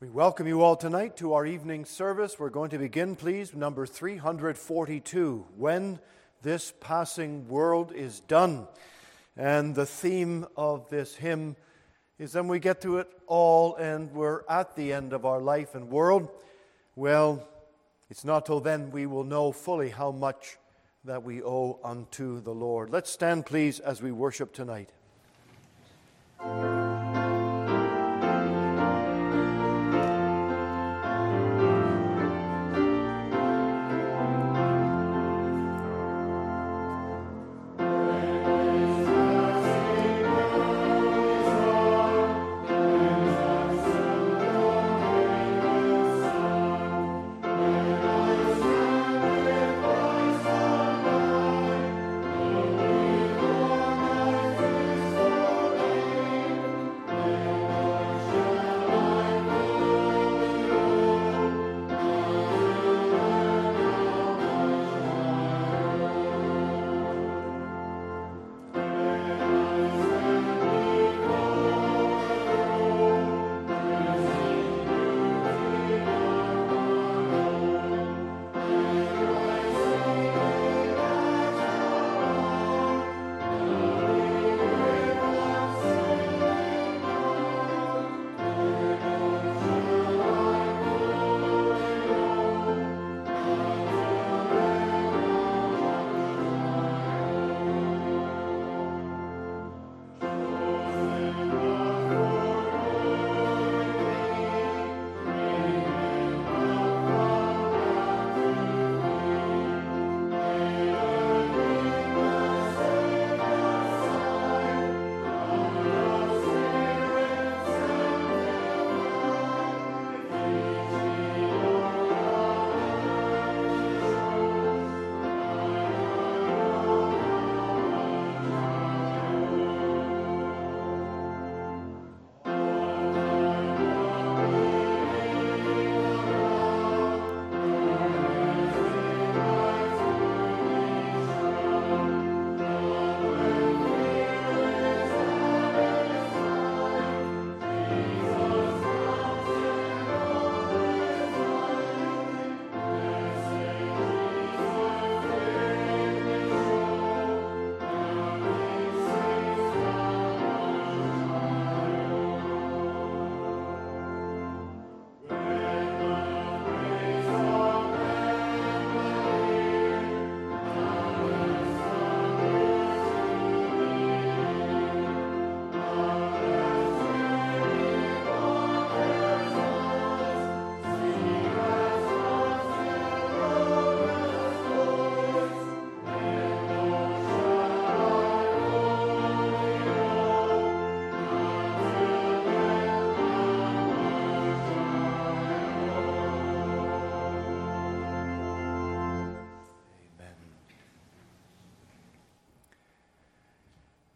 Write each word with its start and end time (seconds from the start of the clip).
We 0.00 0.08
welcome 0.08 0.46
you 0.46 0.62
all 0.62 0.76
tonight 0.76 1.18
to 1.18 1.34
our 1.34 1.44
evening 1.44 1.84
service. 1.84 2.38
We're 2.38 2.48
going 2.48 2.70
to 2.70 2.78
begin, 2.78 3.16
please, 3.16 3.52
number 3.52 3.84
342 3.84 5.44
When 5.58 5.98
This 6.40 6.72
Passing 6.80 7.46
World 7.48 7.92
is 7.92 8.20
Done. 8.20 8.66
And 9.36 9.74
the 9.74 9.84
theme 9.84 10.46
of 10.56 10.88
this 10.88 11.16
hymn 11.16 11.54
is 12.18 12.32
then 12.32 12.48
we 12.48 12.60
get 12.60 12.80
to 12.80 12.96
it 12.96 13.08
all 13.26 13.74
and 13.74 14.10
we're 14.12 14.40
at 14.48 14.74
the 14.74 14.94
end 14.94 15.12
of 15.12 15.26
our 15.26 15.42
life 15.42 15.74
and 15.74 15.90
world. 15.90 16.30
Well, 16.96 17.46
it's 18.08 18.24
not 18.24 18.46
till 18.46 18.60
then 18.60 18.92
we 18.92 19.04
will 19.04 19.24
know 19.24 19.52
fully 19.52 19.90
how 19.90 20.12
much 20.12 20.56
that 21.04 21.24
we 21.24 21.42
owe 21.42 21.78
unto 21.84 22.40
the 22.40 22.54
Lord. 22.54 22.88
Let's 22.88 23.10
stand, 23.10 23.44
please, 23.44 23.80
as 23.80 24.00
we 24.00 24.12
worship 24.12 24.54
tonight. 24.54 24.88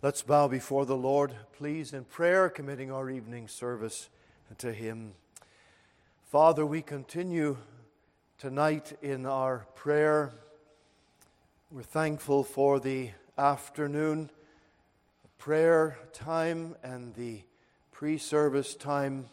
Let's 0.04 0.20
bow 0.20 0.48
before 0.48 0.84
the 0.84 0.98
Lord, 0.98 1.34
please, 1.54 1.94
in 1.94 2.04
prayer, 2.04 2.50
committing 2.50 2.92
our 2.92 3.08
evening 3.08 3.48
service 3.48 4.10
to 4.58 4.70
Him. 4.70 5.14
Father, 6.30 6.66
we 6.66 6.82
continue 6.82 7.56
tonight 8.36 8.98
in 9.00 9.24
our 9.24 9.66
prayer. 9.74 10.34
We're 11.70 11.84
thankful 11.84 12.44
for 12.44 12.78
the 12.80 13.12
afternoon 13.38 14.28
prayer 15.38 15.96
time 16.12 16.76
and 16.82 17.14
the 17.14 17.40
pre 17.90 18.18
service 18.18 18.74
time. 18.74 19.30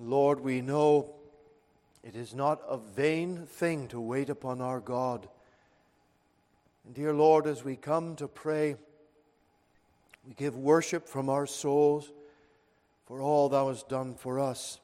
Lord, 0.00 0.40
we 0.40 0.62
know 0.62 1.14
it 2.02 2.16
is 2.16 2.34
not 2.34 2.60
a 2.68 2.76
vain 2.76 3.46
thing 3.46 3.86
to 3.86 4.00
wait 4.00 4.30
upon 4.30 4.60
our 4.60 4.80
God. 4.80 5.28
And 6.84 6.92
dear 6.92 7.14
Lord, 7.14 7.46
as 7.46 7.62
we 7.62 7.76
come 7.76 8.16
to 8.16 8.26
pray, 8.26 8.74
we 10.28 10.34
give 10.34 10.54
worship 10.54 11.08
from 11.08 11.30
our 11.30 11.46
souls 11.46 12.12
for 13.06 13.22
all 13.22 13.48
thou 13.48 13.68
hast 13.68 13.88
done 13.88 14.14
for 14.14 14.38
us. 14.38 14.78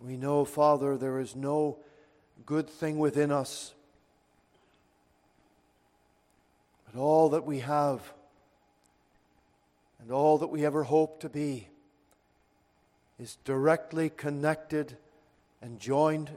We 0.00 0.16
know, 0.16 0.44
Father, 0.44 0.96
there 0.96 1.20
is 1.20 1.36
no 1.36 1.78
good 2.44 2.68
thing 2.68 2.98
within 2.98 3.30
us, 3.30 3.72
but 6.84 7.00
all 7.00 7.28
that 7.30 7.46
we 7.46 7.60
have 7.60 8.00
and 10.00 10.10
all 10.10 10.38
that 10.38 10.48
we 10.48 10.66
ever 10.66 10.82
hope 10.82 11.20
to 11.20 11.28
be 11.28 11.68
is 13.20 13.38
directly 13.44 14.10
connected 14.10 14.96
and 15.62 15.78
joined 15.78 16.32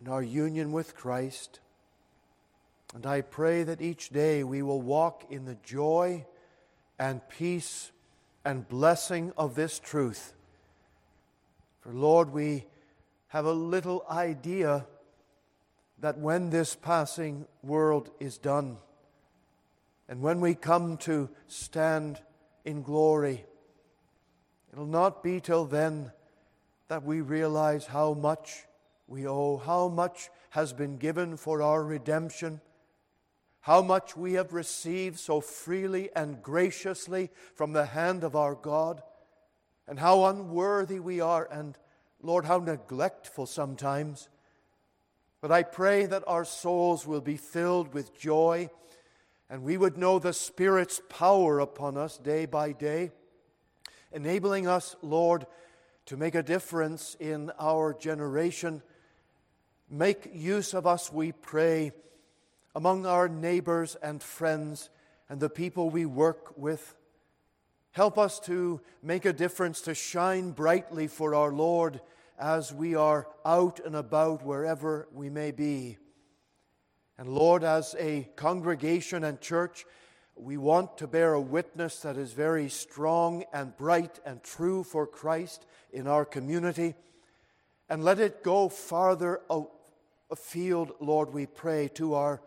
in 0.00 0.08
our 0.08 0.22
union 0.22 0.72
with 0.72 0.96
Christ. 0.96 1.60
And 2.94 3.04
I 3.04 3.20
pray 3.20 3.62
that 3.62 3.82
each 3.82 4.08
day 4.08 4.42
we 4.42 4.62
will 4.62 4.80
walk 4.80 5.24
in 5.30 5.44
the 5.44 5.58
joy 5.62 6.24
and 6.98 7.26
peace 7.28 7.92
and 8.44 8.68
blessing 8.68 9.32
of 9.36 9.54
this 9.54 9.78
truth. 9.78 10.34
For 11.80 11.92
Lord, 11.92 12.32
we 12.32 12.66
have 13.28 13.46
a 13.46 13.52
little 13.52 14.04
idea 14.10 14.86
that 16.00 16.18
when 16.18 16.50
this 16.50 16.74
passing 16.74 17.46
world 17.62 18.10
is 18.20 18.38
done, 18.38 18.76
and 20.08 20.20
when 20.20 20.40
we 20.40 20.54
come 20.54 20.96
to 20.98 21.30
stand 21.48 22.20
in 22.64 22.82
glory, 22.82 23.44
it'll 24.72 24.86
not 24.86 25.22
be 25.22 25.40
till 25.40 25.64
then 25.64 26.12
that 26.88 27.02
we 27.02 27.20
realize 27.20 27.86
how 27.86 28.12
much 28.12 28.64
we 29.06 29.26
owe, 29.26 29.56
how 29.56 29.88
much 29.88 30.30
has 30.50 30.72
been 30.72 30.98
given 30.98 31.36
for 31.36 31.62
our 31.62 31.82
redemption 31.82 32.60
how 33.64 33.80
much 33.80 34.14
we 34.14 34.34
have 34.34 34.52
received 34.52 35.18
so 35.18 35.40
freely 35.40 36.10
and 36.14 36.42
graciously 36.42 37.30
from 37.54 37.72
the 37.72 37.86
hand 37.86 38.22
of 38.22 38.36
our 38.36 38.54
God, 38.54 39.02
and 39.88 39.98
how 39.98 40.26
unworthy 40.26 40.98
we 40.98 41.22
are 41.22 41.48
and 41.50 41.78
Lord, 42.20 42.44
how 42.44 42.58
neglectful 42.58 43.46
sometimes. 43.46 44.28
But 45.40 45.50
I 45.50 45.62
pray 45.62 46.04
that 46.04 46.24
our 46.26 46.44
souls 46.44 47.06
will 47.06 47.22
be 47.22 47.38
filled 47.38 47.94
with 47.94 48.14
joy 48.14 48.68
and 49.48 49.62
we 49.62 49.78
would 49.78 49.96
know 49.96 50.18
the 50.18 50.34
Spirit's 50.34 51.00
power 51.08 51.58
upon 51.58 51.96
us 51.96 52.18
day 52.18 52.44
by 52.44 52.72
day, 52.72 53.12
enabling 54.12 54.68
us, 54.68 54.94
Lord, 55.00 55.46
to 56.06 56.18
make 56.18 56.34
a 56.34 56.42
difference 56.42 57.16
in 57.18 57.50
our 57.58 57.94
generation. 57.94 58.82
Make 59.88 60.30
use 60.34 60.74
of 60.74 60.86
us, 60.86 61.10
we 61.10 61.32
pray, 61.32 61.92
among 62.74 63.06
our 63.06 63.28
neighbors 63.28 63.96
and 64.02 64.22
friends 64.22 64.90
and 65.28 65.40
the 65.40 65.50
people 65.50 65.90
we 65.90 66.06
work 66.06 66.56
with. 66.56 66.94
Help 67.92 68.18
us 68.18 68.40
to 68.40 68.80
make 69.02 69.24
a 69.24 69.32
difference, 69.32 69.80
to 69.82 69.94
shine 69.94 70.50
brightly 70.50 71.06
for 71.06 71.34
our 71.34 71.52
Lord 71.52 72.00
as 72.38 72.72
we 72.72 72.96
are 72.96 73.28
out 73.44 73.78
and 73.84 73.94
about 73.94 74.44
wherever 74.44 75.08
we 75.12 75.30
may 75.30 75.52
be. 75.52 75.98
And 77.16 77.28
Lord, 77.28 77.62
as 77.62 77.94
a 77.98 78.28
congregation 78.34 79.22
and 79.22 79.40
church, 79.40 79.86
we 80.34 80.56
want 80.56 80.98
to 80.98 81.06
bear 81.06 81.34
a 81.34 81.40
witness 81.40 82.00
that 82.00 82.16
is 82.16 82.32
very 82.32 82.68
strong 82.68 83.44
and 83.52 83.76
bright 83.76 84.18
and 84.26 84.42
true 84.42 84.82
for 84.82 85.06
Christ 85.06 85.64
in 85.92 86.08
our 86.08 86.24
community. 86.24 86.94
And 87.88 88.02
let 88.02 88.18
it 88.18 88.42
go 88.42 88.68
farther 88.68 89.40
out 89.48 89.70
afield, 90.30 90.92
Lord, 91.00 91.32
we 91.32 91.46
pray, 91.46 91.88
to 91.94 92.14
our, 92.14 92.42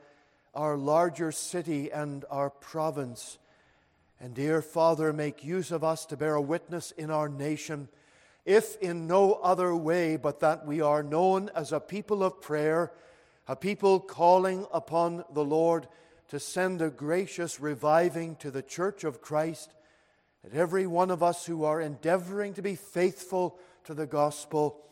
our 0.57 0.75
larger 0.75 1.31
city 1.31 1.91
and 1.91 2.25
our 2.31 2.49
province. 2.49 3.37
And 4.19 4.33
dear 4.33 4.63
Father, 4.63 5.13
make 5.13 5.45
use 5.45 5.71
of 5.71 5.83
us 5.83 6.07
to 6.07 6.17
bear 6.17 6.33
a 6.33 6.41
witness 6.41 6.89
in 6.89 7.11
our 7.11 7.29
nation, 7.29 7.89
if 8.43 8.75
in 8.77 9.05
no 9.05 9.33
other 9.33 9.75
way 9.75 10.17
but 10.17 10.39
that 10.39 10.65
we 10.65 10.81
are 10.81 11.03
known 11.03 11.51
as 11.55 11.71
a 11.71 11.79
people 11.79 12.23
of 12.23 12.41
prayer, 12.41 12.91
a 13.47 13.55
people 13.55 13.99
calling 13.99 14.65
upon 14.73 15.23
the 15.31 15.45
Lord 15.45 15.87
to 16.29 16.39
send 16.39 16.81
a 16.81 16.89
gracious 16.89 17.59
reviving 17.59 18.35
to 18.37 18.49
the 18.49 18.63
church 18.63 19.03
of 19.03 19.21
Christ, 19.21 19.75
that 20.43 20.57
every 20.57 20.87
one 20.87 21.11
of 21.11 21.21
us 21.21 21.45
who 21.45 21.65
are 21.65 21.79
endeavoring 21.79 22.55
to 22.55 22.63
be 22.63 22.75
faithful 22.75 23.59
to 23.83 23.93
the 23.93 24.07
gospel, 24.07 24.83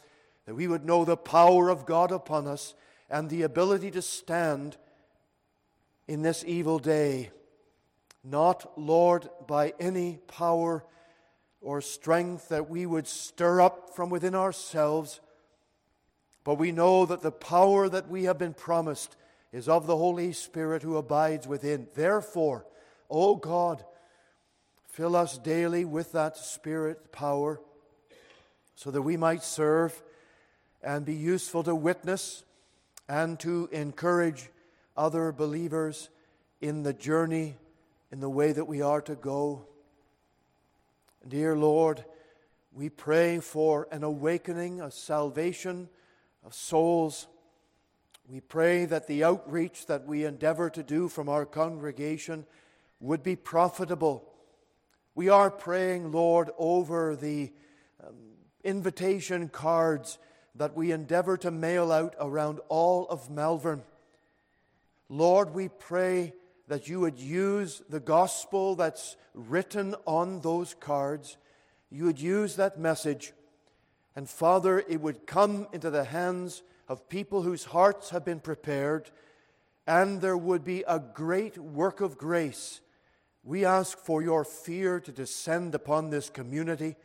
that 0.46 0.54
we 0.54 0.68
would 0.68 0.86
know 0.86 1.06
the 1.06 1.18
power 1.18 1.70
of 1.70 1.88
God 1.88 2.12
upon 2.12 2.46
us 2.46 2.76
and 3.10 3.32
the 3.32 3.42
ability 3.42 3.90
to 3.92 4.04
stand 4.04 4.78
in 6.08 6.22
this 6.22 6.44
evil 6.46 6.80
day 6.80 7.32
not, 8.26 8.78
Lord, 8.78 9.30
by 9.46 9.74
any 9.80 10.18
power 10.28 10.84
or 11.62 11.80
strength 11.80 12.50
that 12.50 12.70
we 12.70 12.88
would 12.88 13.08
stir 13.08 13.62
up 13.62 13.96
from 13.96 14.10
within 14.10 14.34
ourselves, 14.34 15.22
but 16.44 16.56
we 16.56 16.72
know 16.72 17.06
that 17.06 17.22
the 17.22 17.32
power 17.32 17.88
that 17.88 18.10
we 18.10 18.24
have 18.24 18.40
been 18.40 18.56
promised 18.56 19.16
is 19.52 19.70
of 19.70 19.86
the 19.86 19.96
Holy 19.96 20.34
Spirit 20.34 20.82
who 20.82 20.98
abides 20.98 21.48
within. 21.48 21.88
Therefore, 21.94 22.66
O 23.12 23.36
God, 23.36 23.86
fill 24.88 25.16
us 25.16 25.38
daily 25.38 25.86
with 25.86 26.12
that 26.14 26.36
Spirit 26.36 27.12
power 27.12 27.62
so 28.74 28.90
that 28.90 29.04
we 29.04 29.18
might 29.18 29.44
serve 29.44 30.02
and 30.82 31.06
be 31.06 31.14
useful 31.14 31.64
to 31.64 31.76
witness 31.76 32.44
and 33.08 33.40
to 33.40 33.70
encourage 33.72 34.50
other 34.96 35.32
believers 35.32 36.10
in 36.62 36.84
the 36.84 36.94
journey 36.94 37.56
in 38.12 38.20
the 38.20 38.30
way 38.30 38.52
that 38.52 38.66
we 38.66 38.82
are 38.82 39.02
to 39.02 39.16
go. 39.16 39.66
Dear 41.28 41.58
Lord, 41.58 42.06
we 42.72 42.90
pray 42.90 43.40
for 43.40 43.88
an 43.92 44.04
awakening, 44.04 44.82
a 44.82 44.92
salvation 44.92 45.90
of 46.46 46.54
souls. 46.54 47.28
We 48.30 48.42
pray 48.42 48.86
that 48.86 49.08
the 49.08 49.24
outreach 49.24 49.88
that 49.88 50.06
we 50.06 50.26
endeavor 50.26 50.70
to 50.70 50.84
do 50.84 51.08
from 51.10 51.30
our 51.30 51.46
congregation 51.46 52.46
would 53.00 53.24
be 53.24 53.36
profitable. 53.36 54.32
We 55.16 55.30
are 55.30 55.50
praying, 55.50 56.12
Lord, 56.12 56.52
over 56.58 57.16
the 57.16 57.52
um, 58.06 58.16
invitation 58.64 59.50
cards 59.50 60.18
that 60.56 60.76
we 60.76 60.92
endeavor 60.92 61.38
to 61.38 61.52
mail 61.52 61.92
out 61.92 62.16
around 62.20 62.60
all 62.70 63.08
of 63.08 63.30
Malvern. 63.30 63.84
Lord, 65.10 65.54
we 65.54 65.68
pray 65.68 66.34
that 66.68 66.88
you 66.88 67.00
would 67.02 67.20
use 67.20 67.82
the 67.90 68.00
gospel 68.00 68.76
that's 68.76 69.18
written 69.34 69.96
on 70.06 70.42
those 70.42 70.74
cards. 70.74 71.38
You 71.92 72.06
would 72.06 72.20
use 72.20 72.56
that 72.56 72.80
message. 72.80 73.34
And 74.16 74.30
Father, 74.30 74.80
it 74.80 75.02
would 75.02 75.28
come 75.28 75.68
into 75.74 75.90
the 75.90 76.06
hands 76.06 76.64
of 76.88 77.10
people 77.10 77.44
whose 77.44 77.66
hearts 77.66 78.10
have 78.10 78.26
been 78.26 78.40
prepared, 78.40 79.12
and 79.86 80.22
there 80.22 80.38
would 80.38 80.64
be 80.64 80.84
a 80.88 81.00
great 81.00 81.58
work 81.58 82.02
of 82.02 82.18
grace. 82.18 82.82
We 83.44 83.64
ask 83.64 83.98
for 83.98 84.24
your 84.24 84.44
fear 84.44 85.00
to 85.02 85.12
descend 85.12 85.76
upon 85.76 86.10
this 86.10 86.30
community. 86.32 86.96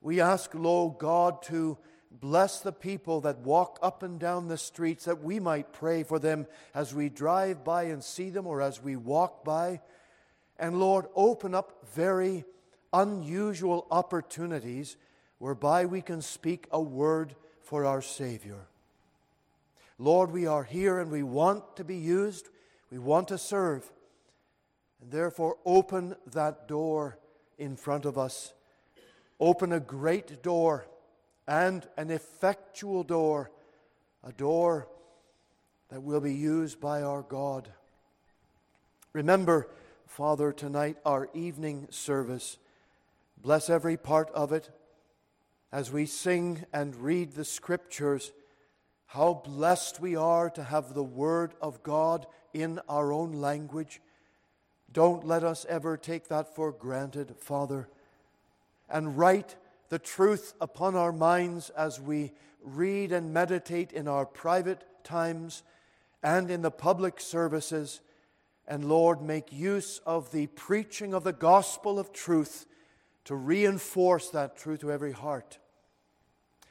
We 0.00 0.20
ask, 0.20 0.52
Lord 0.54 0.98
God, 0.98 1.42
to 1.44 1.78
Bless 2.20 2.60
the 2.60 2.72
people 2.72 3.20
that 3.22 3.40
walk 3.40 3.78
up 3.82 4.02
and 4.02 4.20
down 4.20 4.46
the 4.46 4.56
streets, 4.56 5.04
that 5.06 5.22
we 5.22 5.40
might 5.40 5.72
pray 5.72 6.04
for 6.04 6.18
them 6.18 6.46
as 6.72 6.94
we 6.94 7.08
drive 7.08 7.64
by 7.64 7.84
and 7.84 8.04
see 8.04 8.30
them 8.30 8.46
or 8.46 8.62
as 8.62 8.80
we 8.80 8.94
walk 8.94 9.44
by. 9.44 9.80
And 10.56 10.78
Lord, 10.78 11.06
open 11.16 11.54
up 11.54 11.84
very 11.92 12.44
unusual 12.92 13.86
opportunities 13.90 14.96
whereby 15.38 15.86
we 15.86 16.00
can 16.00 16.22
speak 16.22 16.68
a 16.70 16.80
word 16.80 17.34
for 17.62 17.84
our 17.84 18.00
Savior. 18.00 18.68
Lord, 19.98 20.30
we 20.30 20.46
are 20.46 20.64
here 20.64 21.00
and 21.00 21.10
we 21.10 21.24
want 21.24 21.76
to 21.76 21.84
be 21.84 21.96
used, 21.96 22.48
we 22.90 22.98
want 22.98 23.28
to 23.28 23.38
serve. 23.38 23.90
And 25.00 25.10
therefore, 25.10 25.56
open 25.64 26.14
that 26.26 26.68
door 26.68 27.18
in 27.58 27.76
front 27.76 28.04
of 28.04 28.16
us. 28.16 28.52
Open 29.40 29.72
a 29.72 29.80
great 29.80 30.42
door 30.42 30.86
and 31.46 31.86
an 31.96 32.10
effectual 32.10 33.04
door, 33.04 33.50
a 34.22 34.32
door 34.32 34.88
that 35.90 36.02
will 36.02 36.20
be 36.20 36.34
used 36.34 36.80
by 36.80 37.02
our 37.02 37.22
God. 37.22 37.68
Remember, 39.12 39.68
Father, 40.06 40.52
tonight 40.52 40.96
our 41.04 41.28
evening 41.34 41.86
service. 41.90 42.56
Bless 43.40 43.68
every 43.68 43.96
part 43.96 44.30
of 44.30 44.52
it 44.52 44.70
as 45.70 45.92
we 45.92 46.06
sing 46.06 46.64
and 46.72 46.96
read 46.96 47.32
the 47.32 47.44
Scriptures. 47.44 48.32
How 49.06 49.34
blessed 49.44 50.00
we 50.00 50.16
are 50.16 50.48
to 50.50 50.64
have 50.64 50.94
the 50.94 51.02
Word 51.02 51.54
of 51.60 51.82
God 51.82 52.26
in 52.52 52.80
our 52.88 53.12
own 53.12 53.32
language. 53.32 54.00
Don't 54.92 55.26
let 55.26 55.44
us 55.44 55.66
ever 55.68 55.96
take 55.96 56.28
that 56.28 56.54
for 56.54 56.72
granted, 56.72 57.34
Father. 57.38 57.88
And 58.88 59.18
write 59.18 59.56
the 59.94 59.98
truth 60.00 60.54
upon 60.60 60.96
our 60.96 61.12
minds 61.12 61.70
as 61.70 62.00
we 62.00 62.32
read 62.64 63.12
and 63.12 63.32
meditate 63.32 63.92
in 63.92 64.08
our 64.08 64.26
private 64.26 64.82
times 65.04 65.62
and 66.20 66.50
in 66.50 66.62
the 66.62 66.70
public 66.72 67.20
services. 67.20 68.00
And 68.66 68.88
Lord, 68.88 69.22
make 69.22 69.52
use 69.52 70.00
of 70.04 70.32
the 70.32 70.48
preaching 70.48 71.14
of 71.14 71.22
the 71.22 71.32
gospel 71.32 72.00
of 72.00 72.12
truth 72.12 72.66
to 73.26 73.36
reinforce 73.36 74.30
that 74.30 74.56
truth 74.56 74.80
to 74.80 74.90
every 74.90 75.12
heart. 75.12 75.60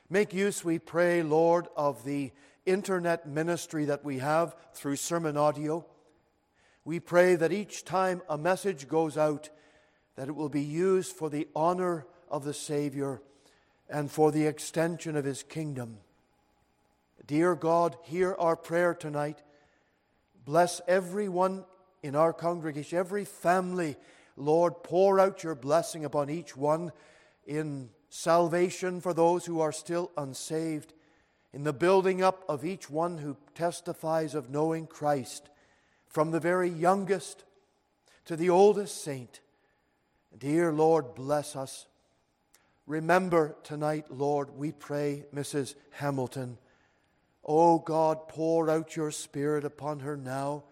Make 0.09 0.33
use, 0.33 0.65
we 0.65 0.77
pray, 0.77 1.23
Lord, 1.23 1.69
of 1.77 2.03
the 2.03 2.33
internet 2.65 3.25
ministry 3.25 3.85
that 3.85 4.03
we 4.03 4.17
have 4.17 4.53
through 4.73 4.97
SermonAudio. 4.97 5.85
We 6.83 6.99
pray 6.99 7.35
that 7.35 7.53
each 7.53 7.85
time 7.85 8.21
a 8.27 8.37
message 8.37 8.89
goes 8.89 9.17
out, 9.17 9.49
that 10.17 10.27
it 10.27 10.35
will 10.35 10.49
be 10.49 10.61
used 10.61 11.15
for 11.15 11.29
the 11.29 11.47
honor 11.55 12.05
of 12.29 12.43
the 12.43 12.53
Savior 12.53 13.21
and 13.89 14.11
for 14.11 14.31
the 14.31 14.45
extension 14.45 15.15
of 15.15 15.25
His 15.25 15.43
kingdom. 15.43 15.97
Dear 17.25 17.55
God, 17.55 17.95
hear 18.03 18.35
our 18.37 18.55
prayer 18.55 18.93
tonight. 18.93 19.41
Bless 20.45 20.81
everyone 20.87 21.63
in 22.01 22.15
our 22.15 22.33
congregation, 22.33 22.97
every 22.97 23.23
family. 23.23 23.95
Lord, 24.35 24.83
pour 24.83 25.19
out 25.19 25.43
your 25.43 25.55
blessing 25.55 26.03
upon 26.03 26.29
each 26.29 26.57
one 26.57 26.91
in 27.45 27.89
salvation 28.09 28.99
for 28.99 29.13
those 29.13 29.45
who 29.45 29.61
are 29.61 29.71
still 29.71 30.11
unsaved, 30.17 30.93
in 31.53 31.63
the 31.63 31.73
building 31.73 32.23
up 32.23 32.43
of 32.49 32.65
each 32.65 32.89
one 32.89 33.19
who 33.19 33.37
testifies 33.55 34.35
of 34.35 34.49
knowing 34.49 34.87
Christ, 34.87 35.49
from 36.07 36.31
the 36.31 36.39
very 36.39 36.69
youngest 36.69 37.43
to 38.25 38.35
the 38.35 38.49
oldest 38.49 39.03
saint. 39.03 39.39
Dear 40.37 40.73
Lord, 40.73 41.15
bless 41.15 41.55
us. 41.55 41.87
Remember 42.85 43.55
tonight, 43.63 44.07
Lord, 44.09 44.57
we 44.57 44.71
pray, 44.71 45.25
Mrs. 45.33 45.75
Hamilton. 45.91 46.57
Oh 47.45 47.79
God, 47.79 48.27
pour 48.27 48.69
out 48.69 48.95
your 48.95 49.11
Spirit 49.11 49.63
upon 49.63 50.01
her 50.01 50.17
now 50.17 50.63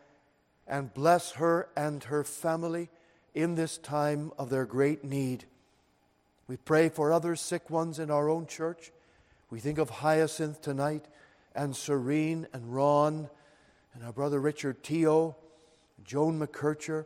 and 0.68 0.94
bless 0.94 1.32
her 1.34 1.70
and 1.76 2.04
her 2.06 2.24
family 2.24 2.90
in 3.34 3.56
this 3.56 3.78
time 3.78 4.32
of 4.38 4.50
their 4.50 4.66
great 4.66 5.04
need. 5.04 5.46
We 6.48 6.58
pray 6.58 6.90
for 6.90 7.14
other 7.14 7.36
sick 7.36 7.70
ones 7.70 7.98
in 7.98 8.12
our 8.12 8.30
own 8.30 8.46
church. 8.46 8.92
We 9.50 9.60
think 9.60 9.78
of 9.78 9.90
Hyacinth 9.90 10.62
tonight, 10.62 11.06
and 11.56 11.76
Serene, 11.76 12.48
and 12.54 12.74
Ron, 12.74 13.30
and 13.94 14.04
our 14.04 14.14
brother 14.14 14.40
Richard 14.40 14.84
Teo, 14.84 15.36
Joan 16.04 16.40
McKercher, 16.40 17.06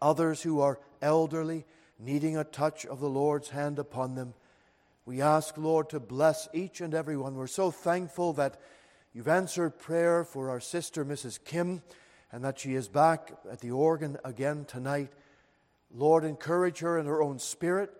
others 0.00 0.42
who 0.42 0.60
are 0.60 0.78
elderly, 1.00 1.64
needing 1.98 2.36
a 2.36 2.44
touch 2.44 2.84
of 2.86 3.00
the 3.00 3.08
Lord's 3.08 3.50
hand 3.50 3.78
upon 3.78 4.14
them. 4.14 4.34
We 5.06 5.20
ask, 5.20 5.56
Lord, 5.58 5.90
to 5.90 6.00
bless 6.00 6.48
each 6.52 6.80
and 6.80 6.94
every 6.94 7.16
one. 7.16 7.34
We're 7.34 7.46
so 7.46 7.70
thankful 7.70 8.32
that 8.34 8.58
you've 9.12 9.28
answered 9.28 9.78
prayer 9.78 10.24
for 10.24 10.50
our 10.50 10.60
sister, 10.60 11.04
Mrs. 11.04 11.38
Kim, 11.44 11.82
and 12.32 12.42
that 12.44 12.58
she 12.58 12.74
is 12.74 12.88
back 12.88 13.32
at 13.50 13.60
the 13.60 13.70
organ 13.70 14.16
again 14.24 14.64
tonight. 14.64 15.12
Lord, 15.94 16.24
encourage 16.24 16.80
her 16.80 16.98
in 16.98 17.06
her 17.06 17.22
own 17.22 17.38
spirit. 17.38 17.92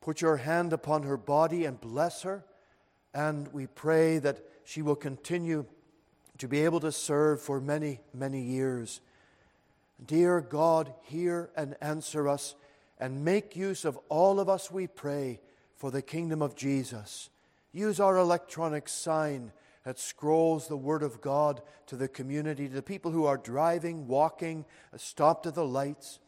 Put 0.00 0.20
your 0.20 0.36
hand 0.36 0.72
upon 0.72 1.02
her 1.02 1.16
body 1.16 1.64
and 1.64 1.80
bless 1.80 2.22
her. 2.22 2.44
And 3.12 3.52
we 3.52 3.66
pray 3.66 4.18
that 4.18 4.38
she 4.64 4.82
will 4.82 4.94
continue 4.94 5.64
to 6.38 6.48
be 6.48 6.64
able 6.64 6.80
to 6.80 6.92
serve 6.92 7.40
for 7.40 7.60
many, 7.60 8.00
many 8.12 8.42
years. 8.42 9.00
Dear 10.04 10.42
God, 10.42 10.92
hear 11.04 11.50
and 11.56 11.76
answer 11.80 12.28
us 12.28 12.54
and 12.98 13.24
make 13.24 13.56
use 13.56 13.84
of 13.84 13.98
all 14.08 14.40
of 14.40 14.48
us, 14.48 14.70
we 14.70 14.86
pray, 14.86 15.40
for 15.74 15.90
the 15.90 16.02
kingdom 16.02 16.40
of 16.40 16.56
Jesus. 16.56 17.28
Use 17.72 18.00
our 18.00 18.16
electronic 18.16 18.88
sign 18.88 19.52
that 19.84 19.98
scrolls 19.98 20.66
the 20.66 20.76
Word 20.76 21.02
of 21.02 21.20
God 21.20 21.60
to 21.86 21.96
the 21.96 22.08
community, 22.08 22.68
to 22.68 22.74
the 22.74 22.82
people 22.82 23.10
who 23.10 23.26
are 23.26 23.36
driving, 23.36 24.08
walking, 24.08 24.64
stopped 24.96 25.46
at 25.46 25.54
the 25.54 25.64
lights. 25.64 26.18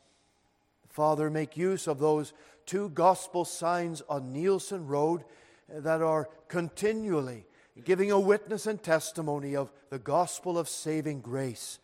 Father, 0.88 1.30
make 1.30 1.56
use 1.56 1.86
of 1.86 1.98
those 1.98 2.32
two 2.66 2.90
gospel 2.90 3.44
signs 3.44 4.02
on 4.08 4.34
Neilson 4.34 4.86
Road 4.86 5.24
that 5.68 6.02
are 6.02 6.28
continually 6.48 7.46
giving 7.84 8.10
a 8.10 8.20
witness 8.20 8.66
and 8.66 8.82
testimony 8.82 9.56
of 9.56 9.72
the 9.90 9.98
gospel 9.98 10.58
of 10.58 10.68
saving 10.68 11.20
grace. 11.20 11.78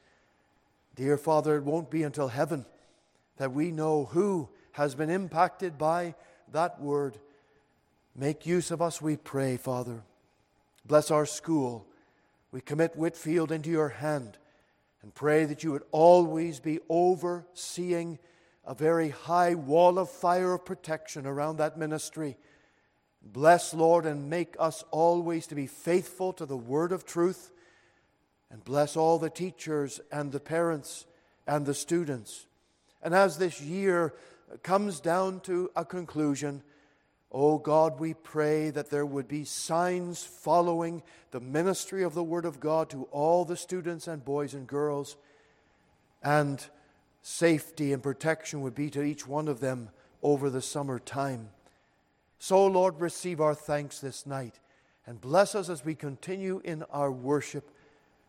Dear 0.95 1.17
Father, 1.17 1.57
it 1.57 1.65
won't 1.65 1.91
be 1.91 2.03
until 2.03 2.29
heaven 2.29 2.67
that 3.37 3.53
we 3.53 3.71
know 3.71 4.07
who 4.07 4.49
has 4.75 4.97
been 4.97 5.09
impacted 5.11 5.79
by 5.79 6.15
that 6.51 6.81
word. 6.81 7.17
Make 8.17 8.45
use 8.45 8.73
of 8.73 8.83
us, 8.83 9.01
we 9.01 9.17
pray, 9.17 9.57
Father. 9.57 10.03
Bless 10.85 11.13
our 11.13 11.27
school. 11.27 11.87
We 12.51 12.61
commit 12.61 12.97
Whitefield 12.97 13.53
into 13.53 13.71
your 13.71 13.89
hand 13.89 14.37
and 15.01 15.15
pray 15.15 15.45
that 15.45 15.63
you 15.63 15.71
would 15.71 15.85
always 15.93 16.59
be 16.59 16.81
overseeing 16.89 18.19
a 18.65 18.75
very 18.75 19.11
high 19.11 19.55
wall 19.55 19.97
of 19.97 20.11
fire 20.11 20.55
of 20.55 20.65
protection 20.65 21.25
around 21.25 21.59
that 21.59 21.79
ministry. 21.79 22.37
Bless, 23.23 23.75
Lord, 23.75 24.07
and 24.07 24.29
make 24.29 24.57
us 24.59 24.83
always 24.91 25.47
to 25.47 25.55
be 25.55 25.69
faithful 25.69 26.33
to 26.33 26.47
the 26.47 26.57
word 26.57 26.91
of 26.91 27.07
truth. 27.07 27.53
And 28.51 28.65
bless 28.65 28.97
all 28.97 29.21
the 29.21 29.31
teachers 29.31 30.01
and 30.11 30.33
the 30.33 30.41
parents 30.41 31.07
and 31.47 31.65
the 31.65 31.75
students. 31.75 32.47
And 33.03 33.15
as 33.15 33.39
this 33.39 33.61
year 33.61 34.15
comes 34.63 35.01
down 35.01 35.41
to 35.41 35.71
a 35.75 35.85
conclusion, 35.85 36.63
oh 37.33 37.59
God, 37.59 37.99
we 37.99 38.15
pray 38.15 38.71
that 38.71 38.91
there 38.91 39.07
would 39.07 39.29
be 39.29 39.45
signs 39.45 40.23
following 40.23 41.03
the 41.33 41.41
ministry 41.41 42.05
of 42.05 42.15
the 42.15 42.23
Word 42.23 42.45
of 42.45 42.61
God 42.61 42.91
to 42.91 43.05
all 43.05 43.45
the 43.45 43.57
students 43.57 44.07
and 44.07 44.25
boys 44.25 44.55
and 44.55 44.67
girls, 44.67 45.17
and 46.23 46.65
safety 47.23 47.93
and 47.93 48.03
protection 48.03 48.61
would 48.61 48.75
be 48.75 48.91
to 48.91 49.03
each 49.03 49.27
one 49.27 49.49
of 49.49 49.61
them 49.61 49.91
over 50.23 50.49
the 50.51 50.63
summer 50.63 50.99
time. 50.99 51.49
So, 52.39 52.67
Lord, 52.67 53.01
receive 53.01 53.41
our 53.41 53.55
thanks 53.55 54.01
this 54.01 54.27
night 54.27 54.61
and 55.07 55.21
bless 55.21 55.55
us 55.55 55.69
as 55.69 55.85
we 55.85 55.95
continue 55.95 56.61
in 56.65 56.83
our 56.85 57.11
worship, 57.11 57.71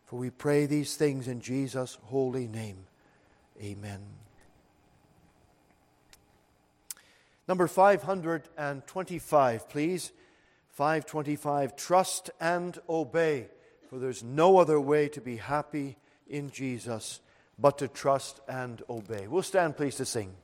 for 0.06 0.16
we 0.16 0.30
pray 0.30 0.66
these 0.66 0.96
things 0.96 1.28
in 1.28 1.40
Jesus' 1.40 1.98
holy 2.04 2.46
name. 2.46 2.86
Amen. 3.62 4.25
Number 7.48 7.68
525, 7.68 9.68
please. 9.68 10.12
525, 10.76 11.74
trust 11.74 12.28
and 12.38 12.78
obey, 12.86 13.48
for 13.88 13.98
there's 13.98 14.22
no 14.22 14.58
other 14.58 14.78
way 14.78 15.08
to 15.08 15.22
be 15.22 15.36
happy 15.36 15.96
in 16.28 16.50
Jesus 16.50 17.20
but 17.58 17.78
to 17.78 17.88
trust 17.88 18.40
and 18.46 18.82
obey. 18.90 19.26
We'll 19.26 19.42
stand, 19.42 19.78
please, 19.78 19.96
to 19.96 20.04
sing. 20.04 20.34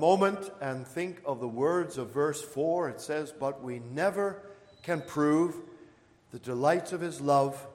Moment 0.00 0.50
and 0.62 0.86
think 0.86 1.20
of 1.26 1.40
the 1.40 1.48
words 1.48 1.98
of 1.98 2.10
verse 2.10 2.40
4. 2.40 2.88
It 2.88 3.00
says, 3.02 3.34
But 3.38 3.62
we 3.62 3.80
never 3.80 4.42
can 4.82 5.02
prove 5.02 5.54
the 6.32 6.38
delights 6.38 6.92
of 6.92 7.02
his 7.02 7.20
love 7.20 7.66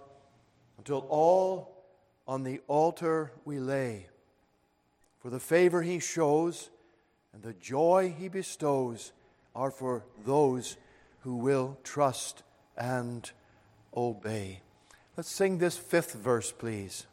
until 0.79 1.05
all 1.09 1.85
on 2.27 2.43
the 2.43 2.61
altar 2.67 3.31
we 3.45 3.59
lay. 3.59 4.07
For 5.19 5.29
the 5.29 5.39
favor 5.39 5.83
he 5.83 5.99
shows 5.99 6.71
and 7.31 7.43
the 7.43 7.53
joy 7.53 8.15
he 8.17 8.27
bestows 8.27 9.11
are 9.55 9.69
for 9.69 10.03
those 10.25 10.77
who 11.19 11.35
will 11.35 11.77
trust 11.83 12.41
and 12.75 13.29
obey. 13.95 14.61
Let's 15.15 15.29
sing 15.29 15.59
this 15.59 15.77
fifth 15.77 16.13
verse, 16.13 16.51
please. 16.51 17.05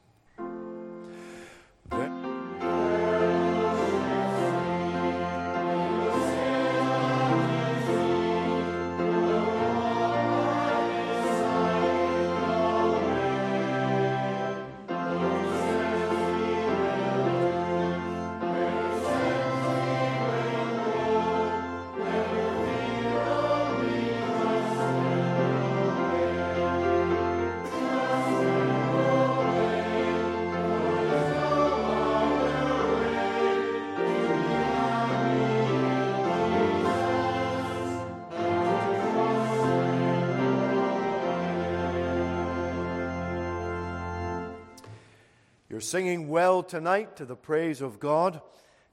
Singing 45.83 46.29
well 46.29 46.63
tonight 46.63 47.17
to 47.17 47.25
the 47.25 47.37
praise 47.37 47.81
of 47.81 48.01
God. 48.01 48.41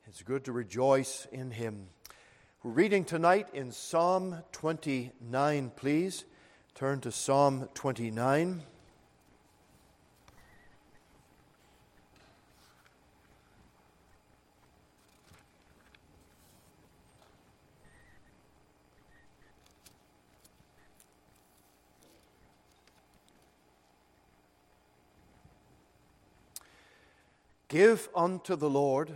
It's 0.08 0.24
good 0.24 0.44
to 0.46 0.52
rejoice 0.52 1.28
in 1.32 1.52
Him. 1.52 1.88
We're 2.64 2.72
reading 2.72 3.06
tonight 3.06 3.48
in 3.54 3.72
Psalm 3.72 4.38
29, 4.52 5.72
please. 5.76 6.26
Turn 6.76 7.00
to 7.02 7.12
Psalm 7.12 7.70
29. 7.76 8.64
Give 27.70 28.10
unto 28.16 28.56
the 28.56 28.70
Lord, 28.70 29.12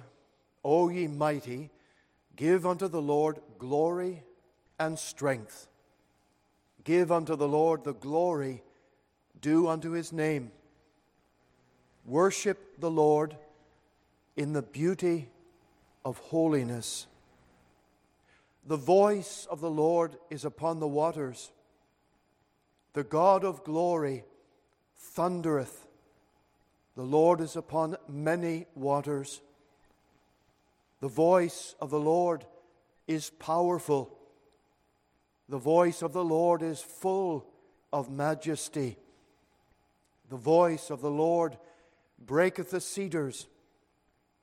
O 0.63 0.87
ye 0.89 1.07
mighty, 1.07 1.71
give 2.35 2.65
unto 2.65 2.87
the 2.87 3.01
Lord 3.01 3.39
glory 3.57 4.23
and 4.79 4.97
strength. 4.97 5.67
Give 6.83 7.11
unto 7.11 7.35
the 7.35 7.47
Lord 7.47 7.83
the 7.83 7.95
glory 7.95 8.61
due 9.41 9.67
unto 9.67 9.91
his 9.91 10.13
name. 10.13 10.51
Worship 12.05 12.79
the 12.79 12.91
Lord 12.91 13.35
in 14.35 14.53
the 14.53 14.61
beauty 14.61 15.29
of 16.05 16.19
holiness. 16.19 17.07
The 18.67 18.77
voice 18.77 19.47
of 19.49 19.61
the 19.61 19.71
Lord 19.71 20.17
is 20.29 20.45
upon 20.45 20.79
the 20.79 20.87
waters. 20.87 21.51
The 22.93 23.03
God 23.03 23.43
of 23.43 23.63
glory 23.63 24.25
thundereth. 24.95 25.82
The 26.95 27.03
Lord 27.03 27.41
is 27.41 27.55
upon 27.55 27.97
many 28.07 28.67
waters. 28.75 29.41
The 30.99 31.07
voice 31.07 31.75
of 31.79 31.89
the 31.89 31.99
Lord 31.99 32.45
is 33.07 33.29
powerful. 33.31 34.17
The 35.49 35.57
voice 35.57 36.01
of 36.01 36.13
the 36.13 36.23
Lord 36.23 36.61
is 36.61 36.79
full 36.79 37.47
of 37.91 38.09
majesty. 38.09 38.97
The 40.29 40.37
voice 40.37 40.89
of 40.89 41.01
the 41.01 41.11
Lord 41.11 41.57
breaketh 42.19 42.71
the 42.71 42.81
cedars. 42.81 43.47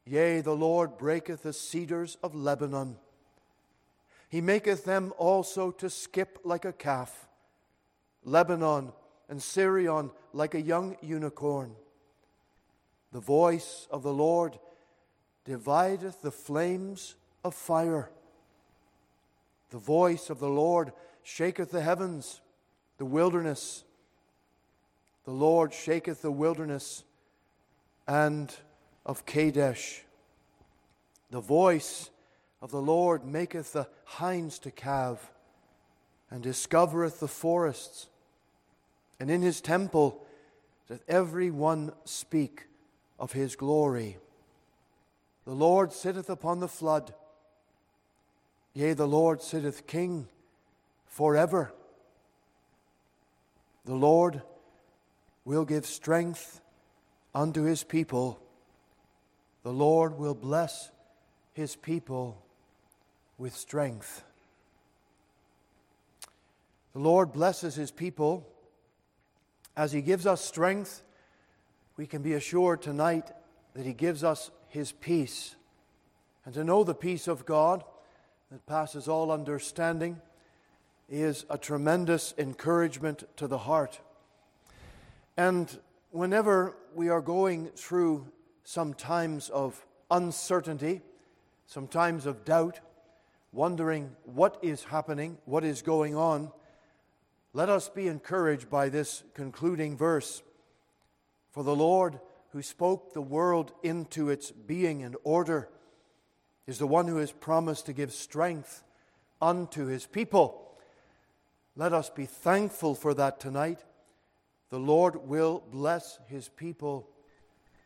Yea, 0.05 0.41
the 0.41 0.57
Lord 0.57 0.99
breaketh 0.99 1.43
the 1.43 1.53
cedars 1.53 2.17
of 2.23 2.35
Lebanon. 2.35 2.97
He 4.29 4.41
maketh 4.41 4.85
them 4.85 5.13
also 5.19 5.71
to 5.73 5.89
skip 5.89 6.41
like 6.45 6.65
a 6.65 6.73
calf, 6.73 7.29
Lebanon 8.25 8.93
and 9.29 9.41
Sirion 9.41 10.11
like 10.33 10.55
a 10.55 10.61
young 10.61 10.97
unicorn. 11.01 11.75
The 13.13 13.21
voice 13.21 13.87
of 13.91 14.03
the 14.03 14.13
Lord 14.13 14.59
divideth 15.45 16.23
the 16.23 16.31
flames 16.31 17.17
of 17.45 17.55
fire. 17.55 18.11
The 19.71 19.79
voice 19.79 20.31
of 20.31 20.39
the 20.39 20.49
Lord 20.49 20.93
shaketh 21.23 21.71
the 21.71 21.83
heavens, 21.83 22.41
the 22.99 23.05
wilderness. 23.05 23.85
The 25.25 25.33
Lord 25.33 25.73
shaketh 25.73 26.23
the 26.23 26.31
wilderness 26.31 27.05
and 28.07 28.55
of 29.05 29.27
Kadesh. 29.27 30.03
The 31.31 31.41
voice 31.41 32.11
of 32.61 32.71
the 32.71 32.83
Lord 32.83 33.25
maketh 33.25 33.73
the 33.73 33.89
hinds 34.05 34.59
to 34.61 34.71
calve, 34.71 35.31
and 36.31 36.43
discovereth 36.43 37.19
the 37.19 37.29
forests. 37.29 38.09
And 39.19 39.31
in 39.31 39.43
his 39.43 39.61
temple 39.61 40.25
doth 40.89 41.03
every 41.09 41.51
one 41.51 41.93
speak 42.05 42.67
of 43.21 43.33
his 43.33 43.55
glory. 43.55 44.17
The 45.45 45.53
Lord 45.55 45.93
sitteth 45.93 46.31
upon 46.31 46.59
the 46.61 46.69
flood. 46.69 47.15
Yea, 48.73 48.95
the 48.95 49.07
Lord 49.07 49.43
sitteth 49.43 49.87
king 49.87 50.27
forever. 51.07 51.73
The 53.85 53.95
Lord 53.95 54.43
will 55.45 55.65
give 55.65 55.85
strength 55.85 56.61
unto 57.35 57.63
his 57.63 57.85
people. 57.85 58.41
The 59.65 59.73
Lord 59.73 60.19
will 60.19 60.35
bless 60.35 60.91
his 61.53 61.77
people 61.77 62.43
with 63.37 63.55
strength. 63.55 64.25
The 66.95 67.01
Lord 67.01 67.33
blesses 67.33 67.75
his 67.75 67.91
people 67.91 68.47
as 69.77 69.93
he 69.93 70.01
gives 70.01 70.27
us 70.27 70.43
strength 70.43 71.03
we 72.01 72.07
can 72.07 72.23
be 72.23 72.33
assured 72.33 72.81
tonight 72.81 73.31
that 73.75 73.85
He 73.85 73.93
gives 73.93 74.25
us 74.25 74.51
His 74.69 74.91
peace. 74.91 75.55
And 76.47 76.55
to 76.55 76.65
know 76.65 76.83
the 76.83 76.95
peace 76.95 77.29
of 77.29 77.45
God 77.45 77.85
that 78.51 78.65
passes 78.65 79.07
all 79.07 79.31
understanding 79.31 80.19
is 81.11 81.45
a 81.51 81.59
tremendous 81.59 82.33
encouragement 82.39 83.25
to 83.37 83.47
the 83.47 83.59
heart. 83.59 84.01
And 85.37 85.79
whenever 86.11 86.75
we 86.95 87.11
are 87.11 87.21
going 87.21 87.67
through 87.77 88.29
some 88.65 88.95
times 88.95 89.51
of 89.51 89.85
uncertainty, 90.11 91.03
some 91.67 91.87
times 91.87 92.25
of 92.25 92.47
doubt, 92.47 92.81
wondering 93.53 94.17
what 94.25 94.57
is 94.63 94.85
happening, 94.85 95.37
what 95.45 95.65
is 95.65 95.83
going 95.83 96.17
on, 96.17 96.51
let 97.53 97.69
us 97.69 97.91
be 97.91 98.09
encouraged 98.09 98.71
by 98.71 98.89
this 98.89 99.23
concluding 99.35 99.99
verse. 99.99 100.43
For 101.51 101.65
the 101.65 101.75
Lord, 101.75 102.21
who 102.53 102.63
spoke 102.63 103.13
the 103.13 103.21
world 103.21 103.73
into 103.83 104.29
its 104.31 104.51
being 104.51 105.03
and 105.03 105.17
order, 105.25 105.69
is 106.67 106.79
the 106.79 106.87
one 106.87 107.07
who 107.09 107.17
has 107.17 107.33
promised 107.33 107.87
to 107.87 107.93
give 107.93 108.13
strength 108.13 108.85
unto 109.41 109.87
his 109.87 110.07
people. 110.07 110.77
Let 111.77 111.93
us 111.93 112.11
be 112.11 112.27
thankful 112.27 112.95
for 112.95 113.15
that 113.15 113.41
tonight. 113.41 113.85
The 114.71 114.79
Lord 114.79 115.27
will 115.27 115.63
bless 115.73 116.19
his 116.27 116.49
people 116.49 117.09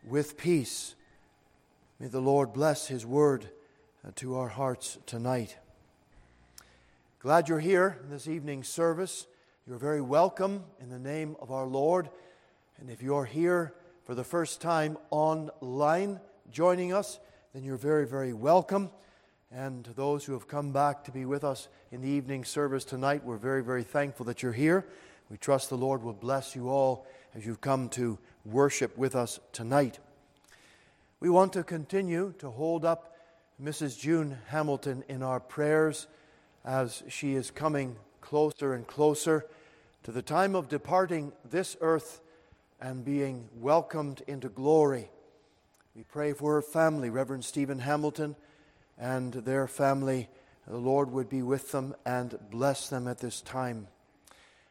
with 0.06 0.36
peace. 0.36 0.94
May 1.98 2.08
the 2.08 2.20
Lord 2.20 2.52
bless 2.52 2.88
his 2.88 3.06
word 3.06 3.48
uh, 4.06 4.10
to 4.16 4.36
our 4.36 4.48
hearts 4.48 4.98
tonight. 5.06 5.56
Glad 7.20 7.48
you're 7.48 7.60
here 7.60 7.98
in 8.02 8.10
this 8.10 8.28
evening's 8.28 8.68
service. 8.68 9.26
You're 9.66 9.78
very 9.78 10.02
welcome 10.02 10.64
in 10.78 10.90
the 10.90 10.98
name 10.98 11.36
of 11.40 11.50
our 11.50 11.66
Lord. 11.66 12.10
And 12.80 12.90
if 12.90 13.02
you're 13.02 13.24
here 13.24 13.74
for 14.04 14.14
the 14.14 14.24
first 14.24 14.60
time 14.60 14.98
online 15.10 16.20
joining 16.50 16.92
us, 16.92 17.18
then 17.52 17.64
you're 17.64 17.76
very, 17.76 18.06
very 18.06 18.32
welcome. 18.32 18.90
And 19.50 19.84
to 19.84 19.92
those 19.92 20.24
who 20.24 20.32
have 20.32 20.48
come 20.48 20.72
back 20.72 21.04
to 21.04 21.12
be 21.12 21.24
with 21.24 21.44
us 21.44 21.68
in 21.92 22.00
the 22.00 22.08
evening 22.08 22.44
service 22.44 22.84
tonight, 22.84 23.24
we're 23.24 23.36
very, 23.36 23.62
very 23.62 23.84
thankful 23.84 24.26
that 24.26 24.42
you're 24.42 24.52
here. 24.52 24.86
We 25.30 25.36
trust 25.36 25.70
the 25.70 25.76
Lord 25.76 26.02
will 26.02 26.12
bless 26.12 26.56
you 26.56 26.68
all 26.68 27.06
as 27.34 27.46
you've 27.46 27.60
come 27.60 27.88
to 27.90 28.18
worship 28.44 28.98
with 28.98 29.14
us 29.14 29.38
tonight. 29.52 30.00
We 31.20 31.30
want 31.30 31.52
to 31.54 31.62
continue 31.62 32.34
to 32.38 32.50
hold 32.50 32.84
up 32.84 33.16
Mrs. 33.62 33.98
June 33.98 34.38
Hamilton 34.48 35.04
in 35.08 35.22
our 35.22 35.40
prayers 35.40 36.08
as 36.64 37.02
she 37.08 37.34
is 37.34 37.50
coming 37.50 37.96
closer 38.20 38.74
and 38.74 38.86
closer 38.86 39.46
to 40.02 40.12
the 40.12 40.22
time 40.22 40.54
of 40.54 40.68
departing 40.68 41.32
this 41.48 41.76
earth 41.80 42.20
and 42.80 43.04
being 43.04 43.48
welcomed 43.56 44.22
into 44.26 44.48
glory. 44.48 45.08
We 45.94 46.02
pray 46.02 46.32
for 46.32 46.54
her 46.54 46.62
family, 46.62 47.10
Reverend 47.10 47.44
Stephen 47.44 47.78
Hamilton, 47.78 48.36
and 48.98 49.32
their 49.32 49.66
family, 49.66 50.28
the 50.66 50.76
Lord 50.76 51.10
would 51.12 51.28
be 51.28 51.42
with 51.42 51.72
them 51.72 51.94
and 52.04 52.38
bless 52.50 52.88
them 52.88 53.06
at 53.06 53.18
this 53.18 53.40
time. 53.40 53.86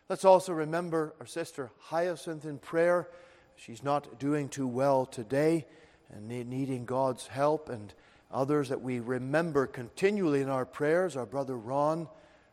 Let's 0.10 0.26
also 0.26 0.54
remember 0.54 1.14
our 1.20 1.26
sister 1.26 1.72
Hyacinth 1.80 2.46
in 2.46 2.58
prayer. 2.60 3.08
She's 3.56 3.84
not 3.84 4.20
doing 4.20 4.50
too 4.50 4.68
well 4.68 5.06
today 5.06 5.66
and 6.14 6.28
needing 6.28 6.86
God's 6.86 7.28
help, 7.28 7.70
and 7.70 7.94
others 8.32 8.70
that 8.70 8.82
we 8.82 9.00
remember 9.00 9.66
continually 9.66 10.42
in 10.42 10.50
our 10.50 10.66
prayers 10.66 11.16
our 11.16 11.26
brother 11.26 11.58
Ron, 11.58 12.08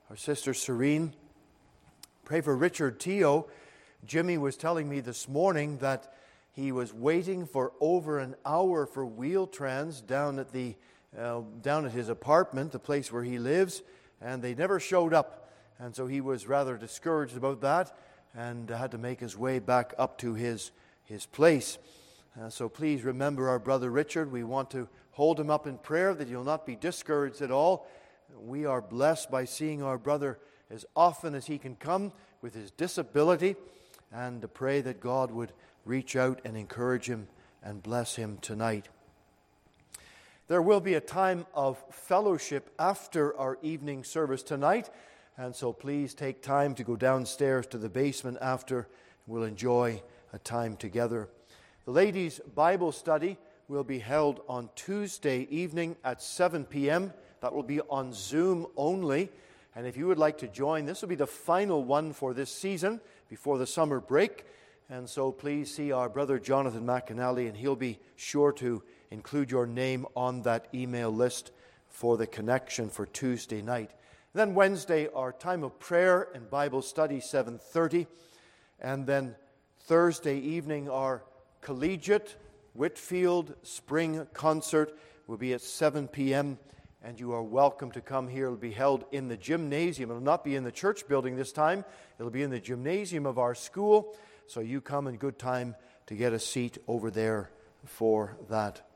our 0.09 0.17
sister 0.17 0.55
Serene. 0.55 1.15
Pray 2.25 2.41
for 2.41 2.57
Richard 2.57 3.01
Teo. 3.01 3.49
Jimmy 4.07 4.39
was 4.39 4.57
telling 4.57 4.89
me 4.89 5.01
this 5.01 5.29
morning 5.29 5.79
that 5.79 6.15
he 6.53 6.73
was 6.73 6.93
waiting 6.93 7.47
for 7.47 7.73
over 7.81 8.19
an 8.19 8.35
hour 8.45 8.87
for 8.87 9.05
Wheel-Trans 9.05 10.01
down 10.01 10.39
at 10.39 10.53
the 10.53 10.75
uh, 11.19 11.41
down 11.61 11.85
at 11.87 11.93
his 11.93 12.09
apartment, 12.09 12.71
the 12.71 12.79
place 12.79 13.11
where 13.11 13.25
he 13.25 13.39
lives, 13.39 13.83
and 14.21 14.43
they 14.43 14.55
never 14.55 14.79
showed 14.79 15.13
up. 15.13 15.51
And 15.79 15.95
so 15.95 16.07
he 16.07 16.21
was 16.21 16.47
rather 16.47 16.77
discouraged 16.77 17.37
about 17.37 17.61
that 17.63 17.97
and 18.35 18.71
had 18.71 18.93
to 18.93 18.99
make 18.99 19.19
his 19.19 19.37
way 19.37 19.59
back 19.59 19.93
up 19.99 20.19
to 20.19 20.35
his, 20.35 20.71
his 21.05 21.27
place. 21.27 21.79
Uh, 22.41 22.49
so 22.49 22.69
please 22.69 23.03
remember 23.03 23.49
our 23.49 23.59
brother 23.59 23.91
Richard. 23.91 24.31
We 24.31 24.45
want 24.45 24.71
to 24.71 24.89
hold 25.13 25.41
him 25.41 25.51
up 25.51 25.67
in 25.67 25.79
prayer 25.79 26.15
that 26.15 26.29
he'll 26.29 26.45
not 26.45 26.65
be 26.65 26.77
discouraged 26.77 27.43
at 27.43 27.51
all. 27.51 27.89
We 28.39 28.65
are 28.65 28.81
blessed 28.81 29.31
by 29.31 29.47
seeing 29.47 29.83
our 29.83 29.99
brother 29.99 30.39
as 30.71 30.87
often 30.95 31.35
as 31.35 31.47
he 31.47 31.59
can 31.59 31.75
come 31.75 32.13
with 32.41 32.55
his 32.55 32.71
disability 32.71 33.57
and 34.13 34.43
to 34.43 34.49
pray 34.49 34.81
that 34.81 35.01
God 35.01 35.31
would 35.31 35.53
reach 35.85 36.17
out 36.17 36.41
and 36.45 36.57
encourage 36.57 37.07
him 37.07 37.29
and 37.63 37.83
bless 37.83 38.17
him 38.17 38.39
tonight. 38.41 38.89
There 40.49 40.63
will 40.63 40.81
be 40.81 40.95
a 40.95 41.01
time 41.01 41.47
of 41.55 41.83
fellowship 41.93 42.71
after 42.79 43.37
our 43.39 43.59
evening 43.63 44.03
service 44.03 44.43
tonight, 44.43 44.91
and 45.37 45.55
so 45.55 45.73
please 45.73 46.13
take 46.13 46.43
time 46.43 46.75
to 46.75 46.85
go 46.85 46.97
downstairs 46.97 47.67
to 47.69 47.79
the 47.79 47.89
basement 47.89 48.39
after. 48.41 48.89
We'll 49.27 49.45
enjoy 49.45 50.03
a 50.33 50.39
time 50.39 50.77
together. 50.77 51.29
The 51.85 51.93
ladies' 51.93 52.41
Bible 52.55 52.91
study 52.93 53.39
will 53.69 53.85
be 53.85 54.01
held 54.01 54.41
on 54.49 54.71
Tuesday 54.75 55.47
evening 55.51 55.97
at 56.03 56.21
7 56.21 56.65
p.m. 56.65 57.13
That 57.41 57.55
will 57.55 57.63
be 57.63 57.81
on 57.83 58.13
Zoom 58.13 58.67
only. 58.77 59.31
And 59.77 59.87
if 59.87 59.97
you 59.97 60.09
would 60.09 60.19
like 60.19 60.39
to 60.39 60.49
join, 60.49 60.85
this 60.85 61.01
will 61.01 61.09
be 61.09 61.15
the 61.15 61.29
final 61.29 61.85
one 61.85 62.13
for 62.13 62.35
this 62.35 62.53
season 62.53 63.01
before 63.31 63.57
the 63.57 63.67
summer 63.67 64.01
break. 64.01 64.45
And 64.91 65.09
so 65.09 65.31
please 65.31 65.73
see 65.73 65.93
our 65.93 66.09
brother 66.09 66.39
Jonathan 66.39 66.85
McAnally, 66.85 67.49
and 67.49 67.57
he'll 67.57 67.77
be 67.77 68.01
sure 68.17 68.53
to 68.55 68.83
include 69.11 69.51
your 69.51 69.67
name 69.67 70.05
on 70.17 70.43
that 70.43 70.67
email 70.75 71.11
list 71.11 71.53
for 71.89 72.17
the 72.17 72.27
connection 72.27 72.91
for 72.91 73.07
Tuesday 73.07 73.63
night. 73.63 73.91
And 74.35 74.41
then 74.41 74.55
Wednesday, 74.55 75.09
our 75.15 75.33
time 75.33 75.63
of 75.63 75.79
prayer 75.79 76.29
and 76.35 76.51
Bible 76.51 76.83
study, 76.83 77.19
7.30. 77.19 78.09
And 78.81 79.07
then 79.07 79.37
Thursday 79.85 80.39
evening, 80.39 80.91
our 80.91 81.23
collegiate 81.61 82.37
Whitefield 82.75 83.55
spring 83.63 84.27
concert 84.33 84.99
will 85.27 85.37
be 85.37 85.53
at 85.53 85.61
7 85.61 86.09
p.m. 86.09 86.59
And 87.03 87.19
you 87.19 87.33
are 87.33 87.43
welcome 87.43 87.91
to 87.93 88.03
come 88.03 88.29
here. 88.29 88.47
It 88.47 88.51
will 88.51 88.57
be 88.59 88.73
held 88.73 89.07
in 89.11 89.29
the 89.29 89.37
gymnasium. 89.37 90.11
It 90.11 90.15
will 90.15 90.21
not 90.21 90.45
be 90.45 90.55
in 90.55 90.65
the 90.65 90.71
church 90.71 91.09
building 91.09 91.35
this 91.35 91.51
time. 91.51 91.83
It 92.19 92.23
will 92.23 92.31
be 92.31 92.43
in 92.43 92.51
the 92.51 92.61
gymnasium 92.61 93.25
of 93.25 93.39
our 93.39 93.55
school. 93.55 94.15
So 94.47 94.61
you 94.61 94.83
come 94.83 95.07
in 95.07 95.17
good 95.17 95.39
time 95.39 95.77
to 96.09 96.15
get 96.15 96.35
a 96.35 96.39
seat 96.39 96.77
over 96.87 97.11
there 97.11 97.51
for 97.87 98.37
that. 98.51 98.87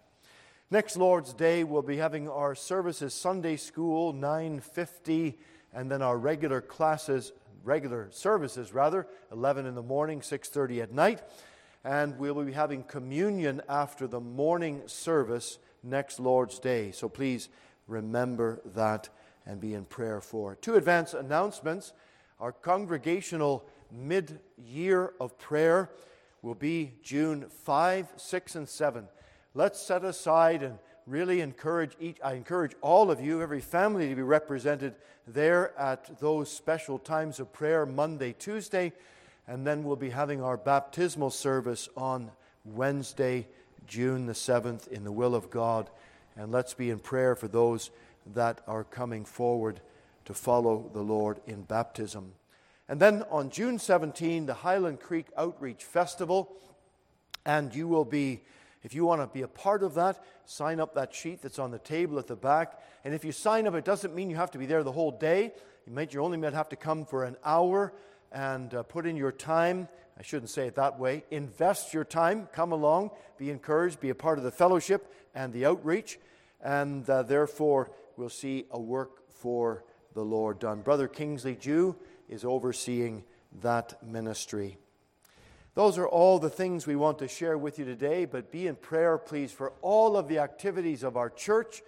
Next 0.71 0.99
Lord's 0.99 1.33
Day, 1.33 1.65
we'll 1.65 1.81
be 1.81 1.97
having 1.97 2.29
our 2.29 2.55
services 2.55 3.15
Sunday 3.15 3.57
school, 3.57 4.13
9.50, 4.13 5.37
and 5.73 5.91
then 5.91 6.03
our 6.03 6.19
regular 6.19 6.61
classes, 6.61 7.33
regular 7.63 8.09
services 8.11 8.75
rather, 8.75 9.07
11 9.33 9.65
in 9.65 9.75
the 9.75 9.83
morning, 9.83 10.21
6.30 10.21 10.83
at 10.83 10.93
night. 10.93 11.23
And 11.83 12.19
we'll 12.19 12.35
be 12.45 12.53
having 12.53 12.83
communion 12.83 13.63
after 13.67 14.07
the 14.07 14.21
morning 14.21 14.83
service 14.87 15.59
next 15.83 16.21
Lord's 16.21 16.59
Day. 16.59 16.91
So 16.93 17.09
please 17.09 17.49
remember 17.87 18.61
that 18.75 19.09
and 19.47 19.61
be 19.61 19.75
in 19.75 19.85
prayer 19.85 20.21
for. 20.21 20.55
Two 20.57 20.77
advance 20.77 21.15
announcements. 21.15 21.93
Our 22.41 22.53
congregational 22.53 23.65
mid 23.91 24.41
year 24.57 25.13
of 25.21 25.39
prayer 25.39 25.91
will 26.43 26.55
be 26.55 26.95
June 27.03 27.47
5, 27.49 28.13
6, 28.17 28.55
and 28.55 28.69
7 28.69 29.09
let's 29.55 29.81
set 29.81 30.05
aside 30.05 30.63
and 30.63 30.79
really 31.07 31.41
encourage 31.41 31.97
each, 32.01 32.19
I 32.23 32.35
encourage 32.35 32.73
all 32.81 33.11
of 33.11 33.21
you, 33.21 33.41
every 33.41 33.61
family 33.61 34.09
to 34.09 34.15
be 34.15 34.23
represented 34.23 34.95
there 35.27 35.79
at 35.79 36.19
those 36.19 36.51
special 36.51 36.99
times 36.99 37.41
of 37.41 37.53
prayer, 37.53 37.87
Monday, 37.87 38.35
Tuesday, 38.39 38.93
and 39.47 39.67
then 39.67 39.85
we'll 39.85 39.97
be 39.97 40.11
having 40.11 40.43
our 40.43 40.57
baptismal 40.57 41.31
service 41.31 41.89
on 41.97 42.31
Wednesday, 42.65 43.47
June 43.87 44.27
the 44.27 44.33
7th, 44.33 44.89
in 44.89 45.05
the 45.05 45.13
will 45.13 45.35
of 45.35 45.51
God. 45.51 45.91
And 46.37 46.51
let's 46.51 46.75
be 46.75 46.91
in 46.91 46.99
prayer 46.99 47.35
for 47.35 47.49
those 47.49 47.91
that 48.35 48.61
are 48.67 48.85
coming 48.85 49.25
forward 49.25 49.81
to 50.25 50.35
follow 50.35 50.91
the 50.93 51.03
Lord 51.03 51.41
in 51.47 51.63
baptism. 51.63 52.33
And 52.89 53.01
then 53.01 53.25
on 53.31 53.51
June 53.51 53.79
17, 53.79 54.47
the 54.47 54.55
Highland 54.55 55.01
Creek 55.01 55.27
Outreach 55.37 55.85
Festival, 55.85 56.53
and 57.47 57.75
you 57.75 57.89
will 57.89 58.05
be 58.05 58.43
if 58.85 58.95
you 58.95 59.07
want 59.07 59.23
to 59.23 59.27
be 59.27 59.41
a 59.41 59.49
part 59.49 59.83
of 59.83 59.95
that, 59.95 60.23
sign 60.45 60.79
up 60.79 60.95
that 60.95 61.15
sheet 61.15 61.41
that's 61.41 61.59
on 61.59 61.71
the 61.71 61.79
table 61.79 62.19
at 62.19 62.27
the 62.27 62.37
back. 62.37 62.79
And 63.03 63.15
if 63.15 63.25
you 63.25 63.33
sign 63.33 63.67
up, 63.67 63.75
it 63.75 63.85
doesn't 63.85 64.15
mean 64.15 64.29
you 64.29 64.37
have 64.37 64.51
to 64.51 64.59
be 64.59 64.67
there 64.67 64.83
the 64.83 64.93
whole 64.93 65.11
day. 65.11 65.53
You 65.87 65.93
might, 65.95 66.13
you 66.13 66.21
only 66.21 66.37
might 66.37 66.53
have 66.53 66.69
to 66.69 66.77
come 66.77 67.07
for 67.07 67.25
an 67.25 67.37
hour 67.47 67.95
and 68.31 68.75
uh, 68.75 68.83
put 68.83 69.07
in 69.07 69.17
your 69.17 69.33
time. 69.33 69.89
I 70.19 70.23
shouldn't 70.23 70.51
say 70.51 70.67
it 70.67 70.77
that 70.77 70.99
way. 70.99 71.25
Invest 71.31 71.93
your 71.93 72.05
time. 72.05 72.49
Come 72.53 72.73
along. 72.73 73.11
Be 73.37 73.51
encouraged. 73.51 74.01
Be 74.01 74.11
a 74.11 74.15
part 74.15 74.39
of 74.39 74.45
the 74.45 74.51
fellowship 74.51 75.13
and 75.35 75.53
the 75.53 75.67
outreach. 75.67 76.19
And 76.63 77.09
uh, 77.11 77.25
therefore, 77.25 77.91
we'll 78.17 78.29
see 78.29 78.67
a 78.71 78.81
work 78.81 79.29
for 79.31 79.85
the 80.15 80.23
Lord 80.25 80.61
done. 80.61 80.83
Brother 80.83 81.09
Kingsley 81.09 81.57
Jew 81.57 81.97
is 82.29 82.45
overseeing 82.45 83.25
that 83.61 84.03
ministry. 84.03 84.79
Those 85.75 85.99
are 85.99 86.07
all 86.07 86.39
the 86.39 86.51
things 86.51 86.87
we 86.87 86.95
want 86.95 87.19
to 87.19 87.27
share 87.27 87.59
with 87.59 87.81
you 87.81 87.85
today, 87.85 88.27
but 88.27 88.53
be 88.53 88.69
in 88.69 88.77
prayer, 88.77 89.19
please, 89.19 89.51
for 89.51 89.73
all 89.83 90.17
of 90.17 90.29
the 90.29 90.39
activities 90.39 91.03
of 91.03 91.17
our 91.17 91.29
church. 91.29 91.83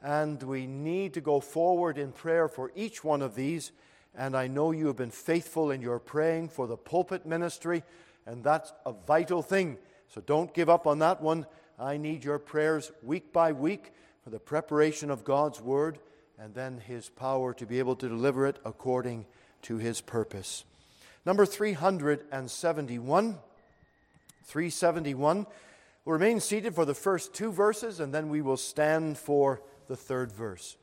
And 0.00 0.40
we 0.42 0.66
need 0.66 1.14
to 1.14 1.20
go 1.20 1.40
forward 1.40 1.98
in 1.98 2.12
prayer 2.12 2.46
for 2.46 2.70
each 2.76 3.02
one 3.02 3.20
of 3.20 3.34
these. 3.34 3.72
And 4.16 4.36
I 4.36 4.46
know 4.46 4.72
you 4.72 4.86
have 4.88 4.96
been 4.96 5.10
faithful 5.10 5.70
in 5.70 5.80
your 5.80 5.98
praying 5.98 6.50
for 6.50 6.66
the 6.66 6.76
pulpit 6.76 7.24
ministry, 7.24 7.82
and 8.26 8.44
that's 8.44 8.72
a 8.84 8.92
vital 8.92 9.42
thing. 9.42 9.78
So 10.08 10.20
don't 10.20 10.52
give 10.52 10.68
up 10.68 10.86
on 10.86 10.98
that 10.98 11.22
one. 11.22 11.46
I 11.78 11.96
need 11.96 12.22
your 12.24 12.38
prayers 12.38 12.92
week 13.02 13.32
by 13.32 13.52
week 13.52 13.92
for 14.22 14.30
the 14.30 14.38
preparation 14.38 15.10
of 15.10 15.24
God's 15.24 15.60
word 15.60 15.98
and 16.38 16.54
then 16.54 16.78
his 16.78 17.08
power 17.08 17.54
to 17.54 17.66
be 17.66 17.78
able 17.78 17.96
to 17.96 18.08
deliver 18.08 18.46
it 18.46 18.58
according 18.64 19.26
to 19.62 19.78
his 19.78 20.00
purpose. 20.00 20.64
Number 21.24 21.46
371. 21.46 23.38
371. 24.44 25.46
We'll 26.04 26.12
remain 26.14 26.40
seated 26.40 26.74
for 26.74 26.84
the 26.84 26.94
first 26.94 27.32
two 27.32 27.52
verses, 27.52 28.00
and 28.00 28.12
then 28.12 28.28
we 28.28 28.42
will 28.42 28.56
stand 28.56 29.18
for 29.18 29.62
the 29.86 29.96
third 29.96 30.32
verse. 30.32 30.76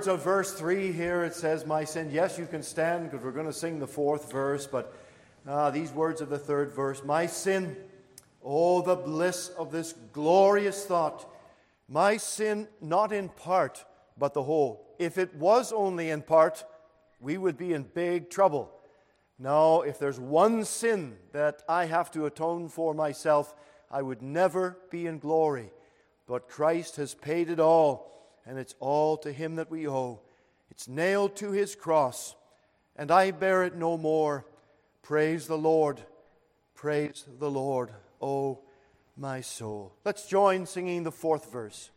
Words 0.00 0.08
of 0.08 0.24
verse 0.24 0.54
3 0.54 0.92
here, 0.92 1.24
it 1.24 1.34
says, 1.34 1.66
My 1.66 1.84
sin. 1.84 2.08
Yes, 2.10 2.38
you 2.38 2.46
can 2.46 2.62
stand 2.62 3.10
because 3.10 3.22
we're 3.22 3.32
going 3.32 3.44
to 3.44 3.52
sing 3.52 3.78
the 3.78 3.86
fourth 3.86 4.32
verse, 4.32 4.66
but 4.66 4.94
uh, 5.46 5.70
these 5.70 5.92
words 5.92 6.22
of 6.22 6.30
the 6.30 6.38
third 6.38 6.72
verse 6.72 7.04
My 7.04 7.26
sin, 7.26 7.76
oh, 8.42 8.80
the 8.80 8.96
bliss 8.96 9.50
of 9.58 9.70
this 9.70 9.92
glorious 10.14 10.86
thought. 10.86 11.30
My 11.86 12.16
sin, 12.16 12.66
not 12.80 13.12
in 13.12 13.28
part, 13.28 13.84
but 14.16 14.32
the 14.32 14.42
whole. 14.42 14.86
If 14.98 15.18
it 15.18 15.34
was 15.34 15.70
only 15.70 16.08
in 16.08 16.22
part, 16.22 16.64
we 17.20 17.36
would 17.36 17.58
be 17.58 17.74
in 17.74 17.82
big 17.82 18.30
trouble. 18.30 18.72
Now, 19.38 19.82
if 19.82 19.98
there's 19.98 20.18
one 20.18 20.64
sin 20.64 21.18
that 21.32 21.62
I 21.68 21.84
have 21.84 22.10
to 22.12 22.24
atone 22.24 22.70
for 22.70 22.94
myself, 22.94 23.54
I 23.90 24.00
would 24.00 24.22
never 24.22 24.78
be 24.90 25.06
in 25.06 25.18
glory. 25.18 25.70
But 26.26 26.48
Christ 26.48 26.96
has 26.96 27.12
paid 27.12 27.50
it 27.50 27.60
all, 27.60 28.10
and 28.46 28.58
it's 28.58 28.74
all 28.80 29.16
to 29.18 29.32
Him 29.32 29.56
that 29.56 29.70
we 29.70 29.88
owe. 29.88 30.20
It's 30.70 30.88
nailed 30.88 31.36
to 31.36 31.50
His 31.50 31.74
cross, 31.74 32.34
and 32.96 33.10
I 33.10 33.30
bear 33.30 33.64
it 33.64 33.76
no 33.76 33.96
more. 33.96 34.46
Praise 35.02 35.46
the 35.46 35.58
Lord. 35.58 36.00
Praise 36.74 37.26
the 37.38 37.50
Lord, 37.50 37.90
O 38.20 38.60
my 39.16 39.40
soul. 39.40 39.92
Let's 40.04 40.26
join 40.26 40.66
singing 40.66 41.02
the 41.02 41.12
fourth 41.12 41.52
verse. 41.52 41.90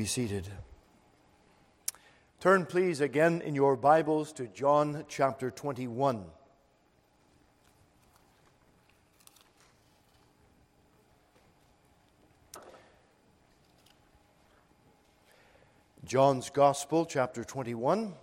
Be 0.00 0.06
seated. 0.06 0.48
Turn, 2.40 2.64
please, 2.64 3.02
again 3.02 3.42
in 3.42 3.54
your 3.54 3.76
Bibles 3.76 4.32
to 4.32 4.46
John 4.46 5.04
chapter 5.08 5.50
21. 5.50 6.24
John's 16.06 16.48
Gospel, 16.48 17.04
chapter 17.04 17.44
21. 17.44 18.14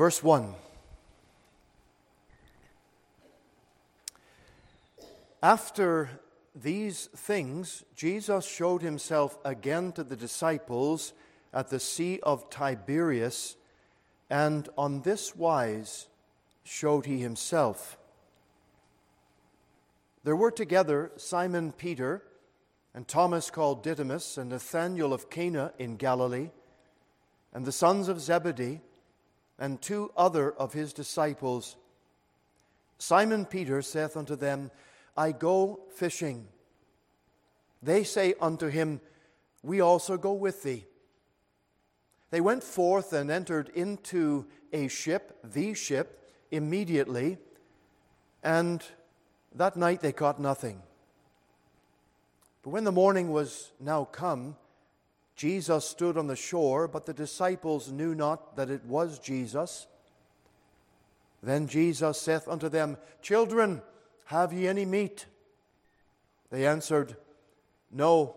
Verse 0.00 0.22
1. 0.22 0.54
After 5.42 6.08
these 6.54 7.10
things, 7.14 7.84
Jesus 7.94 8.46
showed 8.46 8.80
himself 8.80 9.36
again 9.44 9.92
to 9.92 10.02
the 10.02 10.16
disciples 10.16 11.12
at 11.52 11.68
the 11.68 11.78
Sea 11.78 12.18
of 12.22 12.48
Tiberias, 12.48 13.56
and 14.30 14.70
on 14.78 15.02
this 15.02 15.36
wise 15.36 16.08
showed 16.64 17.04
he 17.04 17.18
himself. 17.18 17.98
There 20.24 20.34
were 20.34 20.50
together 20.50 21.12
Simon 21.18 21.72
Peter, 21.72 22.22
and 22.94 23.06
Thomas 23.06 23.50
called 23.50 23.82
Didymus, 23.82 24.38
and 24.38 24.48
Nathanael 24.48 25.12
of 25.12 25.28
Cana 25.28 25.74
in 25.78 25.96
Galilee, 25.96 26.48
and 27.52 27.66
the 27.66 27.70
sons 27.70 28.08
of 28.08 28.18
Zebedee 28.18 28.80
and 29.60 29.80
two 29.80 30.10
other 30.16 30.50
of 30.52 30.72
his 30.72 30.92
disciples. 30.92 31.76
Simon 32.98 33.44
Peter 33.44 33.82
saith 33.82 34.16
unto 34.16 34.34
them, 34.34 34.70
I 35.16 35.32
go 35.32 35.80
fishing. 35.94 36.48
They 37.82 38.02
say 38.02 38.34
unto 38.40 38.68
him, 38.68 39.00
We 39.62 39.80
also 39.80 40.16
go 40.16 40.32
with 40.32 40.62
thee. 40.62 40.86
They 42.30 42.40
went 42.40 42.64
forth 42.64 43.12
and 43.12 43.30
entered 43.30 43.70
into 43.74 44.46
a 44.72 44.88
ship, 44.88 45.38
the 45.44 45.74
ship, 45.74 46.28
immediately, 46.50 47.38
and 48.42 48.82
that 49.54 49.76
night 49.76 50.00
they 50.00 50.12
caught 50.12 50.40
nothing. 50.40 50.82
But 52.62 52.70
when 52.70 52.84
the 52.84 52.92
morning 52.92 53.30
was 53.30 53.72
now 53.80 54.04
come, 54.04 54.56
Jesus 55.40 55.88
stood 55.88 56.18
on 56.18 56.26
the 56.26 56.36
shore, 56.36 56.86
but 56.86 57.06
the 57.06 57.14
disciples 57.14 57.90
knew 57.90 58.14
not 58.14 58.56
that 58.56 58.68
it 58.68 58.84
was 58.84 59.18
Jesus. 59.18 59.86
Then 61.42 61.66
Jesus 61.66 62.20
saith 62.20 62.46
unto 62.46 62.68
them, 62.68 62.98
Children, 63.22 63.80
have 64.26 64.52
ye 64.52 64.68
any 64.68 64.84
meat? 64.84 65.24
They 66.50 66.66
answered, 66.66 67.16
No. 67.90 68.36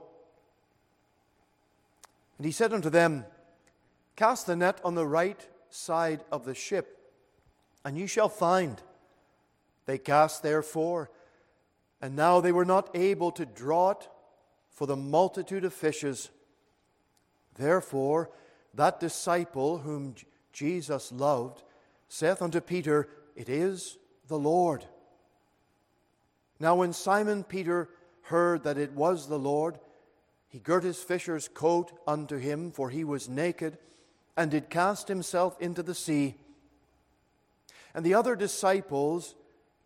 And 2.37 2.45
he 2.45 2.53
said 2.53 2.71
unto 2.71 2.89
them, 2.89 3.25
Cast 4.15 4.47
the 4.47 4.55
net 4.55 4.79
on 4.85 4.95
the 4.95 5.05
right 5.05 5.45
side 5.69 6.23
of 6.31 6.45
the 6.45 6.55
ship, 6.55 7.11
and 7.83 7.97
ye 7.97 8.07
shall 8.07 8.29
find. 8.29 8.81
They 9.87 9.97
cast 9.97 10.41
therefore, 10.41 11.11
and 12.01 12.15
now 12.15 12.39
they 12.39 12.53
were 12.53 12.63
not 12.63 12.95
able 12.95 13.33
to 13.33 13.45
draw 13.45 13.91
it 13.91 14.07
for 14.69 14.87
the 14.87 14.95
multitude 14.95 15.65
of 15.65 15.73
fishes. 15.73 16.29
Therefore, 17.55 18.29
that 18.73 18.99
disciple 18.99 19.79
whom 19.79 20.15
Jesus 20.51 21.11
loved 21.11 21.63
saith 22.07 22.41
unto 22.41 22.61
Peter, 22.61 23.07
It 23.35 23.49
is 23.49 23.97
the 24.27 24.37
Lord. 24.37 24.85
Now, 26.59 26.75
when 26.75 26.93
Simon 26.93 27.43
Peter 27.43 27.89
heard 28.23 28.63
that 28.63 28.77
it 28.77 28.93
was 28.93 29.27
the 29.27 29.39
Lord, 29.39 29.79
he 30.47 30.59
girt 30.59 30.83
his 30.83 31.01
fisher's 31.01 31.47
coat 31.47 31.91
unto 32.07 32.37
him, 32.37 32.71
for 32.71 32.89
he 32.89 33.03
was 33.03 33.27
naked, 33.27 33.77
and 34.37 34.51
did 34.51 34.69
cast 34.69 35.07
himself 35.07 35.59
into 35.59 35.83
the 35.83 35.95
sea. 35.95 36.35
And 37.93 38.05
the 38.05 38.13
other 38.13 38.35
disciples 38.35 39.35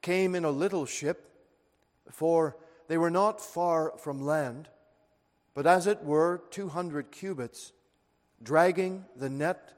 came 0.02 0.36
in 0.36 0.46
a 0.46 0.52
little 0.52 0.86
ship, 0.86 1.32
for 2.12 2.58
they 2.88 2.98
were 2.98 3.10
not 3.10 3.42
far 3.42 3.94
from 3.98 4.26
land 4.26 4.70
but 5.58 5.66
as 5.66 5.88
it 5.88 6.04
were 6.04 6.44
200 6.52 7.10
cubits, 7.10 7.74
dragging 8.44 9.06
the 9.16 9.28
net 9.28 9.74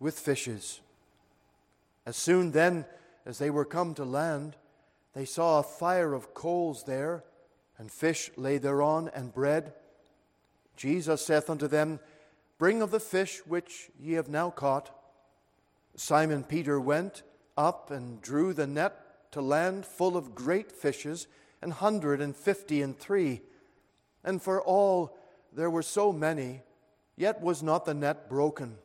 with 0.00 0.18
fishes. 0.18 0.80
As 2.04 2.16
soon 2.16 2.50
then 2.50 2.84
as 3.24 3.38
they 3.38 3.48
were 3.48 3.64
come 3.64 3.94
to 3.94 4.04
land, 4.04 4.56
they 5.14 5.24
saw 5.24 5.60
a 5.60 5.62
fire 5.62 6.14
of 6.14 6.34
coals 6.34 6.82
there, 6.82 7.22
and 7.78 7.92
fish 7.92 8.32
lay 8.36 8.58
thereon, 8.58 9.08
and 9.14 9.32
bread. 9.32 9.72
Jesus 10.76 11.24
saith 11.24 11.48
unto 11.48 11.68
them, 11.68 12.00
Bring 12.58 12.82
of 12.82 12.90
the 12.90 12.98
fish 12.98 13.40
which 13.46 13.88
ye 14.00 14.14
have 14.14 14.28
now 14.28 14.50
caught. 14.50 14.90
Simon 15.94 16.42
Peter 16.42 16.80
went 16.80 17.22
up 17.56 17.92
and 17.92 18.20
drew 18.20 18.52
the 18.52 18.66
net 18.66 19.30
to 19.30 19.40
land 19.40 19.86
full 19.86 20.16
of 20.16 20.34
great 20.34 20.72
fishes, 20.72 21.28
an 21.62 21.70
hundred 21.70 22.20
and 22.20 22.34
fifty 22.34 22.82
and 22.82 22.98
three. 22.98 23.42
And 24.24 24.42
for 24.42 24.60
all 24.60 25.16
there 25.54 25.70
were 25.70 25.82
so 25.82 26.12
many, 26.12 26.62
yet 27.16 27.40
was 27.40 27.62
not 27.62 27.84
the 27.84 27.94
net 27.94 28.28
broken. 28.28 28.76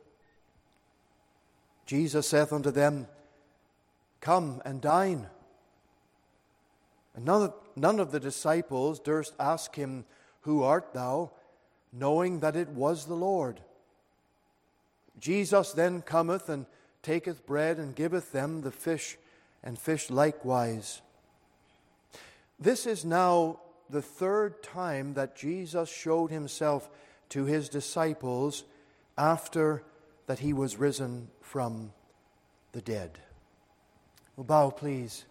Jesus 1.86 2.28
saith 2.28 2.52
unto 2.52 2.70
them, 2.70 3.06
Come 4.20 4.60
and 4.64 4.80
dine. 4.80 5.26
And 7.14 7.24
none 7.24 7.42
of, 7.42 7.54
none 7.76 8.00
of 8.00 8.10
the 8.10 8.20
disciples 8.20 8.98
durst 8.98 9.34
ask 9.38 9.74
him, 9.76 10.04
Who 10.42 10.62
art 10.62 10.92
thou? 10.92 11.30
knowing 11.98 12.40
that 12.40 12.56
it 12.56 12.68
was 12.68 13.06
the 13.06 13.14
Lord. 13.14 13.60
Jesus 15.18 15.72
then 15.72 16.02
cometh 16.02 16.48
and 16.48 16.66
taketh 17.02 17.46
bread 17.46 17.78
and 17.78 17.94
giveth 17.94 18.32
them 18.32 18.60
the 18.60 18.70
fish, 18.70 19.16
and 19.62 19.78
fish 19.78 20.10
likewise. 20.10 21.00
This 22.60 22.86
is 22.86 23.04
now 23.04 23.60
the 23.88 24.02
third 24.02 24.62
time 24.62 25.14
that 25.14 25.36
Jesus 25.36 25.88
showed 25.88 26.30
himself 26.30 26.88
to 27.30 27.44
his 27.44 27.68
disciples 27.68 28.64
after 29.16 29.82
that 30.26 30.40
he 30.40 30.52
was 30.52 30.76
risen 30.76 31.28
from 31.40 31.92
the 32.72 32.80
dead. 32.80 33.18
Well, 34.36 34.44
bow, 34.44 34.70
please, 34.70 35.24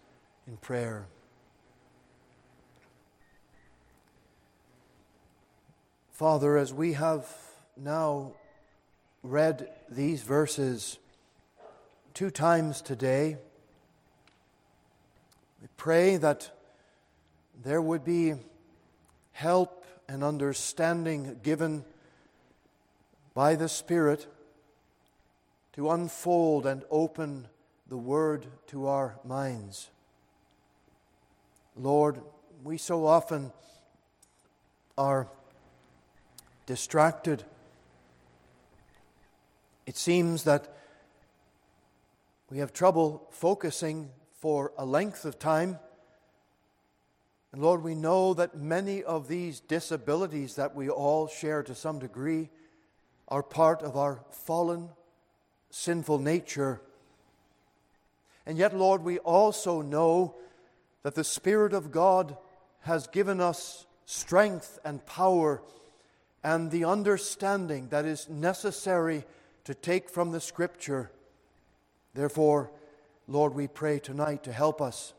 in 0.46 0.56
prayer. 0.56 1.06
Father, 6.10 6.56
as 6.56 6.72
we 6.72 6.94
have 6.94 7.30
now 7.76 8.32
read 9.22 9.68
these 9.90 10.22
verses 10.22 10.98
two 12.14 12.30
times 12.30 12.80
today, 12.80 13.36
we 15.60 15.68
pray 15.76 16.16
that 16.16 16.55
there 17.62 17.82
would 17.82 18.04
be 18.04 18.34
help 19.32 19.84
and 20.08 20.22
understanding 20.22 21.40
given 21.42 21.84
by 23.34 23.54
the 23.54 23.68
Spirit 23.68 24.26
to 25.72 25.90
unfold 25.90 26.66
and 26.66 26.84
open 26.90 27.48
the 27.88 27.96
Word 27.96 28.46
to 28.68 28.86
our 28.86 29.18
minds. 29.24 29.90
Lord, 31.76 32.22
we 32.64 32.78
so 32.78 33.06
often 33.06 33.52
are 34.96 35.28
distracted. 36.64 37.44
It 39.84 39.96
seems 39.96 40.44
that 40.44 40.74
we 42.48 42.58
have 42.58 42.72
trouble 42.72 43.26
focusing 43.30 44.10
for 44.32 44.72
a 44.78 44.86
length 44.86 45.24
of 45.24 45.38
time. 45.38 45.78
And 47.56 47.64
Lord, 47.64 47.82
we 47.82 47.94
know 47.94 48.34
that 48.34 48.58
many 48.58 49.02
of 49.02 49.28
these 49.28 49.60
disabilities 49.60 50.56
that 50.56 50.74
we 50.74 50.90
all 50.90 51.26
share 51.26 51.62
to 51.62 51.74
some 51.74 51.98
degree 51.98 52.50
are 53.28 53.42
part 53.42 53.80
of 53.80 53.96
our 53.96 54.20
fallen, 54.30 54.90
sinful 55.70 56.18
nature. 56.18 56.82
And 58.44 58.58
yet, 58.58 58.76
Lord, 58.76 59.02
we 59.02 59.20
also 59.20 59.80
know 59.80 60.34
that 61.02 61.14
the 61.14 61.24
Spirit 61.24 61.72
of 61.72 61.90
God 61.90 62.36
has 62.80 63.06
given 63.06 63.40
us 63.40 63.86
strength 64.04 64.78
and 64.84 65.06
power 65.06 65.62
and 66.44 66.70
the 66.70 66.84
understanding 66.84 67.88
that 67.88 68.04
is 68.04 68.28
necessary 68.28 69.24
to 69.64 69.72
take 69.72 70.10
from 70.10 70.30
the 70.30 70.42
Scripture. 70.42 71.10
Therefore, 72.12 72.70
Lord, 73.26 73.54
we 73.54 73.66
pray 73.66 73.98
tonight 73.98 74.44
to 74.44 74.52
help 74.52 74.82
us. 74.82 75.14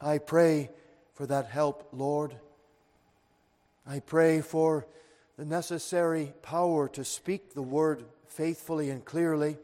I 0.00 0.18
pray 0.18 0.70
for 1.14 1.26
that 1.26 1.46
help, 1.46 1.88
Lord. 1.92 2.34
I 3.86 4.00
pray 4.00 4.40
for 4.40 4.86
the 5.36 5.44
necessary 5.44 6.32
power 6.42 6.88
to 6.90 7.04
speak 7.04 7.54
the 7.54 7.62
word 7.62 8.04
faithfully 8.28 8.90
and 8.90 9.04
clearly. 9.04 9.56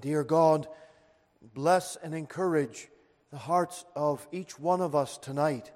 Dear 0.00 0.24
God, 0.24 0.66
bless 1.54 1.96
and 1.96 2.14
encourage 2.14 2.88
the 3.30 3.38
hearts 3.38 3.84
of 3.96 4.26
each 4.32 4.58
one 4.58 4.80
of 4.80 4.94
us 4.94 5.18
tonight. 5.18 5.70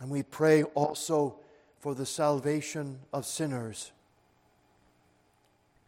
And 0.00 0.10
we 0.10 0.22
pray 0.22 0.62
also 0.62 1.36
for 1.78 1.94
the 1.94 2.06
salvation 2.06 3.00
of 3.12 3.26
sinners. 3.26 3.92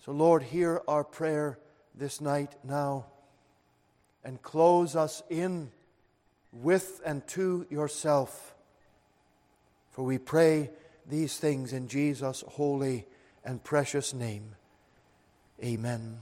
So, 0.05 0.13
Lord, 0.13 0.43
hear 0.43 0.83
our 0.87 1.05
prayer 1.05 1.59
this 1.95 2.21
night 2.21 2.55
now 2.65 3.07
and 4.25 4.41
close 4.43 4.97
us 4.97 5.23
in 5.31 5.71
with 6.53 7.01
and 7.05 7.27
to 7.29 7.67
yourself. 7.71 8.55
For 9.91 10.05
we 10.05 10.19
pray 10.19 10.71
these 11.07 11.39
things 11.39 11.73
in 11.73 11.89
Jesus' 11.89 12.45
holy 12.47 13.07
and 13.45 13.63
precious 13.63 14.15
name. 14.15 14.55
Amen. 15.63 16.19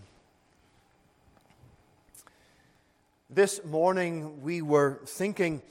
This 3.28 3.64
morning 3.64 4.42
we 4.42 4.62
were 4.62 5.00
thinking 5.04 5.62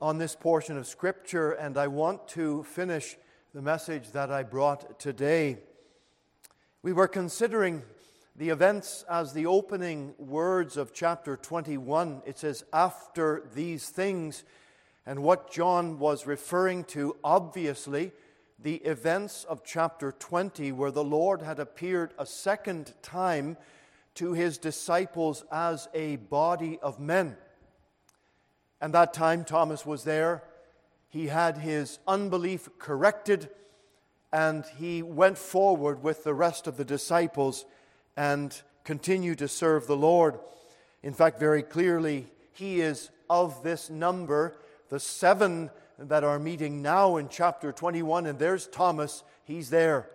on 0.00 0.18
this 0.18 0.34
portion 0.34 0.76
of 0.76 0.86
Scripture, 0.86 1.52
and 1.52 1.76
I 1.76 1.86
want 1.86 2.26
to 2.28 2.64
finish 2.64 3.16
the 3.54 3.62
message 3.62 4.12
that 4.12 4.30
I 4.30 4.42
brought 4.42 4.98
today. 4.98 5.58
We 6.82 6.92
were 6.92 7.08
considering 7.08 7.82
the 8.40 8.48
events 8.48 9.04
as 9.06 9.34
the 9.34 9.44
opening 9.44 10.14
words 10.16 10.78
of 10.78 10.94
chapter 10.94 11.36
21. 11.36 12.22
It 12.24 12.38
says, 12.38 12.64
After 12.72 13.42
these 13.54 13.90
things, 13.90 14.44
and 15.04 15.22
what 15.22 15.52
John 15.52 15.98
was 15.98 16.26
referring 16.26 16.84
to, 16.84 17.16
obviously, 17.22 18.12
the 18.58 18.76
events 18.76 19.44
of 19.44 19.62
chapter 19.62 20.10
20, 20.12 20.72
where 20.72 20.90
the 20.90 21.04
Lord 21.04 21.42
had 21.42 21.58
appeared 21.58 22.14
a 22.18 22.24
second 22.24 22.94
time 23.02 23.58
to 24.14 24.32
his 24.32 24.56
disciples 24.56 25.44
as 25.52 25.90
a 25.92 26.16
body 26.16 26.78
of 26.80 26.98
men. 26.98 27.36
And 28.80 28.94
that 28.94 29.12
time 29.12 29.44
Thomas 29.44 29.84
was 29.84 30.04
there. 30.04 30.44
He 31.10 31.26
had 31.26 31.58
his 31.58 31.98
unbelief 32.08 32.70
corrected 32.78 33.50
and 34.32 34.64
he 34.78 35.02
went 35.02 35.36
forward 35.36 36.02
with 36.02 36.24
the 36.24 36.32
rest 36.32 36.66
of 36.66 36.78
the 36.78 36.84
disciples 36.86 37.66
and 38.20 38.60
continue 38.84 39.34
to 39.34 39.48
serve 39.48 39.86
the 39.86 39.96
Lord. 39.96 40.38
In 41.02 41.14
fact, 41.14 41.40
very 41.40 41.62
clearly, 41.62 42.26
he 42.52 42.82
is 42.82 43.08
of 43.30 43.62
this 43.62 43.88
number, 43.88 44.58
the 44.90 45.00
seven 45.00 45.70
that 45.98 46.22
are 46.22 46.38
meeting 46.38 46.82
now 46.82 47.16
in 47.16 47.30
chapter 47.30 47.72
21, 47.72 48.26
and 48.26 48.38
there's 48.38 48.66
Thomas, 48.66 49.22
he's 49.44 49.70
there. 49.70 50.10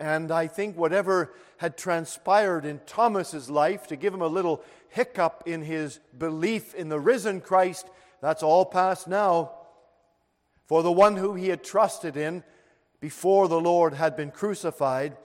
And 0.00 0.32
I 0.32 0.48
think 0.48 0.76
whatever 0.76 1.32
had 1.58 1.78
transpired 1.78 2.64
in 2.64 2.80
Thomas's 2.86 3.48
life 3.48 3.86
to 3.86 3.94
give 3.94 4.12
him 4.12 4.22
a 4.22 4.26
little 4.26 4.60
hiccup 4.88 5.44
in 5.46 5.62
his 5.62 6.00
belief 6.18 6.74
in 6.74 6.88
the 6.88 6.98
risen 6.98 7.40
Christ, 7.40 7.88
that's 8.20 8.42
all 8.42 8.64
past 8.64 9.06
now. 9.06 9.52
For 10.66 10.82
the 10.82 10.90
one 10.90 11.14
who 11.14 11.34
he 11.34 11.50
had 11.50 11.62
trusted 11.62 12.16
in 12.16 12.42
before 12.98 13.46
the 13.46 13.60
Lord 13.60 13.94
had 13.94 14.16
been 14.16 14.32
crucified 14.32 15.16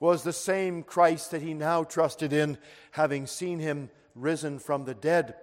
was 0.00 0.22
the 0.22 0.32
same 0.32 0.82
Christ 0.82 1.30
that 1.30 1.42
he 1.42 1.54
now 1.54 1.84
trusted 1.84 2.32
in, 2.32 2.58
having 2.92 3.26
seen 3.26 3.58
him 3.58 3.90
risen 4.14 4.58
from 4.58 4.84
the 4.84 4.94
dead. 4.94 5.34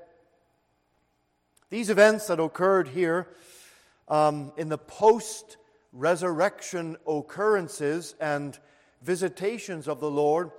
These 1.70 1.90
events 1.90 2.28
that 2.28 2.40
occurred 2.40 2.90
here 2.90 3.28
um, 4.08 4.52
in 4.58 4.70
the 4.70 4.78
post 4.78 5.58
resurrection 5.94 6.98
occurrences 7.08 8.16
and 8.20 8.58
visitations 9.02 9.88
of 9.88 10.00
the 10.00 10.12
Lord 10.12 10.52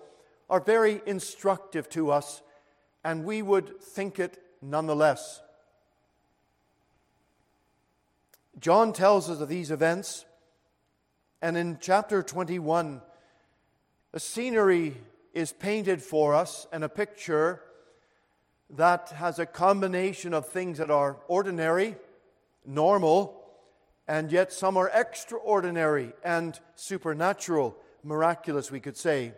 are 0.49 0.61
very 0.61 1.01
instructive 1.07 1.89
to 1.91 2.11
us, 2.11 2.43
and 3.05 3.25
we 3.25 3.43
would 3.43 3.81
think 3.81 4.19
it 4.19 4.43
nonetheless. 4.61 5.41
John 8.59 8.93
tells 8.93 9.31
us 9.31 9.41
of 9.41 9.49
these 9.49 9.71
events, 9.71 10.25
and 11.41 11.57
in 11.57 11.79
chapter 11.81 12.23
21, 12.23 13.01
a 14.13 14.21
scenery 14.21 14.97
is 15.33 15.53
painted 15.53 16.03
for 16.03 16.35
us 16.35 16.67
and 16.73 16.85
a 16.85 16.89
picture 16.89 17.63
that 18.71 19.11
has 19.11 19.39
a 19.39 19.47
combination 19.47 20.35
of 20.35 20.49
things 20.49 20.79
that 20.79 20.91
are 20.91 21.17
ordinary, 21.29 21.97
normal, 22.67 23.43
and 24.07 24.31
yet 24.31 24.53
some 24.53 24.77
are 24.77 24.91
extraordinary 24.93 26.13
and 26.25 26.59
supernatural, 26.75 27.77
miraculous, 28.03 28.71
we 28.71 28.81
could 28.81 28.97
say. 28.97 29.33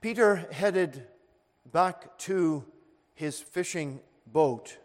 Peter 0.00 0.36
headed 0.50 1.06
back 1.70 2.16
to 2.18 2.64
his 3.14 3.38
fishing 3.38 4.00
boat, 4.26 4.78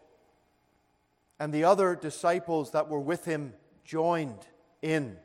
and 1.40 1.52
the 1.52 1.64
other 1.64 1.96
disciples 1.96 2.72
that 2.72 2.88
were 2.88 3.00
with 3.00 3.24
him 3.24 3.54
joined 3.84 4.46
in. 4.82 5.16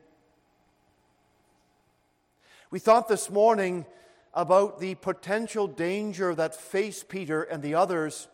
We 2.71 2.79
thought 2.79 3.09
this 3.09 3.29
morning 3.29 3.85
about 4.33 4.79
the 4.79 4.95
potential 4.95 5.67
danger 5.67 6.33
that 6.33 6.55
faced 6.55 7.09
Peter 7.09 7.43
and 7.43 7.61
the 7.61 7.75
others 7.75 8.29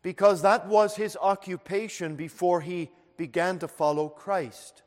because 0.00 0.40
that 0.40 0.66
was 0.66 0.96
his 0.96 1.14
occupation 1.20 2.16
before 2.16 2.62
he 2.62 2.90
began 3.18 3.58
to 3.58 3.68
follow 3.68 4.08
Christ. 4.08 4.82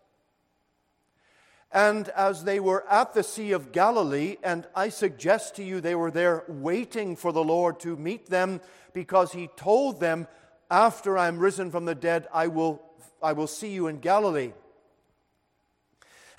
And 1.72 2.10
as 2.10 2.44
they 2.44 2.60
were 2.60 2.84
at 2.90 3.14
the 3.14 3.22
Sea 3.22 3.52
of 3.52 3.72
Galilee, 3.72 4.38
and 4.42 4.66
I 4.76 4.90
suggest 4.90 5.56
to 5.58 5.64
you 5.64 5.80
they 5.80 5.94
were 5.94 6.10
there 6.10 6.44
waiting 6.48 7.16
for 7.16 7.32
the 7.32 7.44
Lord 7.44 7.80
to 7.82 7.96
meet 7.96 8.28
them 8.28 8.60
because 8.92 9.34
he 9.34 9.50
told 9.56 10.00
them, 10.00 10.28
After 10.72 11.16
I'm 11.16 11.38
risen 11.38 11.70
from 11.70 11.86
the 11.86 11.94
dead, 11.94 12.28
I 12.34 12.48
will, 12.48 12.82
I 13.22 13.34
will 13.34 13.46
see 13.46 13.72
you 13.72 13.86
in 13.86 14.00
Galilee. 14.00 14.54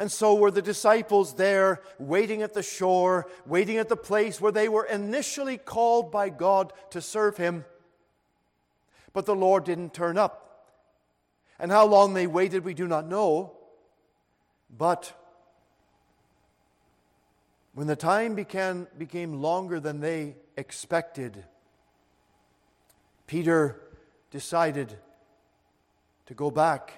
And 0.02 0.10
so 0.10 0.34
were 0.34 0.50
the 0.50 0.62
disciples 0.62 1.34
there, 1.34 1.80
waiting 1.96 2.42
at 2.42 2.54
the 2.54 2.62
shore, 2.64 3.30
waiting 3.46 3.76
at 3.76 3.88
the 3.88 3.96
place 3.96 4.40
where 4.40 4.50
they 4.50 4.68
were 4.68 4.84
initially 4.84 5.56
called 5.56 6.10
by 6.10 6.28
God 6.28 6.72
to 6.90 7.00
serve 7.00 7.36
Him. 7.36 7.64
But 9.12 9.26
the 9.26 9.36
Lord 9.36 9.62
didn't 9.62 9.94
turn 9.94 10.18
up. 10.18 10.74
And 11.56 11.70
how 11.70 11.86
long 11.86 12.14
they 12.14 12.26
waited, 12.26 12.64
we 12.64 12.74
do 12.74 12.88
not 12.88 13.06
know. 13.06 13.52
But 14.76 15.12
when 17.72 17.86
the 17.86 17.94
time 17.94 18.34
became 18.34 19.34
longer 19.34 19.78
than 19.78 20.00
they 20.00 20.34
expected, 20.56 21.44
Peter 23.28 23.80
decided 24.32 24.98
to 26.26 26.34
go 26.34 26.50
back 26.50 26.92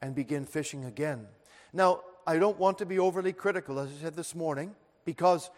and 0.00 0.14
begin 0.14 0.46
fishing 0.46 0.86
again. 0.86 1.26
Now, 1.74 2.00
I 2.26 2.38
don't 2.38 2.58
want 2.58 2.78
to 2.78 2.86
be 2.86 2.98
overly 2.98 3.32
critical, 3.32 3.78
as 3.78 3.88
I 3.88 4.02
said 4.02 4.16
this 4.16 4.34
morning, 4.34 4.74
because 5.04 5.50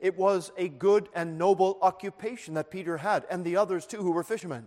it 0.00 0.16
was 0.16 0.52
a 0.56 0.68
good 0.68 1.08
and 1.14 1.36
noble 1.36 1.78
occupation 1.82 2.54
that 2.54 2.70
Peter 2.70 2.96
had, 2.96 3.26
and 3.30 3.44
the 3.44 3.56
others 3.56 3.86
too, 3.86 3.98
who 3.98 4.10
were 4.10 4.22
fishermen. 4.22 4.66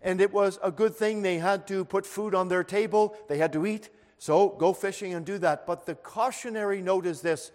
And 0.00 0.20
it 0.20 0.32
was 0.32 0.58
a 0.62 0.70
good 0.70 0.94
thing 0.94 1.22
they 1.22 1.38
had 1.38 1.66
to 1.68 1.84
put 1.84 2.06
food 2.06 2.34
on 2.34 2.48
their 2.48 2.62
table, 2.62 3.16
they 3.28 3.38
had 3.38 3.52
to 3.54 3.66
eat, 3.66 3.90
so 4.18 4.48
go 4.48 4.72
fishing 4.72 5.12
and 5.14 5.26
do 5.26 5.38
that. 5.38 5.66
But 5.66 5.86
the 5.86 5.94
cautionary 5.94 6.80
note 6.82 7.06
is 7.06 7.20
this 7.20 7.50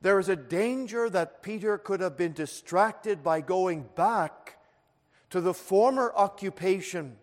there 0.00 0.18
is 0.18 0.28
a 0.28 0.36
danger 0.36 1.08
that 1.10 1.42
Peter 1.42 1.78
could 1.78 2.00
have 2.00 2.16
been 2.16 2.32
distracted 2.32 3.22
by 3.24 3.40
going 3.40 3.88
back 3.96 4.58
to 5.30 5.40
the 5.40 5.54
former 5.54 6.12
occupation. 6.14 7.16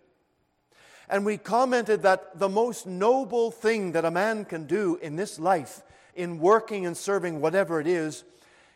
And 1.09 1.25
we 1.25 1.37
commented 1.37 2.01
that 2.03 2.39
the 2.39 2.49
most 2.49 2.87
noble 2.87 3.51
thing 3.51 3.91
that 3.91 4.05
a 4.05 4.11
man 4.11 4.45
can 4.45 4.65
do 4.65 4.97
in 5.01 5.15
this 5.15 5.37
life, 5.39 5.81
in 6.15 6.39
working 6.39 6.85
and 6.85 6.95
serving 6.95 7.41
whatever 7.41 7.79
it 7.79 7.87
is, 7.87 8.23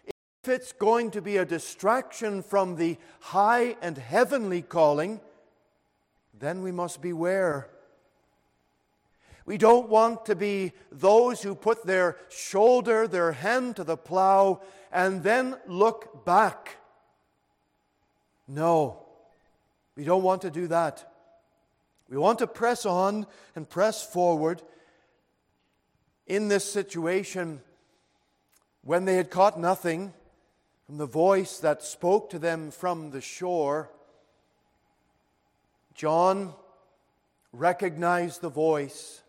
if 0.06 0.50
it's 0.50 0.74
going 0.74 1.12
to 1.12 1.22
be 1.22 1.38
a 1.38 1.46
distraction 1.46 2.42
from 2.44 2.76
the 2.76 2.98
high 3.20 3.76
and 3.82 3.98
heavenly 3.98 4.62
calling, 4.62 5.20
then 6.40 6.62
we 6.62 6.72
must 6.72 7.02
beware. 7.02 7.70
We 9.46 9.58
don't 9.58 9.88
want 9.88 10.26
to 10.26 10.36
be 10.36 10.74
those 10.92 11.42
who 11.42 11.56
put 11.56 11.86
their 11.86 12.18
shoulder, 12.30 13.08
their 13.08 13.32
hand 13.32 13.78
to 13.78 13.86
the 13.86 13.96
plow, 13.96 14.62
and 14.92 15.24
then 15.24 15.56
look 15.68 16.26
back. 16.26 16.78
No, 18.48 19.06
we 19.96 20.04
don't 20.04 20.24
want 20.24 20.42
to 20.42 20.52
do 20.52 20.68
that. 20.68 21.12
We 22.10 22.18
want 22.18 22.40
to 22.40 22.48
press 22.48 22.86
on 22.86 23.28
and 23.56 23.70
press 23.70 24.06
forward 24.06 24.62
in 26.26 26.48
this 26.48 26.70
situation 26.70 27.62
when 28.84 29.06
they 29.06 29.16
had 29.16 29.30
caught 29.30 29.60
nothing 29.60 30.14
from 30.86 30.98
the 30.98 31.06
voice 31.06 31.60
that 31.60 31.84
spoke 31.84 32.30
to 32.30 32.40
them 32.40 32.72
from 32.72 33.12
the 33.12 33.20
shore. 33.20 33.90
John 35.94 36.54
recognized 37.52 38.42
the 38.42 38.50
voice. 38.50 39.22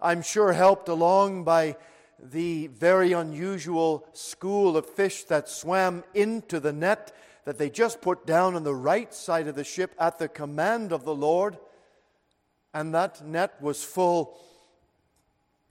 I'm 0.00 0.22
sure 0.22 0.52
helped 0.52 0.88
along 0.88 1.44
by 1.44 1.76
the 2.22 2.68
very 2.68 3.12
unusual 3.12 4.06
school 4.12 4.76
of 4.76 4.86
fish 4.86 5.24
that 5.24 5.48
swam 5.48 6.04
into 6.14 6.60
the 6.60 6.72
net 6.72 7.12
that 7.44 7.58
they 7.58 7.70
just 7.70 8.00
put 8.00 8.24
down 8.26 8.54
on 8.54 8.62
the 8.62 8.74
right 8.74 9.12
side 9.12 9.48
of 9.48 9.54
the 9.54 9.64
ship 9.64 9.94
at 9.98 10.18
the 10.18 10.28
command 10.28 10.92
of 10.92 11.04
the 11.04 11.14
Lord. 11.14 11.58
And 12.74 12.94
that 12.94 13.24
net 13.24 13.60
was 13.60 13.84
full, 13.84 14.38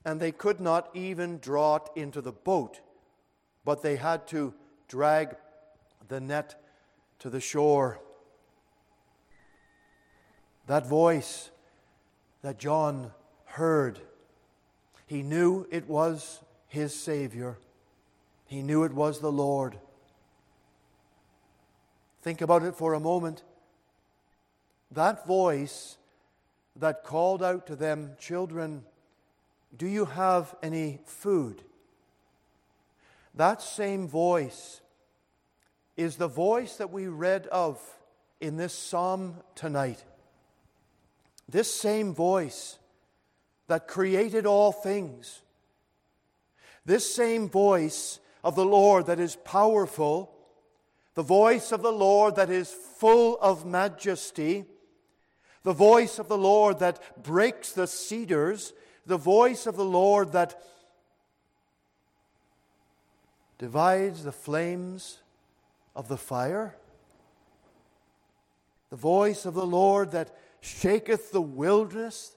and 0.06 0.20
they 0.20 0.32
could 0.32 0.60
not 0.60 0.90
even 0.94 1.40
draw 1.40 1.78
it 1.78 1.90
into 1.96 2.22
the 2.22 2.32
boat, 2.32 2.80
but 3.66 3.82
they 3.82 3.96
had 3.96 4.28
to 4.28 4.54
drag 4.88 5.36
the 6.08 6.20
net 6.20 6.62
to 7.20 7.30
the 7.30 7.40
shore. 7.40 8.00
That 10.68 10.86
voice 10.86 11.50
that 12.44 12.60
John 12.60 13.12
heard, 13.46 14.00
he 15.08 15.24
knew 15.24 15.66
it 15.72 15.88
was 15.88 16.42
his 16.68 16.94
Savior. 16.94 17.58
He 18.46 18.62
knew 18.62 18.84
it 18.84 18.94
was 18.94 19.20
the 19.20 19.32
Lord. 19.32 19.80
Think 22.22 22.42
about 22.42 22.64
it 22.64 22.76
for 22.76 22.94
a 22.94 23.00
moment. 23.00 23.44
That 24.92 25.26
voice 25.26 25.98
that 26.76 27.04
called 27.04 27.42
out 27.42 27.68
to 27.68 27.76
them, 27.76 28.12
Children, 28.20 28.84
do 29.76 29.88
you 29.88 30.06
have 30.06 30.56
any 30.62 31.00
food? 31.06 31.64
That 33.34 33.62
same 33.62 34.08
voice 34.08 34.82
is 35.98 36.18
the 36.18 36.28
voice 36.28 36.78
that 36.78 36.92
we 36.92 37.08
read 37.08 37.48
of 37.48 37.80
in 38.40 38.58
this 38.58 38.74
psalm 38.74 39.36
tonight. 39.56 40.04
This 41.48 41.74
same 41.74 42.14
voice 42.14 42.78
that 43.68 43.88
created 43.88 44.46
all 44.46 44.72
things, 44.72 45.42
this 46.86 47.14
same 47.14 47.50
voice 47.50 48.20
of 48.44 48.56
the 48.56 48.66
Lord 48.66 49.06
that 49.06 49.20
is 49.20 49.36
powerful, 49.38 50.31
the 51.22 51.28
voice 51.28 51.72
of 51.72 51.84
the 51.84 51.92
Lord 51.92 52.38
that 52.38 52.50
is 52.50 52.72
full 52.72 53.38
of 53.42 53.64
majesty, 53.64 54.66
the 55.62 55.72
voice 55.72 56.18
of 56.18 56.28
the 56.28 56.38
Lord 56.38 56.80
that 56.80 57.22
breaks 57.22 57.74
the 57.74 57.86
cedars, 57.86 58.74
the 59.06 59.18
voice 59.18 59.68
of 59.68 59.76
the 59.76 59.86
Lord 59.86 60.32
that 60.32 60.60
divides 63.60 64.24
the 64.24 64.32
flames 64.32 65.20
of 65.96 66.08
the 66.08 66.18
fire, 66.18 66.76
the 68.90 68.96
voice 68.96 69.46
of 69.46 69.54
the 69.54 69.68
Lord 69.68 70.14
that 70.14 70.36
shaketh 70.60 71.32
the 71.32 71.40
wilderness, 71.40 72.36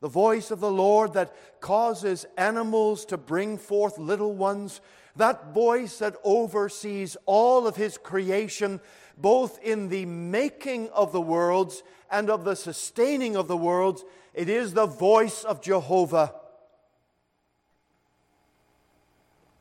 the 0.00 0.08
voice 0.08 0.52
of 0.52 0.60
the 0.60 0.70
Lord 0.70 1.14
that 1.14 1.34
causes 1.60 2.26
animals 2.38 3.04
to 3.06 3.16
bring 3.16 3.58
forth 3.58 3.98
little 3.98 4.36
ones, 4.36 4.80
that 5.16 5.52
voice 5.52 5.98
that 5.98 6.16
oversees 6.24 7.16
all 7.26 7.66
of 7.66 7.76
his 7.76 7.98
creation, 7.98 8.80
both 9.16 9.58
in 9.62 9.88
the 9.88 10.06
making 10.06 10.88
of 10.90 11.12
the 11.12 11.20
worlds 11.20 11.82
and 12.10 12.30
of 12.30 12.44
the 12.44 12.56
sustaining 12.56 13.36
of 13.36 13.48
the 13.48 13.56
worlds, 13.56 14.04
it 14.34 14.48
is 14.48 14.72
the 14.72 14.86
voice 14.86 15.44
of 15.44 15.62
Jehovah. 15.62 16.34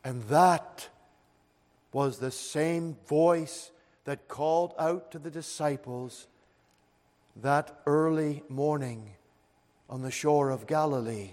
And 0.04 0.24
that 0.24 0.90
was 1.94 2.18
the 2.18 2.32
same 2.32 2.96
voice 3.08 3.72
that 4.06 4.28
called 4.28 4.74
out 4.80 5.12
to 5.12 5.20
the 5.20 5.30
disciples 5.30 6.28
that 7.36 7.82
early 7.86 8.44
morning 8.50 9.12
on 9.90 10.02
the 10.02 10.12
shore 10.12 10.50
of 10.50 10.68
Galilee. 10.68 11.32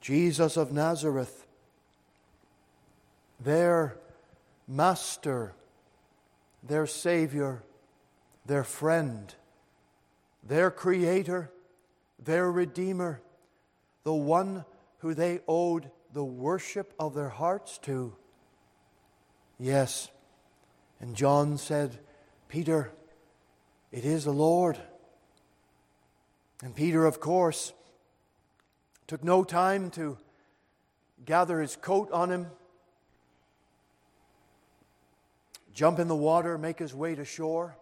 Jesus 0.00 0.56
of 0.56 0.72
Nazareth, 0.72 1.43
their 3.44 3.96
master, 4.66 5.54
their 6.62 6.86
Savior, 6.86 7.62
their 8.46 8.64
friend, 8.64 9.34
their 10.42 10.70
Creator, 10.70 11.50
their 12.18 12.50
Redeemer, 12.50 13.20
the 14.02 14.14
one 14.14 14.64
who 14.98 15.14
they 15.14 15.40
owed 15.46 15.90
the 16.12 16.24
worship 16.24 16.94
of 16.98 17.14
their 17.14 17.28
hearts 17.28 17.78
to. 17.78 18.16
Yes, 19.58 20.10
and 21.00 21.14
John 21.14 21.58
said, 21.58 21.98
Peter, 22.48 22.92
it 23.92 24.04
is 24.04 24.24
the 24.24 24.32
Lord. 24.32 24.78
And 26.62 26.74
Peter, 26.74 27.04
of 27.04 27.20
course, 27.20 27.72
took 29.06 29.22
no 29.22 29.44
time 29.44 29.90
to 29.90 30.16
gather 31.24 31.60
his 31.60 31.76
coat 31.76 32.10
on 32.10 32.30
him, 32.30 32.46
jump 35.74 35.98
in 35.98 36.08
the 36.08 36.16
water, 36.16 36.56
make 36.56 36.78
his 36.78 36.94
way 36.94 37.14
to 37.14 37.24
shore. 37.24 37.76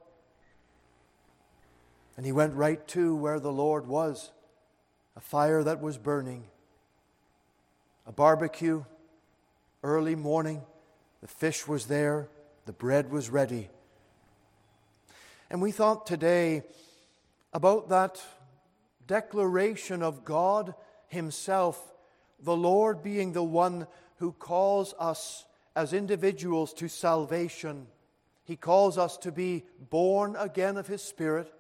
And 2.17 2.27
he 2.27 2.33
went 2.33 2.55
right 2.55 2.87
to 2.89 3.15
where 3.15 3.39
the 3.39 3.53
Lord 3.53 3.87
was 3.87 4.33
a 5.15 5.21
fire 5.21 5.63
that 5.63 5.81
was 5.81 5.99
burning, 5.99 6.45
a 8.07 8.13
barbecue, 8.13 8.85
early 9.83 10.15
morning. 10.15 10.63
The 11.21 11.29
fish 11.29 11.69
was 11.69 11.87
there, 11.87 12.29
the 12.65 12.73
bread 12.73 13.11
was 13.11 13.31
ready. 13.31 13.69
And 15.51 15.61
we 15.61 15.71
thought 15.71 16.07
today 16.07 16.63
about 17.53 17.91
that 17.91 18.23
declaration 19.07 20.03
of 20.03 20.25
God 20.25 20.75
Himself, 21.09 21.93
the 22.43 22.57
Lord 22.57 23.03
being 23.03 23.33
the 23.33 23.45
one 23.45 23.87
who 24.17 24.33
calls 24.33 24.95
us 24.99 25.45
as 25.75 25.93
individuals 25.93 26.73
to 26.75 26.89
salvation. 26.89 27.87
He 28.45 28.57
calls 28.57 28.99
us 28.99 29.17
to 29.19 29.33
be 29.33 29.65
born 29.91 30.37
again 30.37 30.77
of 30.77 30.87
His 30.87 31.03
Spirit 31.03 31.53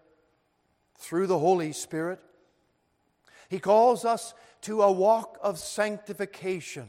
through 0.98 1.26
the 1.26 1.38
Holy 1.38 1.72
Spirit. 1.72 2.20
He 3.48 3.58
calls 3.58 4.04
us 4.04 4.34
to 4.62 4.82
a 4.82 4.92
walk 4.92 5.38
of 5.42 5.58
sanctification. 5.58 6.88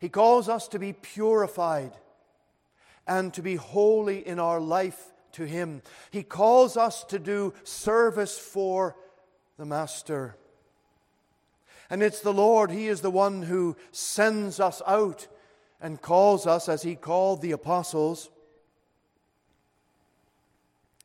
He 0.00 0.08
calls 0.08 0.48
us 0.48 0.68
to 0.68 0.78
be 0.78 0.92
purified 0.92 1.92
and 3.06 3.32
to 3.34 3.42
be 3.42 3.56
holy 3.56 4.26
in 4.26 4.38
our 4.38 4.60
life 4.60 5.12
to 5.32 5.44
Him. 5.44 5.82
He 6.10 6.22
calls 6.22 6.76
us 6.76 7.04
to 7.04 7.18
do 7.18 7.54
service 7.64 8.38
for 8.38 8.96
the 9.56 9.64
Master. 9.64 10.36
And 11.90 12.02
it's 12.02 12.20
the 12.20 12.32
Lord, 12.32 12.70
He 12.70 12.88
is 12.88 13.00
the 13.00 13.10
one 13.10 13.42
who 13.42 13.76
sends 13.92 14.60
us 14.60 14.82
out 14.86 15.26
and 15.80 16.00
calls 16.00 16.46
us 16.46 16.68
as 16.68 16.82
He 16.82 16.94
called 16.94 17.40
the 17.40 17.52
apostles. 17.52 18.30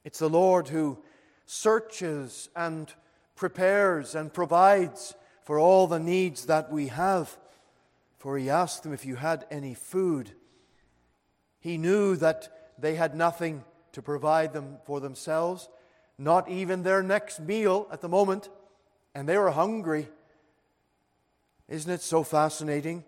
It's 0.03 0.19
the 0.19 0.29
Lord 0.29 0.67
who 0.67 0.97
searches 1.45 2.49
and 2.55 2.91
prepares 3.35 4.15
and 4.15 4.33
provides 4.33 5.15
for 5.43 5.59
all 5.59 5.87
the 5.87 5.99
needs 5.99 6.45
that 6.45 6.71
we 6.71 6.87
have. 6.87 7.37
For 8.17 8.37
He 8.37 8.49
asked 8.49 8.83
them 8.83 8.93
if 8.93 9.05
you 9.05 9.15
had 9.15 9.45
any 9.51 9.73
food. 9.73 10.31
He 11.59 11.77
knew 11.77 12.15
that 12.17 12.71
they 12.77 12.95
had 12.95 13.15
nothing 13.15 13.63
to 13.93 14.01
provide 14.01 14.53
them 14.53 14.77
for 14.85 14.99
themselves, 14.99 15.69
not 16.17 16.49
even 16.49 16.83
their 16.83 17.03
next 17.03 17.39
meal 17.39 17.87
at 17.91 18.01
the 18.01 18.09
moment, 18.09 18.49
and 19.13 19.29
they 19.29 19.37
were 19.37 19.51
hungry. 19.51 20.09
Isn't 21.69 21.91
it 21.91 22.01
so 22.01 22.23
fascinating 22.23 23.03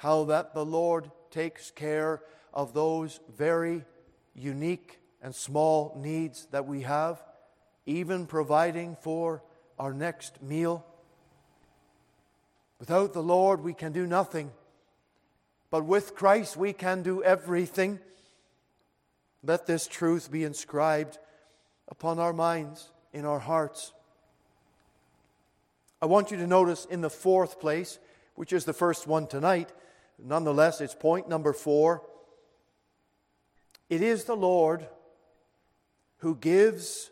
how 0.00 0.24
that 0.24 0.54
the 0.54 0.64
Lord 0.64 1.10
takes 1.30 1.70
care 1.70 2.22
of 2.54 2.72
those 2.72 3.20
very 3.36 3.84
unique 4.34 4.98
and 5.22 5.34
small 5.34 5.94
needs 5.94 6.46
that 6.52 6.66
we 6.66 6.80
have, 6.80 7.22
even 7.84 8.24
providing 8.24 8.96
for 9.02 9.42
our 9.78 9.92
next 9.92 10.42
meal? 10.42 10.86
Without 12.78 13.12
the 13.12 13.22
Lord, 13.22 13.62
we 13.62 13.74
can 13.74 13.92
do 13.92 14.06
nothing. 14.06 14.50
But 15.70 15.84
with 15.84 16.14
Christ, 16.14 16.56
we 16.56 16.72
can 16.72 17.02
do 17.02 17.22
everything. 17.22 18.00
Let 19.44 19.66
this 19.66 19.86
truth 19.86 20.32
be 20.32 20.44
inscribed 20.44 21.18
upon 21.88 22.18
our 22.18 22.32
minds, 22.32 22.90
in 23.12 23.26
our 23.26 23.38
hearts. 23.38 23.92
I 26.00 26.06
want 26.06 26.30
you 26.30 26.38
to 26.38 26.46
notice 26.46 26.86
in 26.86 27.02
the 27.02 27.10
fourth 27.10 27.60
place, 27.60 27.98
which 28.34 28.54
is 28.54 28.64
the 28.64 28.72
first 28.72 29.06
one 29.06 29.26
tonight, 29.26 29.70
nonetheless, 30.24 30.80
it's 30.80 30.94
point 30.94 31.28
number 31.28 31.52
four. 31.52 32.02
It 33.88 34.02
is 34.02 34.24
the 34.24 34.36
Lord 34.36 34.86
who 36.18 36.36
gives 36.36 37.10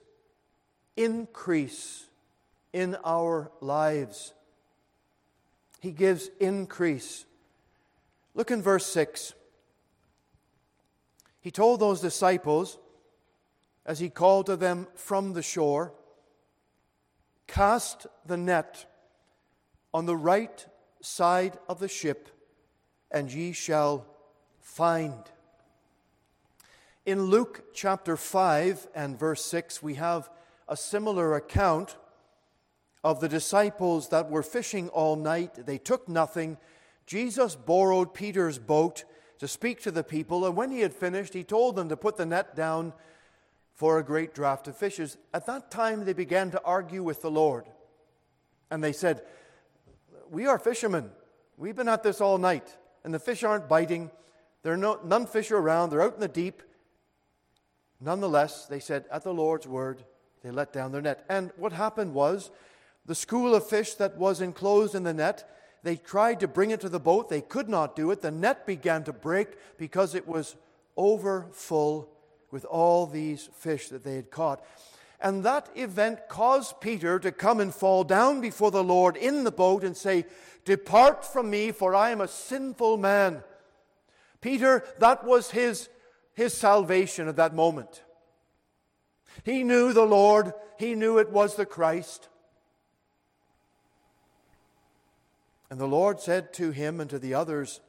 increase 0.96 2.06
in 2.72 2.96
our 3.04 3.50
lives. 3.60 4.34
He 5.80 5.92
gives 5.92 6.30
increase. 6.40 7.24
Look 8.34 8.50
in 8.50 8.62
verse 8.62 8.86
6. 8.86 9.34
He 11.40 11.50
told 11.50 11.80
those 11.80 12.00
disciples, 12.00 12.78
as 13.86 13.98
he 13.98 14.10
called 14.10 14.46
to 14.46 14.56
them 14.56 14.86
from 14.94 15.32
the 15.32 15.42
shore, 15.42 15.92
Cast 17.46 18.06
the 18.26 18.36
net 18.36 18.84
on 19.94 20.04
the 20.04 20.16
right 20.16 20.66
side 21.00 21.58
of 21.68 21.80
the 21.80 21.88
ship, 21.88 22.28
and 23.10 23.32
ye 23.32 23.52
shall 23.52 24.06
find. 24.60 25.24
In 27.06 27.22
Luke 27.22 27.64
chapter 27.72 28.16
5 28.16 28.88
and 28.94 29.18
verse 29.18 29.44
6, 29.44 29.82
we 29.82 29.94
have 29.94 30.28
a 30.68 30.76
similar 30.76 31.34
account 31.34 31.96
of 33.02 33.20
the 33.20 33.28
disciples 33.28 34.10
that 34.10 34.30
were 34.30 34.42
fishing 34.42 34.88
all 34.90 35.16
night. 35.16 35.66
They 35.66 35.78
took 35.78 36.08
nothing. 36.08 36.58
Jesus 37.06 37.54
borrowed 37.54 38.12
Peter's 38.12 38.58
boat 38.58 39.04
to 39.38 39.48
speak 39.48 39.80
to 39.82 39.90
the 39.90 40.04
people, 40.04 40.44
and 40.44 40.56
when 40.56 40.70
he 40.70 40.80
had 40.80 40.92
finished, 40.92 41.32
he 41.32 41.44
told 41.44 41.76
them 41.76 41.88
to 41.88 41.96
put 41.96 42.16
the 42.16 42.26
net 42.26 42.54
down 42.54 42.92
for 43.72 43.98
a 43.98 44.04
great 44.04 44.34
draught 44.34 44.66
of 44.66 44.76
fishes. 44.76 45.16
At 45.32 45.46
that 45.46 45.70
time, 45.70 46.04
they 46.04 46.12
began 46.12 46.50
to 46.50 46.62
argue 46.64 47.02
with 47.02 47.22
the 47.22 47.30
Lord. 47.30 47.64
And 48.70 48.82
they 48.82 48.92
said, 48.92 49.22
We 50.30 50.46
are 50.46 50.58
fishermen. 50.58 51.10
We've 51.56 51.76
been 51.76 51.88
at 51.88 52.02
this 52.02 52.20
all 52.20 52.38
night, 52.38 52.76
and 53.08 53.14
the 53.14 53.18
fish 53.18 53.42
aren't 53.42 53.70
biting. 53.70 54.10
There 54.62 54.74
are 54.74 54.76
no, 54.76 55.00
none 55.02 55.26
fish 55.26 55.50
are 55.50 55.56
around. 55.56 55.88
They're 55.88 56.02
out 56.02 56.16
in 56.16 56.20
the 56.20 56.28
deep. 56.28 56.62
Nonetheless, 58.02 58.66
they 58.66 58.80
said, 58.80 59.06
At 59.10 59.24
the 59.24 59.32
Lord's 59.32 59.66
word, 59.66 60.04
they 60.44 60.50
let 60.50 60.74
down 60.74 60.92
their 60.92 61.00
net. 61.00 61.24
And 61.30 61.50
what 61.56 61.72
happened 61.72 62.12
was, 62.12 62.50
the 63.06 63.14
school 63.14 63.54
of 63.54 63.66
fish 63.66 63.94
that 63.94 64.18
was 64.18 64.42
enclosed 64.42 64.94
in 64.94 65.04
the 65.04 65.14
net, 65.14 65.50
they 65.82 65.96
tried 65.96 66.40
to 66.40 66.48
bring 66.48 66.70
it 66.70 66.82
to 66.82 66.90
the 66.90 67.00
boat. 67.00 67.30
They 67.30 67.40
could 67.40 67.70
not 67.70 67.96
do 67.96 68.10
it. 68.10 68.20
The 68.20 68.30
net 68.30 68.66
began 68.66 69.04
to 69.04 69.12
break 69.14 69.56
because 69.78 70.14
it 70.14 70.28
was 70.28 70.54
over 70.94 71.46
full 71.50 72.10
with 72.50 72.66
all 72.66 73.06
these 73.06 73.48
fish 73.54 73.88
that 73.88 74.04
they 74.04 74.16
had 74.16 74.30
caught. 74.30 74.62
And 75.20 75.42
that 75.44 75.68
event 75.74 76.28
caused 76.28 76.80
Peter 76.80 77.18
to 77.18 77.32
come 77.32 77.60
and 77.60 77.74
fall 77.74 78.04
down 78.04 78.40
before 78.40 78.70
the 78.70 78.84
Lord 78.84 79.16
in 79.16 79.44
the 79.44 79.50
boat 79.50 79.82
and 79.82 79.96
say, 79.96 80.26
Depart 80.64 81.24
from 81.24 81.50
me, 81.50 81.72
for 81.72 81.94
I 81.94 82.10
am 82.10 82.20
a 82.20 82.28
sinful 82.28 82.98
man. 82.98 83.42
Peter, 84.40 84.84
that 84.98 85.24
was 85.24 85.50
his, 85.50 85.88
his 86.34 86.54
salvation 86.54 87.26
at 87.26 87.36
that 87.36 87.54
moment. 87.54 88.02
He 89.44 89.64
knew 89.64 89.92
the 89.92 90.06
Lord, 90.06 90.52
he 90.78 90.94
knew 90.94 91.18
it 91.18 91.30
was 91.30 91.56
the 91.56 91.66
Christ. 91.66 92.28
And 95.70 95.80
the 95.80 95.86
Lord 95.86 96.20
said 96.20 96.52
to 96.54 96.70
him 96.70 97.00
and 97.00 97.10
to 97.10 97.18
the 97.18 97.34
others, 97.34 97.80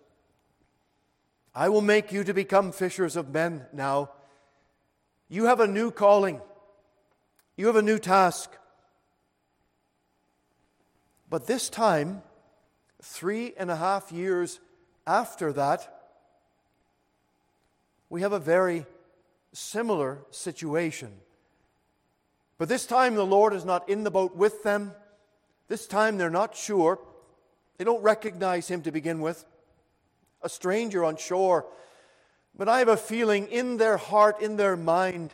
I 1.55 1.69
will 1.69 1.81
make 1.81 2.11
you 2.11 2.23
to 2.23 2.33
become 2.33 2.71
fishers 2.71 3.15
of 3.15 3.33
men 3.33 3.65
now. 3.73 4.11
You 5.29 5.45
have 5.45 5.59
a 5.59 5.67
new 5.67 5.91
calling, 5.91 6.41
you 7.59 7.67
have 7.67 7.75
a 7.75 7.81
new 7.81 7.99
task. 7.99 8.51
But 11.29 11.45
this 11.45 11.69
time, 11.69 12.21
three 13.01 13.53
and 13.57 13.69
a 13.69 13.75
half 13.75 14.13
years 14.13 14.61
after 15.05 15.51
that, 15.51 15.93
we 18.09 18.21
have 18.21 18.31
a 18.31 18.39
very 18.39 18.85
similar 19.51 20.19
situation. 20.31 21.11
But 22.57 22.69
this 22.69 22.85
time, 22.85 23.15
the 23.15 23.25
Lord 23.25 23.53
is 23.53 23.65
not 23.65 23.89
in 23.89 24.05
the 24.05 24.11
boat 24.11 24.37
with 24.37 24.63
them. 24.63 24.93
This 25.67 25.85
time, 25.85 26.17
they're 26.17 26.29
not 26.29 26.55
sure. 26.55 26.97
They 27.77 27.83
don't 27.83 28.01
recognize 28.01 28.69
Him 28.69 28.83
to 28.83 28.91
begin 28.93 29.19
with. 29.19 29.43
A 30.41 30.47
stranger 30.47 31.03
on 31.03 31.17
shore 31.17 31.65
but 32.59 32.67
I 32.67 32.79
have 32.79 32.89
a 32.89 32.97
feeling 32.97 33.47
in 33.47 33.77
their 33.77 33.95
heart, 33.95 34.41
in 34.41 34.57
their 34.57 34.75
mind, 34.75 35.33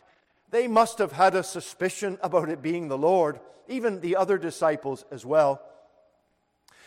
they 0.56 0.66
must 0.66 0.96
have 1.00 1.12
had 1.12 1.34
a 1.34 1.42
suspicion 1.42 2.16
about 2.22 2.48
it 2.48 2.62
being 2.62 2.88
the 2.88 2.96
Lord, 2.96 3.40
even 3.68 4.00
the 4.00 4.16
other 4.16 4.38
disciples 4.38 5.04
as 5.10 5.22
well. 5.22 5.60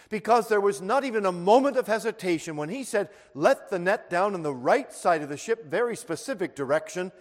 Because 0.09 0.47
there 0.47 0.59
was 0.59 0.81
not 0.81 1.03
even 1.03 1.23
a 1.23 1.31
moment 1.31 1.77
of 1.77 1.85
hesitation 1.85 2.57
when 2.57 2.69
he 2.69 2.83
said, 2.83 3.09
Let 3.35 3.69
the 3.69 3.77
net 3.77 4.09
down 4.09 4.33
on 4.33 4.41
the 4.41 4.55
right 4.55 4.91
side 4.91 5.21
of 5.21 5.29
the 5.29 5.37
ship, 5.37 5.69
very 5.69 5.95
specific 5.95 6.55
direction. 6.55 7.11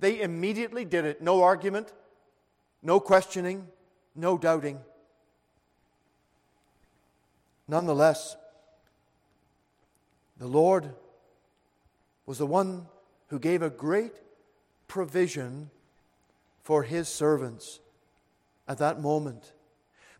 They 0.00 0.22
immediately 0.22 0.86
did 0.86 1.04
it. 1.04 1.20
No 1.20 1.42
argument, 1.42 1.92
no 2.82 3.00
questioning, 3.00 3.68
no 4.14 4.38
doubting. 4.38 4.80
Nonetheless, 7.68 8.34
the 10.38 10.46
Lord 10.46 10.88
was 12.24 12.38
the 12.38 12.46
one 12.46 12.86
who 13.26 13.38
gave 13.38 13.60
a 13.60 13.68
great 13.68 14.14
provision 14.86 15.70
for 16.68 16.82
his 16.82 17.08
servants 17.08 17.80
at 18.68 18.76
that 18.76 19.00
moment. 19.00 19.54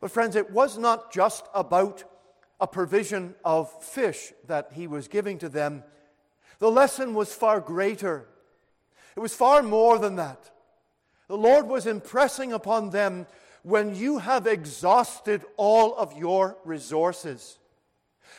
But, 0.01 0.11
friends, 0.11 0.35
it 0.35 0.51
was 0.51 0.79
not 0.79 1.13
just 1.13 1.45
about 1.55 2.05
a 2.59 2.67
provision 2.67 3.35
of 3.45 3.71
fish 3.85 4.33
that 4.47 4.71
he 4.73 4.87
was 4.87 5.09
giving 5.09 5.37
to 5.41 5.51
them. 5.51 5.85
The 6.59 6.71
lesson 6.71 7.13
was 7.13 7.35
far 7.35 7.61
greater. 7.61 8.29
It 9.15 9.21
was 9.21 9.35
far 9.35 9.63
more 9.63 9.99
than 9.99 10.17
that. 10.17 10.51
The 11.27 11.37
Lord 11.37 11.67
was 11.67 11.87
impressing 11.87 12.55
upon 12.55 12.89
them 12.89 13.27
when 13.63 13.95
you 13.95 14.17
have 14.17 14.47
exhausted 14.47 15.45
all 15.59 15.95
of 15.97 16.17
your 16.17 16.57
resources, 16.65 17.59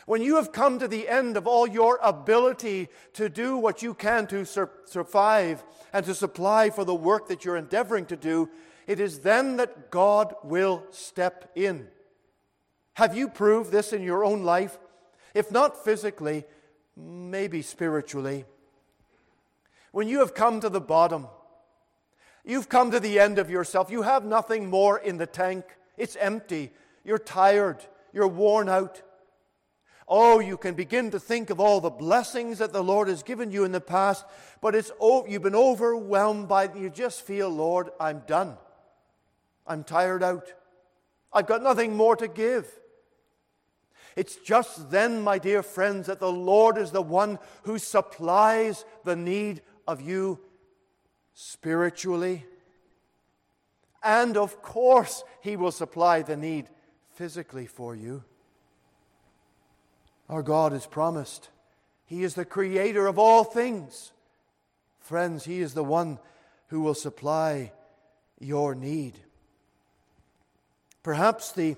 when 0.06 0.22
you 0.22 0.36
have 0.36 0.52
come 0.52 0.78
to 0.78 0.88
the 0.88 1.08
end 1.08 1.36
of 1.36 1.46
all 1.46 1.66
your 1.66 1.98
ability 2.02 2.88
to 3.14 3.28
do 3.28 3.56
what 3.56 3.82
you 3.82 3.94
can 3.94 4.26
to 4.28 4.44
sur- 4.44 4.70
survive 4.84 5.62
and 5.92 6.04
to 6.06 6.14
supply 6.14 6.70
for 6.70 6.84
the 6.84 6.94
work 6.94 7.28
that 7.28 7.44
you're 7.44 7.56
endeavoring 7.56 8.06
to 8.06 8.16
do, 8.16 8.48
it 8.86 9.00
is 9.00 9.20
then 9.20 9.56
that 9.56 9.90
God 9.90 10.34
will 10.42 10.84
step 10.90 11.50
in. 11.54 11.88
Have 12.94 13.16
you 13.16 13.28
proved 13.28 13.70
this 13.70 13.92
in 13.92 14.02
your 14.02 14.24
own 14.24 14.42
life? 14.42 14.78
If 15.34 15.50
not 15.50 15.84
physically, 15.84 16.44
maybe 16.96 17.62
spiritually. 17.62 18.44
When 19.92 20.08
you 20.08 20.20
have 20.20 20.34
come 20.34 20.60
to 20.60 20.68
the 20.68 20.80
bottom, 20.80 21.26
you've 22.44 22.68
come 22.68 22.90
to 22.90 23.00
the 23.00 23.18
end 23.18 23.38
of 23.38 23.50
yourself, 23.50 23.90
you 23.90 24.02
have 24.02 24.24
nothing 24.24 24.68
more 24.68 24.98
in 24.98 25.18
the 25.18 25.26
tank, 25.26 25.64
it's 25.96 26.16
empty, 26.16 26.72
you're 27.04 27.18
tired, 27.18 27.84
you're 28.12 28.28
worn 28.28 28.68
out. 28.68 29.02
Oh, 30.12 30.40
you 30.40 30.56
can 30.56 30.74
begin 30.74 31.12
to 31.12 31.20
think 31.20 31.50
of 31.50 31.60
all 31.60 31.80
the 31.80 31.88
blessings 31.88 32.58
that 32.58 32.72
the 32.72 32.82
Lord 32.82 33.06
has 33.06 33.22
given 33.22 33.52
you 33.52 33.62
in 33.62 33.70
the 33.70 33.80
past, 33.80 34.24
but 34.60 34.74
it's 34.74 34.90
you've 35.00 35.42
been 35.42 35.54
overwhelmed 35.54 36.48
by 36.48 36.68
you 36.74 36.90
just 36.90 37.22
feel, 37.22 37.48
Lord, 37.48 37.90
I'm 38.00 38.24
done. 38.26 38.56
I'm 39.68 39.84
tired 39.84 40.24
out. 40.24 40.52
I've 41.32 41.46
got 41.46 41.62
nothing 41.62 41.96
more 41.96 42.16
to 42.16 42.26
give. 42.26 42.68
It's 44.16 44.34
just 44.34 44.90
then, 44.90 45.22
my 45.22 45.38
dear 45.38 45.62
friends, 45.62 46.08
that 46.08 46.18
the 46.18 46.32
Lord 46.32 46.76
is 46.76 46.90
the 46.90 47.00
one 47.00 47.38
who 47.62 47.78
supplies 47.78 48.84
the 49.04 49.14
need 49.14 49.62
of 49.86 50.00
you 50.00 50.40
spiritually. 51.34 52.44
And 54.02 54.36
of 54.36 54.60
course, 54.60 55.22
He 55.40 55.54
will 55.54 55.70
supply 55.70 56.22
the 56.22 56.36
need 56.36 56.68
physically 57.12 57.66
for 57.66 57.94
you. 57.94 58.24
Our 60.30 60.44
God 60.44 60.70
has 60.70 60.86
promised. 60.86 61.48
He 62.06 62.22
is 62.22 62.34
the 62.34 62.44
creator 62.44 63.08
of 63.08 63.18
all 63.18 63.42
things. 63.42 64.12
Friends, 65.00 65.44
He 65.44 65.60
is 65.60 65.74
the 65.74 65.82
one 65.82 66.20
who 66.68 66.82
will 66.82 66.94
supply 66.94 67.72
your 68.38 68.76
need. 68.76 69.14
Perhaps 71.02 71.50
the 71.50 71.76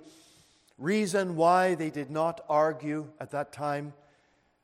reason 0.76 1.34
why 1.34 1.74
they 1.74 1.88
did 1.88 2.10
not 2.10 2.42
argue 2.46 3.08
at 3.18 3.30
that 3.30 3.54
time 3.54 3.94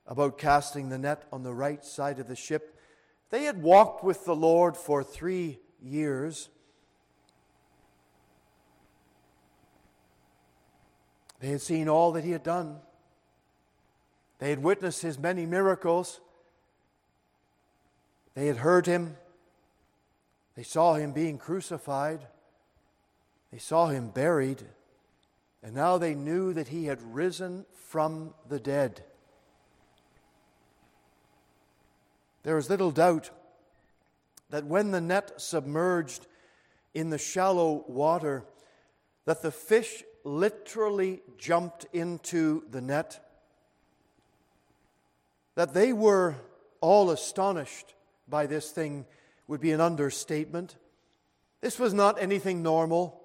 about 0.07 0.37
casting 0.37 0.91
the 0.91 0.99
net 0.99 1.23
on 1.33 1.43
the 1.43 1.55
right 1.55 1.83
side 1.83 2.19
of 2.19 2.29
the 2.29 2.37
ship, 2.37 2.79
they 3.31 3.45
had 3.45 3.63
walked 3.63 4.05
with 4.05 4.27
the 4.27 4.37
Lord 4.37 4.77
for 4.77 5.03
three 5.03 5.61
years. 5.83 6.51
They 11.41 11.49
had 11.49 11.63
seen 11.63 11.89
all 11.89 12.13
that 12.13 12.25
He 12.25 12.33
had 12.33 12.43
done. 12.43 12.81
They 14.39 14.51
had 14.51 14.63
witnessed 14.63 15.03
his 15.03 15.19
many 15.19 15.47
miracles. 15.47 16.21
They 18.35 18.47
had 18.47 18.59
heard 18.59 18.87
him. 18.87 19.17
They 20.55 20.63
saw 20.63 20.95
him 20.95 21.13
being 21.13 21.39
crucified. 21.39 22.27
They 23.53 23.59
saw 23.59 23.89
him 23.89 24.11
buried. 24.11 24.63
And 25.63 25.75
now 25.75 25.99
they 25.99 26.15
knew 26.15 26.53
that 26.53 26.69
he 26.69 26.85
had 26.85 27.03
risen 27.03 27.67
from 27.75 28.35
the 28.49 28.61
dead. 28.61 29.03
There 32.45 32.59
is 32.59 32.71
little 32.71 32.93
doubt 32.93 33.31
that 34.51 34.65
when 34.65 34.93
the 34.93 35.01
net 35.01 35.41
submerged 35.41 36.27
in 36.95 37.11
the 37.11 37.19
shallow 37.19 37.85
water, 37.89 38.45
that 39.25 39.43
the 39.43 39.51
fish 39.51 40.05
literally 40.25 41.21
jumped 41.37 41.87
into 41.93 42.63
the 42.71 42.81
net 42.81 43.28
that 45.59 45.75
they 45.75 45.93
were 45.93 46.37
all 46.81 47.11
astonished 47.11 47.97
by 48.29 48.47
this 48.47 48.71
thing 48.71 49.05
would 49.49 49.61
be 49.61 49.73
an 49.73 49.81
understatement. 49.81 50.77
This 51.61 51.81
was 51.81 51.93
not 51.93 52.23
anything 52.23 52.63
normal, 52.63 53.21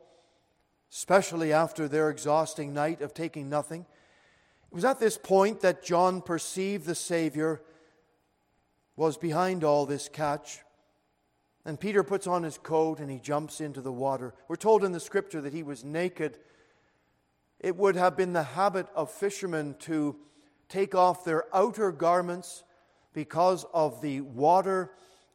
especially 0.91 1.53
after 1.53 1.87
their 1.87 2.09
exhausting 2.09 2.73
night 2.73 3.01
of 3.01 3.13
taking 3.13 3.51
nothing. 3.51 3.81
It 4.71 4.73
was 4.73 4.83
at 4.83 4.99
this 4.99 5.15
point 5.15 5.61
that 5.61 5.83
John 5.83 6.23
perceived 6.23 6.87
the 6.87 6.95
Savior 6.95 7.61
was 8.95 9.15
behind 9.15 9.63
all 9.63 9.85
this 9.85 10.09
catch. 10.09 10.61
And 11.65 11.79
Peter 11.79 12.01
puts 12.01 12.25
on 12.25 12.41
his 12.41 12.57
coat 12.57 12.99
and 12.99 13.11
he 13.11 13.19
jumps 13.19 13.61
into 13.61 13.79
the 13.79 13.91
water. 13.91 14.33
We're 14.47 14.55
told 14.55 14.83
in 14.83 14.91
the 14.91 14.99
scripture 14.99 15.41
that 15.41 15.53
he 15.53 15.61
was 15.61 15.83
naked. 15.83 16.39
It 17.59 17.75
would 17.75 17.95
have 17.95 18.17
been 18.17 18.33
the 18.33 18.41
habit 18.41 18.87
of 18.95 19.11
fishermen 19.11 19.75
to 19.81 20.15
take 20.73 20.95
off 20.95 21.23
their 21.23 21.45
outer 21.53 21.91
garments 21.91 22.63
because 23.13 23.63
of 23.75 24.01
the 24.01 24.21
water 24.21 24.89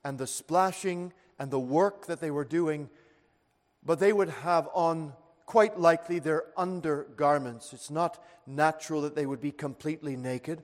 and 0.05 0.18
the 0.18 0.26
splashing 0.26 1.12
and 1.39 1.49
the 1.49 1.61
work 1.61 2.07
that 2.07 2.20
they 2.20 2.32
were 2.32 2.45
doing, 2.45 2.91
but 3.84 4.01
they 4.01 4.12
would 4.12 4.30
have 4.30 4.68
on 4.74 5.12
quite 5.47 5.78
likely 5.78 6.18
their 6.18 6.43
undergarments. 6.57 7.72
It's 7.72 7.89
not 7.89 8.20
natural 8.49 9.03
that 9.03 9.14
they 9.14 9.26
would 9.26 9.41
be 9.41 9.53
completely 9.53 10.16
naked. 10.16 10.61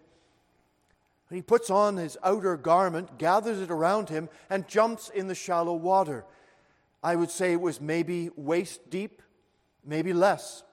He 1.31 1.41
puts 1.41 1.71
on 1.71 1.97
his 1.97 2.19
outer 2.25 2.57
garment, 2.57 3.17
gathers 3.17 3.61
it 3.61 3.71
around 3.71 4.09
him, 4.09 4.29
and 4.51 4.67
jumps 4.67 5.09
in 5.09 5.29
the 5.29 5.37
shallow 5.37 5.75
water. 5.75 6.25
I 7.01 7.15
would 7.15 7.31
say 7.31 7.53
it 7.53 7.61
was 7.61 7.81
maybe 7.81 8.31
waist 8.35 8.91
deep, 8.91 9.23
maybe 9.85 10.13
less. 10.13 10.65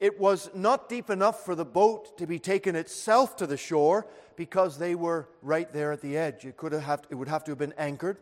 It 0.00 0.18
was 0.18 0.50
not 0.54 0.88
deep 0.88 1.08
enough 1.08 1.44
for 1.44 1.54
the 1.54 1.64
boat 1.64 2.18
to 2.18 2.26
be 2.26 2.38
taken 2.38 2.76
itself 2.76 3.36
to 3.36 3.46
the 3.46 3.56
shore 3.56 4.06
because 4.36 4.78
they 4.78 4.94
were 4.94 5.28
right 5.42 5.72
there 5.72 5.92
at 5.92 6.00
the 6.00 6.16
edge. 6.16 6.44
It, 6.44 6.56
could 6.56 6.72
have, 6.72 7.02
it 7.10 7.14
would 7.14 7.28
have 7.28 7.44
to 7.44 7.52
have 7.52 7.58
been 7.58 7.74
anchored. 7.78 8.18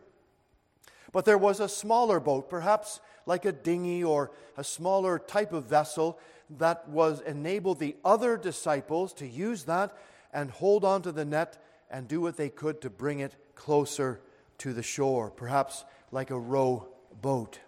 But 1.11 1.25
there 1.25 1.37
was 1.37 1.59
a 1.59 1.69
smaller 1.69 2.19
boat, 2.19 2.49
perhaps 2.49 2.99
like 3.25 3.45
a 3.45 3.51
dinghy 3.51 4.03
or 4.03 4.31
a 4.57 4.63
smaller 4.63 5.19
type 5.19 5.53
of 5.53 5.65
vessel, 5.65 6.19
that 6.57 6.87
was 6.89 7.21
enabled 7.21 7.79
the 7.79 7.95
other 8.03 8.37
disciples 8.37 9.13
to 9.13 9.27
use 9.27 9.63
that 9.63 9.97
and 10.33 10.51
hold 10.51 10.83
on 10.83 11.01
to 11.03 11.11
the 11.11 11.25
net 11.25 11.63
and 11.89 12.07
do 12.07 12.21
what 12.21 12.37
they 12.37 12.49
could 12.49 12.81
to 12.81 12.89
bring 12.89 13.19
it 13.19 13.35
closer 13.55 14.19
to 14.57 14.73
the 14.73 14.83
shore, 14.83 15.29
perhaps 15.29 15.85
like 16.11 16.31
a 16.31 16.39
row 16.39 16.87
boat. 17.21 17.59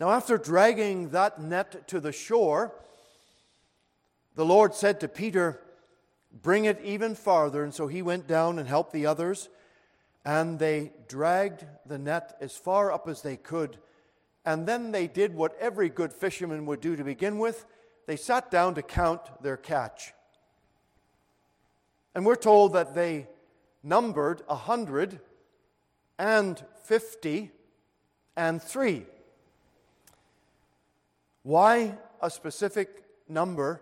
Now, 0.00 0.10
after 0.10 0.38
dragging 0.38 1.10
that 1.10 1.40
net 1.40 1.88
to 1.88 2.00
the 2.00 2.12
shore, 2.12 2.72
the 4.36 4.44
Lord 4.44 4.74
said 4.74 5.00
to 5.00 5.08
Peter, 5.08 5.60
Bring 6.42 6.66
it 6.66 6.80
even 6.84 7.14
farther. 7.14 7.64
And 7.64 7.74
so 7.74 7.86
he 7.86 8.02
went 8.02 8.26
down 8.26 8.58
and 8.58 8.68
helped 8.68 8.92
the 8.92 9.06
others, 9.06 9.48
and 10.24 10.58
they 10.58 10.92
dragged 11.08 11.64
the 11.86 11.98
net 11.98 12.36
as 12.40 12.56
far 12.56 12.92
up 12.92 13.08
as 13.08 13.22
they 13.22 13.36
could. 13.36 13.78
And 14.44 14.66
then 14.66 14.92
they 14.92 15.06
did 15.06 15.34
what 15.34 15.56
every 15.58 15.88
good 15.88 16.12
fisherman 16.12 16.66
would 16.66 16.80
do 16.80 16.96
to 16.96 17.04
begin 17.04 17.38
with 17.38 17.66
they 18.08 18.16
sat 18.16 18.50
down 18.50 18.74
to 18.74 18.82
count 18.82 19.20
their 19.42 19.58
catch. 19.58 20.14
And 22.14 22.24
we're 22.24 22.36
told 22.36 22.72
that 22.72 22.94
they 22.94 23.28
numbered 23.82 24.40
a 24.48 24.54
hundred 24.54 25.20
and 26.18 26.64
fifty 26.84 27.50
and 28.34 28.62
three. 28.62 29.04
Why 31.48 31.96
a 32.20 32.28
specific 32.28 33.04
number? 33.26 33.80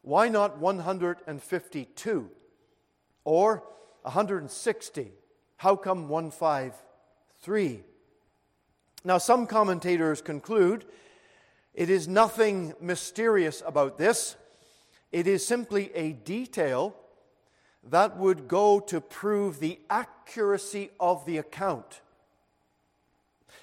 Why 0.00 0.30
not 0.30 0.56
152 0.56 2.30
or 3.22 3.62
160? 4.00 5.12
How 5.58 5.76
come 5.76 6.08
153? 6.08 7.82
Now, 9.04 9.18
some 9.18 9.46
commentators 9.46 10.22
conclude 10.22 10.86
it 11.74 11.90
is 11.90 12.08
nothing 12.08 12.72
mysterious 12.80 13.62
about 13.66 13.98
this. 13.98 14.36
It 15.12 15.26
is 15.26 15.46
simply 15.46 15.94
a 15.94 16.12
detail 16.12 16.96
that 17.90 18.16
would 18.16 18.48
go 18.48 18.80
to 18.80 19.02
prove 19.02 19.60
the 19.60 19.80
accuracy 19.90 20.88
of 20.98 21.26
the 21.26 21.36
account. 21.36 22.00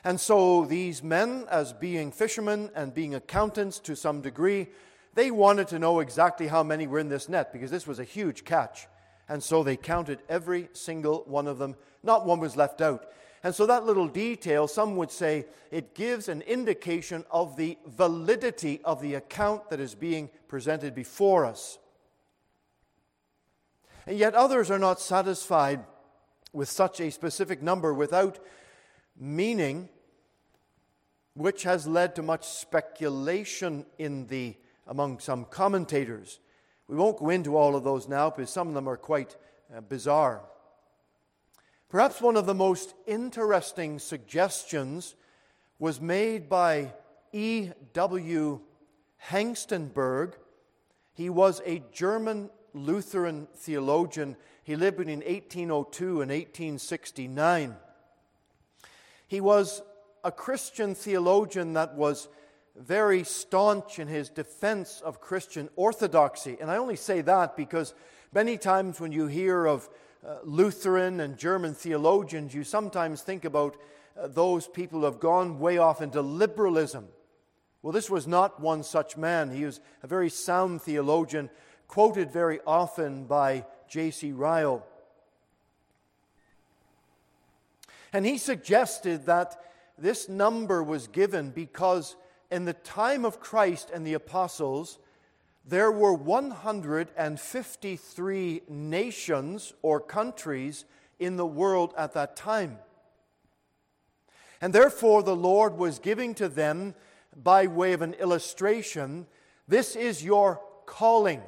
And 0.04 0.20
so 0.20 0.66
these 0.66 1.02
men, 1.02 1.46
as 1.50 1.72
being 1.72 2.12
fishermen 2.12 2.70
and 2.76 2.94
being 2.94 3.16
accountants 3.16 3.80
to 3.80 3.96
some 3.96 4.22
degree, 4.22 4.68
they 5.14 5.32
wanted 5.32 5.68
to 5.70 5.80
know 5.80 6.00
exactly 6.00 6.48
how 6.48 6.64
many 6.64 6.88
were 6.88 7.00
in 7.00 7.10
this 7.10 7.30
net 7.30 7.54
because 7.54 7.72
this 7.72 7.88
was 7.88 8.00
a 8.00 8.04
huge 8.04 8.44
catch. 8.44 8.88
And 9.30 9.42
so 9.42 9.64
they 9.64 9.78
counted 9.78 10.20
every 10.28 10.70
single 10.74 11.24
one 11.28 11.48
of 11.48 11.58
them. 11.58 11.76
Not 12.04 12.26
one 12.26 12.40
was 12.40 12.58
left 12.58 12.82
out. 12.82 13.06
And 13.44 13.54
so 13.54 13.66
that 13.66 13.86
little 13.86 14.08
detail, 14.08 14.68
some 14.68 14.96
would 14.96 15.12
say, 15.12 15.46
it 15.70 15.96
gives 15.96 16.30
an 16.30 16.42
indication 16.42 17.26
of 17.30 17.56
the 17.56 17.78
validity 17.86 18.82
of 18.84 19.02
the 19.02 19.16
account 19.16 19.70
that 19.70 19.80
is 19.80 19.96
being 19.96 20.30
presented 20.48 20.96
before 20.96 21.46
us. 21.46 21.78
And 24.06 24.18
yet 24.18 24.34
others 24.34 24.72
are 24.72 24.80
not 24.80 25.00
satisfied 25.00 25.84
with 26.54 26.70
such 26.70 27.00
a 27.00 27.12
specific 27.12 27.62
number 27.62 27.94
without 27.94 28.40
meaning 29.18 29.90
which 31.36 31.64
has 31.64 31.88
led 31.88 32.16
to 32.16 32.22
much 32.22 32.48
speculation 32.48 33.86
in 33.98 34.28
the, 34.28 34.56
among 34.88 35.20
some 35.20 35.46
commentators. 35.46 36.40
We 36.88 36.96
won't 36.96 37.18
go 37.18 37.30
into 37.30 37.58
all 37.58 37.76
of 37.76 37.84
those 37.84 38.08
now 38.08 38.30
because 38.30 38.52
some 38.52 38.68
of 38.68 38.74
them 38.74 38.88
are 38.88 38.98
quite 38.98 39.36
uh, 39.76 39.82
bizarre. 39.82 40.42
Perhaps 41.90 42.22
one 42.22 42.38
of 42.38 42.46
the 42.46 42.54
most 42.54 42.94
interesting 43.08 44.00
suggestions 44.00 45.16
was 45.80 46.02
made 46.02 46.50
by 46.50 46.94
E.W. 47.32 48.60
Hengstenberg. 49.30 50.34
He 51.14 51.30
was 51.30 51.62
a 51.66 51.84
German 51.92 52.50
Lutheran 52.74 53.48
theologian. 53.56 54.36
He 54.64 54.76
lived 54.76 54.98
between 54.98 55.20
1802 55.20 56.22
and 56.22 56.32
1869. 56.32 57.76
He 59.34 59.42
was 59.42 59.82
a 60.24 60.32
Christian 60.32 60.94
theologian 60.94 61.74
that 61.74 61.96
was 61.96 62.28
very 62.76 63.24
staunch 63.24 63.98
in 63.98 64.08
his 64.08 64.30
defense 64.30 65.02
of 65.04 65.22
Christian 65.22 65.70
orthodoxy. 65.76 66.56
And 66.62 66.70
I 66.70 66.78
only 66.78 66.96
say 66.96 67.22
that 67.22 67.58
because 67.58 67.96
many 68.32 68.60
times 68.60 69.00
when 69.00 69.12
you 69.12 69.26
hear 69.26 69.66
of 69.66 69.90
uh, 70.24 70.36
Lutheran 70.44 71.20
and 71.20 71.36
German 71.36 71.74
theologians, 71.74 72.54
you 72.54 72.64
sometimes 72.64 73.24
think 73.24 73.44
about 73.44 73.76
uh, 74.16 74.28
those 74.28 74.68
people 74.68 75.00
who 75.00 75.06
have 75.06 75.20
gone 75.20 75.58
way 75.58 75.80
off 75.80 76.00
into 76.00 76.22
liberalism. 76.22 77.08
Well, 77.82 77.92
this 77.92 78.12
was 78.12 78.28
not 78.28 78.60
one 78.60 78.84
such 78.84 79.18
man. 79.18 79.50
He 79.50 79.66
was 79.66 79.80
a 80.04 80.08
very 80.08 80.30
sound 80.30 80.84
theologian, 80.84 81.50
quoted 81.88 82.32
very 82.32 82.60
often 82.68 83.26
by 83.26 83.66
J.C. 83.88 84.32
Ryle. 84.32 84.86
And 88.14 88.26
he 88.26 88.38
suggested 88.38 89.26
that 89.26 89.62
this 89.98 90.30
number 90.30 90.82
was 90.84 91.08
given 91.08 91.50
because 91.50 92.16
in 92.52 92.66
the 92.66 92.74
time 92.74 93.26
of 93.26 93.40
Christ 93.40 93.90
and 93.92 94.06
the 94.06 94.14
apostles, 94.14 95.00
there 95.66 95.92
were 95.92 96.14
153 96.14 98.62
nations 98.70 99.74
or 99.82 100.00
countries 100.00 100.86
in 101.20 101.38
the 101.38 101.46
world 101.46 101.94
at 101.98 102.14
that 102.14 102.36
time. 102.36 102.78
And 104.62 104.74
therefore, 104.74 105.24
the 105.24 105.36
Lord 105.36 105.76
was 105.78 105.98
giving 106.00 106.34
to 106.36 106.48
them, 106.48 106.94
by 107.36 107.66
way 107.68 107.94
of 107.94 108.04
an 108.04 108.14
illustration, 108.14 109.26
this 109.68 109.96
is 109.96 110.24
your 110.24 110.62
calling. 110.86 111.42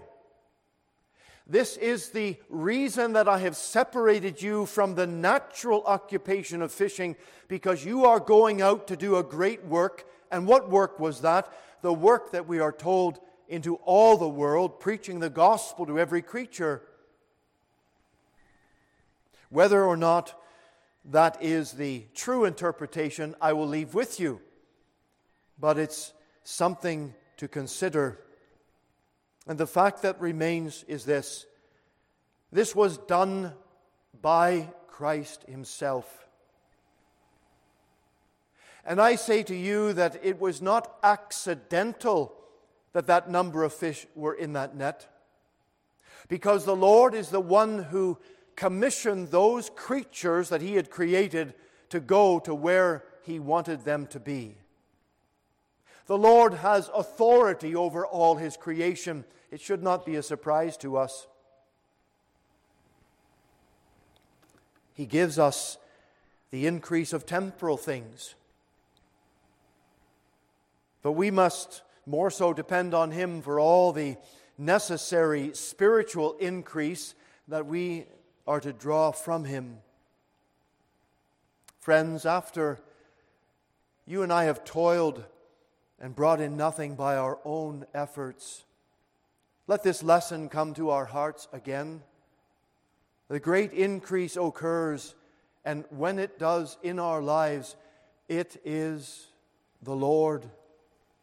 This 1.47 1.77
is 1.77 2.09
the 2.09 2.37
reason 2.49 3.13
that 3.13 3.27
I 3.27 3.37
have 3.39 3.55
separated 3.55 4.41
you 4.41 4.65
from 4.65 4.95
the 4.95 5.05
natural 5.05 5.83
occupation 5.85 6.61
of 6.61 6.71
fishing, 6.71 7.15
because 7.47 7.85
you 7.85 8.05
are 8.05 8.19
going 8.19 8.61
out 8.61 8.87
to 8.87 8.95
do 8.97 9.17
a 9.17 9.23
great 9.23 9.63
work 9.63 10.05
and 10.31 10.47
what 10.47 10.69
work 10.69 10.99
was 10.99 11.21
that? 11.21 11.51
The 11.81 11.93
work 11.93 12.31
that 12.31 12.47
we 12.47 12.59
are 12.59 12.71
told 12.71 13.19
into 13.47 13.75
all 13.75 14.17
the 14.17 14.27
world, 14.27 14.79
preaching 14.79 15.19
the 15.19 15.29
gospel 15.29 15.85
to 15.85 15.99
every 15.99 16.21
creature. 16.21 16.81
Whether 19.49 19.83
or 19.83 19.95
not 19.95 20.33
that 21.05 21.37
is 21.41 21.73
the 21.73 22.05
true 22.15 22.45
interpretation, 22.45 23.35
I 23.39 23.53
will 23.53 23.67
leave 23.67 23.93
with 23.93 24.19
you. 24.19 24.41
But 25.59 25.77
it's 25.77 26.11
something 26.43 27.13
to 27.37 27.47
consider. 27.47 28.19
And 29.47 29.57
the 29.57 29.67
fact 29.67 30.01
that 30.01 30.19
remains 30.19 30.83
is 30.87 31.05
this 31.05 31.45
this 32.51 32.75
was 32.75 32.97
done 32.97 33.53
by 34.21 34.69
Christ 34.87 35.43
Himself. 35.47 36.25
And 38.85 39.01
I 39.01 39.15
say 39.15 39.43
to 39.43 39.55
you 39.55 39.93
that 39.93 40.19
it 40.23 40.39
was 40.39 40.61
not 40.61 40.95
accidental 41.03 42.35
that 42.93 43.07
that 43.07 43.29
number 43.29 43.63
of 43.63 43.73
fish 43.73 44.05
were 44.15 44.33
in 44.33 44.53
that 44.53 44.75
net. 44.75 45.07
Because 46.29 46.63
the 46.63 46.75
Lord 46.75 47.13
is 47.13 47.29
the 47.29 47.41
one 47.41 47.83
who 47.83 48.17
commissioned 48.55 49.29
those 49.31 49.69
creatures 49.69 50.49
that 50.49 50.61
He 50.61 50.75
had 50.75 50.89
created 50.89 51.55
to 51.89 51.99
go 51.99 52.39
to 52.39 52.55
where 52.55 53.03
He 53.23 53.39
wanted 53.39 53.83
them 53.83 54.07
to 54.07 54.19
be. 54.19 54.55
The 56.05 56.17
Lord 56.17 56.53
has 56.53 56.89
authority 56.93 57.75
over 57.75 58.05
all 58.05 58.35
His 58.35 58.55
creation. 58.55 59.25
It 59.55 59.61
should 59.61 59.81
not 59.81 60.05
be 60.05 60.17
a 60.17 60.21
surprise 60.21 60.75
to 60.79 60.97
us. 60.97 61.27
He 64.93 65.05
gives 65.05 65.39
us 65.39 65.77
the 66.51 66.67
increase 66.67 67.13
of 67.13 67.25
temporal 67.25 67.77
things. 67.77 68.35
But 71.01 71.13
we 71.13 71.31
must 71.31 71.83
more 72.05 72.29
so 72.29 72.51
depend 72.51 72.93
on 72.93 73.11
Him 73.11 73.41
for 73.41 73.57
all 73.57 73.93
the 73.93 74.17
necessary 74.57 75.51
spiritual 75.53 76.33
increase 76.33 77.15
that 77.47 77.65
we 77.65 78.07
are 78.45 78.59
to 78.59 78.73
draw 78.73 79.11
from 79.11 79.45
Him. 79.45 79.77
Friends, 81.79 82.25
after 82.25 82.81
you 84.05 84.21
and 84.21 84.33
I 84.33 84.43
have 84.43 84.65
toiled 84.65 85.23
and 85.97 86.13
brought 86.13 86.41
in 86.41 86.57
nothing 86.57 86.95
by 86.95 87.15
our 87.15 87.39
own 87.45 87.85
efforts, 87.93 88.65
let 89.67 89.83
this 89.83 90.03
lesson 90.03 90.49
come 90.49 90.73
to 90.75 90.91
our 90.91 91.05
hearts 91.05 91.47
again. 91.51 92.03
The 93.29 93.39
great 93.39 93.73
increase 93.73 94.37
occurs, 94.37 95.15
and 95.63 95.85
when 95.89 96.19
it 96.19 96.37
does 96.37 96.77
in 96.83 96.99
our 96.99 97.21
lives, 97.21 97.75
it 98.29 98.61
is 98.63 99.27
the 99.81 99.95
Lord 99.95 100.45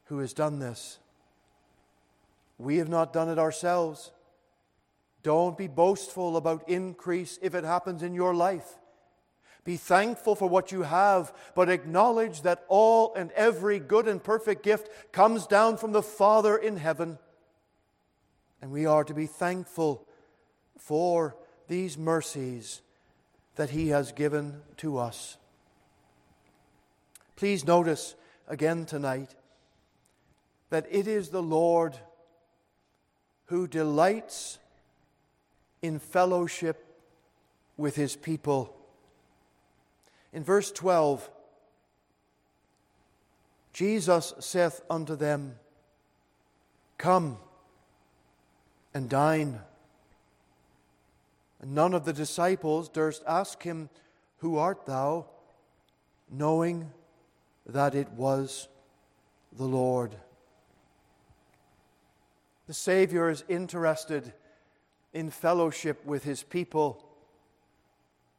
who 0.05 0.19
has 0.19 0.33
done 0.33 0.59
this. 0.59 0.99
We 2.59 2.79
have 2.79 2.89
not 2.89 3.13
done 3.13 3.29
it 3.29 3.39
ourselves. 3.39 4.11
Don't 5.23 5.57
be 5.57 5.69
boastful 5.69 6.37
about 6.37 6.69
increase 6.69 7.39
if 7.43 7.55
it 7.55 7.65
happens 7.65 8.03
in 8.03 8.15
your 8.15 8.35
life. 8.35 8.79
Be 9.65 9.77
thankful 9.77 10.35
for 10.35 10.49
what 10.49 10.73
you 10.73 10.83
have, 10.83 11.33
but 11.55 11.69
acknowledge 11.69 12.43
that 12.43 12.65
all 12.67 13.15
and 13.15 13.31
every 13.33 13.79
good 13.79 14.09
and 14.09 14.23
perfect 14.23 14.65
gift 14.65 15.13
comes 15.13 15.47
down 15.47 15.77
from 15.77 15.93
the 15.93 16.03
Father 16.03 16.57
in 16.57 16.77
heaven. 16.77 17.19
And 18.63 18.71
we 18.71 18.87
are 18.87 19.05
to 19.05 19.13
be 19.13 19.27
thankful 19.27 20.07
for 20.79 21.37
these 21.69 21.99
mercies 21.99 22.81
that 23.57 23.71
He 23.71 23.89
has 23.89 24.13
given 24.13 24.63
to 24.79 24.97
us. 24.97 25.37
Please 27.37 27.67
notice 27.67 28.15
again 28.49 28.87
tonight 28.87 29.35
that 30.71 30.87
it 30.89 31.07
is 31.07 31.29
the 31.29 31.43
Lord 31.43 31.99
who 33.47 33.67
delights 33.67 34.59
in 35.83 35.99
fellowship 35.99 36.87
with 37.77 37.97
his 37.97 38.17
people. 38.17 38.75
In 40.33 40.45
verse 40.45 40.71
12, 40.71 41.31
Jesus 43.73 44.33
saith 44.39 44.81
unto 44.89 45.17
them, 45.17 45.57
Come 46.97 47.39
and 48.95 49.09
dine. 49.09 49.61
And 51.61 51.75
none 51.75 51.95
of 51.95 52.05
the 52.05 52.13
disciples 52.13 52.89
durst 52.89 53.23
ask 53.27 53.63
him, 53.63 53.89
Who 54.39 54.59
art 54.59 54.87
thou? 54.87 55.27
knowing 56.33 56.91
that 57.67 57.95
it 57.95 58.11
was 58.13 58.69
the 59.53 59.65
Lord. 59.65 60.17
The 62.67 62.75
Savior 62.75 63.29
is 63.29 63.45
interested 63.49 64.33
in 65.13 65.31
fellowship 65.31 66.05
with 66.07 66.25
his 66.25 66.43
people. 66.43 67.05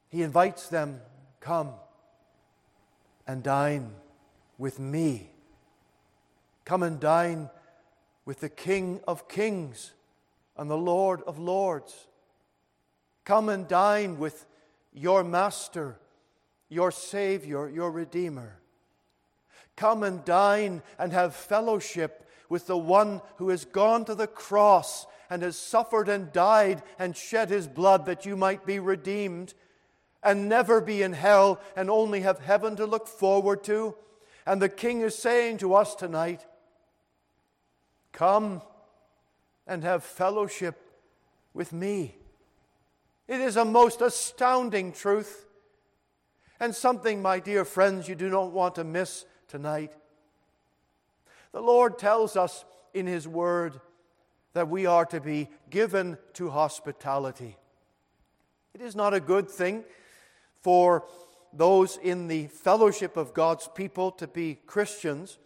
He 0.08 0.22
invites 0.22 0.68
them, 0.68 1.00
Come 1.40 1.70
and 3.26 3.42
dine 3.42 3.92
with 4.58 4.80
me. 4.80 5.30
Come 6.64 6.82
and 6.82 6.98
dine 6.98 7.48
with 8.24 8.40
the 8.40 8.48
King 8.48 9.00
of 9.06 9.28
Kings 9.28 9.92
and 10.56 10.70
the 10.70 10.76
Lord 10.76 11.22
of 11.22 11.38
Lords. 11.38 12.06
Come 13.24 13.48
and 13.48 13.66
dine 13.66 14.18
with 14.18 14.46
your 14.92 15.24
Master, 15.24 15.98
your 16.68 16.90
Savior, 16.90 17.68
your 17.68 17.90
Redeemer. 17.90 18.58
Come 19.76 20.02
and 20.02 20.24
dine 20.24 20.82
and 20.98 21.12
have 21.12 21.34
fellowship 21.34 22.28
with 22.48 22.66
the 22.66 22.76
one 22.76 23.20
who 23.36 23.48
has 23.48 23.64
gone 23.64 24.04
to 24.04 24.14
the 24.14 24.26
cross 24.26 25.06
and 25.30 25.42
has 25.42 25.56
suffered 25.56 26.08
and 26.08 26.32
died 26.32 26.82
and 26.98 27.16
shed 27.16 27.48
his 27.48 27.66
blood 27.66 28.06
that 28.06 28.26
you 28.26 28.36
might 28.36 28.64
be 28.64 28.78
redeemed 28.78 29.54
and 30.22 30.48
never 30.48 30.80
be 30.80 31.02
in 31.02 31.12
hell 31.12 31.60
and 31.76 31.90
only 31.90 32.20
have 32.20 32.38
heaven 32.38 32.76
to 32.76 32.86
look 32.86 33.08
forward 33.08 33.64
to. 33.64 33.94
And 34.46 34.60
the 34.60 34.68
King 34.68 35.00
is 35.00 35.16
saying 35.16 35.58
to 35.58 35.74
us 35.74 35.94
tonight, 35.94 36.46
Come 38.12 38.62
and 39.66 39.82
have 39.82 40.04
fellowship 40.04 40.80
with 41.52 41.72
me. 41.72 42.16
It 43.26 43.40
is 43.40 43.56
a 43.56 43.64
most 43.64 44.00
astounding 44.00 44.92
truth 44.92 45.46
and 46.60 46.74
something, 46.74 47.20
my 47.20 47.40
dear 47.40 47.64
friends, 47.64 48.08
you 48.08 48.14
do 48.14 48.28
not 48.28 48.52
want 48.52 48.76
to 48.76 48.84
miss 48.84 49.24
tonight. 49.48 49.92
The 51.52 51.60
Lord 51.60 51.98
tells 51.98 52.36
us 52.36 52.64
in 52.92 53.06
His 53.06 53.26
Word 53.26 53.80
that 54.52 54.68
we 54.68 54.86
are 54.86 55.04
to 55.06 55.20
be 55.20 55.48
given 55.68 56.16
to 56.34 56.50
hospitality. 56.50 57.56
It 58.72 58.80
is 58.80 58.94
not 58.94 59.14
a 59.14 59.20
good 59.20 59.50
thing 59.50 59.84
for 60.62 61.04
those 61.52 61.98
in 62.02 62.28
the 62.28 62.46
fellowship 62.46 63.16
of 63.16 63.34
God's 63.34 63.68
people 63.74 64.10
to 64.12 64.26
be 64.26 64.58
Christians 64.66 65.38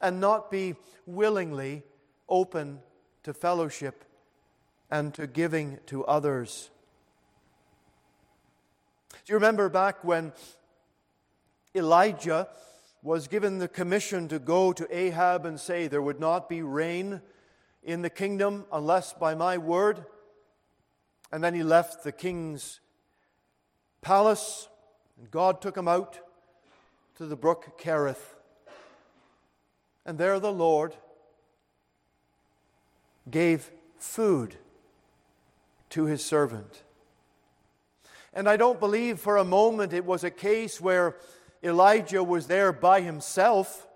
and 0.00 0.20
not 0.20 0.50
be 0.50 0.76
willingly 1.06 1.82
open 2.28 2.80
to 3.22 3.34
fellowship 3.34 4.04
and 4.90 5.14
to 5.14 5.26
giving 5.26 5.78
to 5.86 6.04
others. 6.04 6.70
Do 9.10 9.32
you 9.32 9.34
remember 9.34 9.68
back 9.68 10.02
when 10.02 10.32
Elijah 11.74 12.48
was 13.02 13.28
given 13.28 13.58
the 13.58 13.68
commission 13.68 14.28
to 14.28 14.38
go 14.38 14.72
to 14.72 14.86
Ahab 14.94 15.46
and 15.46 15.58
say, 15.58 15.86
There 15.86 16.02
would 16.02 16.20
not 16.20 16.48
be 16.48 16.62
rain 16.62 17.20
in 17.82 18.02
the 18.02 18.10
kingdom 18.10 18.66
unless 18.72 19.12
by 19.12 19.34
my 19.34 19.58
word. 19.58 20.04
And 21.32 21.42
then 21.42 21.54
he 21.54 21.62
left 21.62 22.02
the 22.02 22.12
king's 22.12 22.80
palace, 24.00 24.68
and 25.18 25.30
God 25.30 25.62
took 25.62 25.76
him 25.76 25.88
out 25.88 26.18
to 27.16 27.26
the 27.26 27.36
brook 27.36 27.78
Kerith. 27.80 28.34
And 30.04 30.18
there 30.18 30.40
the 30.40 30.52
Lord 30.52 30.96
gave 33.30 33.70
food 33.96 34.56
to 35.90 36.04
his 36.04 36.24
servant. 36.24 36.82
And 38.32 38.48
I 38.48 38.56
don't 38.56 38.80
believe 38.80 39.18
for 39.18 39.36
a 39.36 39.44
moment 39.44 39.92
it 39.92 40.04
was 40.04 40.24
a 40.24 40.30
case 40.30 40.80
where 40.80 41.16
Elijah 41.62 42.22
was 42.22 42.46
there 42.46 42.72
by 42.72 43.00
himself. 43.00 43.86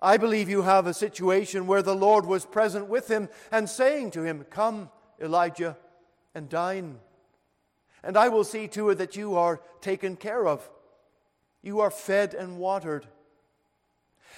I 0.00 0.16
believe 0.16 0.48
you 0.48 0.62
have 0.62 0.86
a 0.86 0.94
situation 0.94 1.66
where 1.66 1.82
the 1.82 1.94
Lord 1.94 2.26
was 2.26 2.44
present 2.44 2.88
with 2.88 3.08
him 3.08 3.28
and 3.50 3.68
saying 3.68 4.12
to 4.12 4.22
him, 4.22 4.44
Come, 4.50 4.90
Elijah, 5.20 5.76
and 6.34 6.48
dine. 6.48 6.98
And 8.02 8.16
I 8.16 8.28
will 8.28 8.44
see 8.44 8.68
to 8.68 8.90
it 8.90 8.96
that 8.96 9.16
you 9.16 9.36
are 9.36 9.60
taken 9.80 10.16
care 10.16 10.46
of. 10.46 10.68
You 11.62 11.80
are 11.80 11.90
fed 11.90 12.34
and 12.34 12.58
watered. 12.58 13.06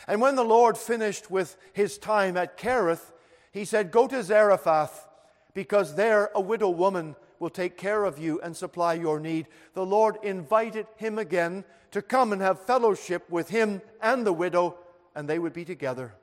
And 0.06 0.20
when 0.20 0.36
the 0.36 0.44
Lord 0.44 0.78
finished 0.78 1.30
with 1.30 1.56
his 1.72 1.98
time 1.98 2.36
at 2.36 2.56
Kerith, 2.56 3.12
he 3.52 3.64
said, 3.64 3.90
Go 3.90 4.06
to 4.06 4.22
Zarephath, 4.22 5.08
because 5.54 5.94
there 5.94 6.30
a 6.34 6.40
widow 6.40 6.70
woman 6.70 7.16
will 7.38 7.50
take 7.50 7.76
care 7.76 8.04
of 8.04 8.18
you 8.18 8.40
and 8.40 8.56
supply 8.56 8.94
your 8.94 9.20
need. 9.20 9.46
The 9.74 9.86
Lord 9.86 10.16
invited 10.22 10.86
him 10.96 11.18
again 11.18 11.64
to 11.90 12.02
come 12.02 12.32
and 12.32 12.42
have 12.42 12.60
fellowship 12.60 13.28
with 13.30 13.48
him 13.48 13.80
and 14.02 14.26
the 14.26 14.32
widow, 14.32 14.76
and 15.14 15.28
they 15.28 15.38
would 15.38 15.52
be 15.52 15.64
together. 15.64 16.14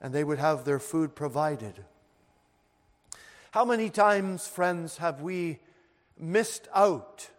And 0.00 0.12
they 0.12 0.24
would 0.24 0.38
have 0.38 0.64
their 0.64 0.78
food 0.78 1.14
provided. 1.14 1.84
How 3.52 3.64
many 3.64 3.88
times, 3.88 4.46
friends, 4.46 4.98
have 4.98 5.22
we 5.22 5.58
missed 6.18 6.68
out 6.74 7.30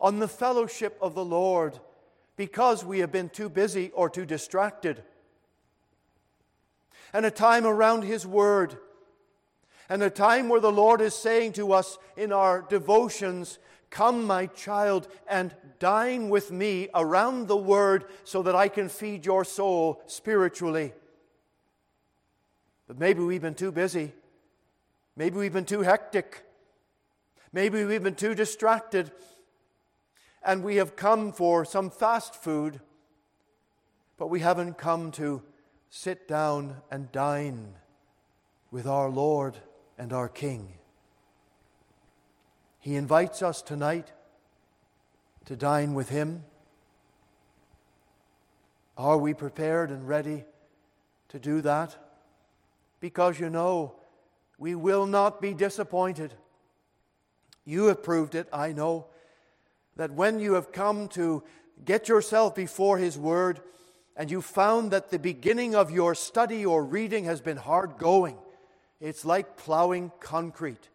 on 0.00 0.18
the 0.18 0.28
fellowship 0.28 0.98
of 1.00 1.14
the 1.14 1.24
Lord 1.24 1.78
because 2.36 2.84
we 2.84 2.98
have 3.00 3.12
been 3.12 3.28
too 3.28 3.48
busy 3.48 3.90
or 3.94 4.10
too 4.10 4.26
distracted? 4.26 5.02
And 7.12 7.24
a 7.24 7.30
time 7.30 7.66
around 7.66 8.02
His 8.02 8.26
Word 8.26 8.78
and 9.88 10.02
a 10.02 10.10
time 10.10 10.48
where 10.48 10.60
the 10.60 10.72
Lord 10.72 11.00
is 11.00 11.14
saying 11.14 11.54
to 11.54 11.72
us 11.72 11.98
in 12.16 12.32
our 12.32 12.62
devotions, 12.62 13.58
Come, 13.90 14.24
my 14.24 14.46
child, 14.46 15.08
and 15.26 15.54
dine 15.78 16.28
with 16.28 16.50
me 16.50 16.88
around 16.94 17.48
the 17.48 17.56
Word 17.56 18.04
so 18.24 18.42
that 18.42 18.54
I 18.54 18.68
can 18.68 18.90
feed 18.90 19.24
your 19.24 19.44
soul 19.44 20.02
spiritually. 20.06 20.92
But 22.86 22.98
maybe 22.98 23.22
we've 23.22 23.40
been 23.40 23.54
too 23.54 23.72
busy. 23.72 24.12
Maybe 25.16 25.38
we've 25.38 25.52
been 25.52 25.64
too 25.64 25.80
hectic. 25.80 26.44
Maybe 27.52 27.84
we've 27.84 28.02
been 28.02 28.14
too 28.14 28.34
distracted. 28.34 29.10
And 30.42 30.62
we 30.62 30.76
have 30.76 30.96
come 30.96 31.32
for 31.32 31.64
some 31.64 31.90
fast 31.90 32.34
food, 32.34 32.80
but 34.18 34.28
we 34.28 34.40
haven't 34.40 34.76
come 34.76 35.12
to 35.12 35.42
sit 35.90 36.28
down 36.28 36.76
and 36.90 37.10
dine 37.12 37.74
with 38.70 38.86
our 38.86 39.08
Lord 39.08 39.56
and 39.96 40.12
our 40.12 40.28
King. 40.28 40.74
He 42.78 42.94
invites 42.96 43.42
us 43.42 43.62
tonight 43.62 44.12
to 45.46 45.56
dine 45.56 45.94
with 45.94 46.10
Him. 46.10 46.44
Are 48.96 49.18
we 49.18 49.32
prepared 49.34 49.90
and 49.90 50.06
ready 50.06 50.44
to 51.28 51.38
do 51.38 51.60
that? 51.62 51.96
Because 53.00 53.40
you 53.40 53.48
know, 53.48 53.94
we 54.58 54.74
will 54.74 55.06
not 55.06 55.40
be 55.40 55.54
disappointed. 55.54 56.34
You 57.64 57.86
have 57.86 58.02
proved 58.02 58.34
it, 58.34 58.48
I 58.52 58.72
know, 58.72 59.06
that 59.96 60.12
when 60.12 60.40
you 60.40 60.54
have 60.54 60.72
come 60.72 61.08
to 61.08 61.42
get 61.84 62.08
yourself 62.08 62.54
before 62.54 62.98
His 62.98 63.16
Word 63.16 63.60
and 64.18 64.32
you 64.32 64.42
found 64.42 64.90
that 64.90 65.10
the 65.10 65.18
beginning 65.18 65.76
of 65.76 65.92
your 65.92 66.12
study 66.12 66.66
or 66.66 66.84
reading 66.84 67.24
has 67.26 67.40
been 67.40 67.56
hard 67.56 67.98
going, 67.98 68.36
it's 69.00 69.24
like 69.24 69.56
plowing 69.56 70.10
concrete. 70.18 70.88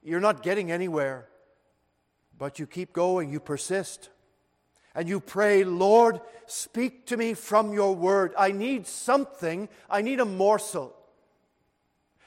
You're 0.00 0.20
not 0.20 0.44
getting 0.44 0.70
anywhere, 0.70 1.28
but 2.38 2.60
you 2.60 2.68
keep 2.68 2.92
going, 2.92 3.30
you 3.32 3.40
persist. 3.40 4.10
And 4.94 5.08
you 5.08 5.18
pray, 5.18 5.64
Lord, 5.64 6.20
speak 6.46 7.06
to 7.06 7.16
me 7.16 7.34
from 7.34 7.72
your 7.72 7.96
word. 7.96 8.32
I 8.38 8.52
need 8.52 8.86
something, 8.86 9.68
I 9.90 10.00
need 10.00 10.20
a 10.20 10.24
morsel. 10.24 10.94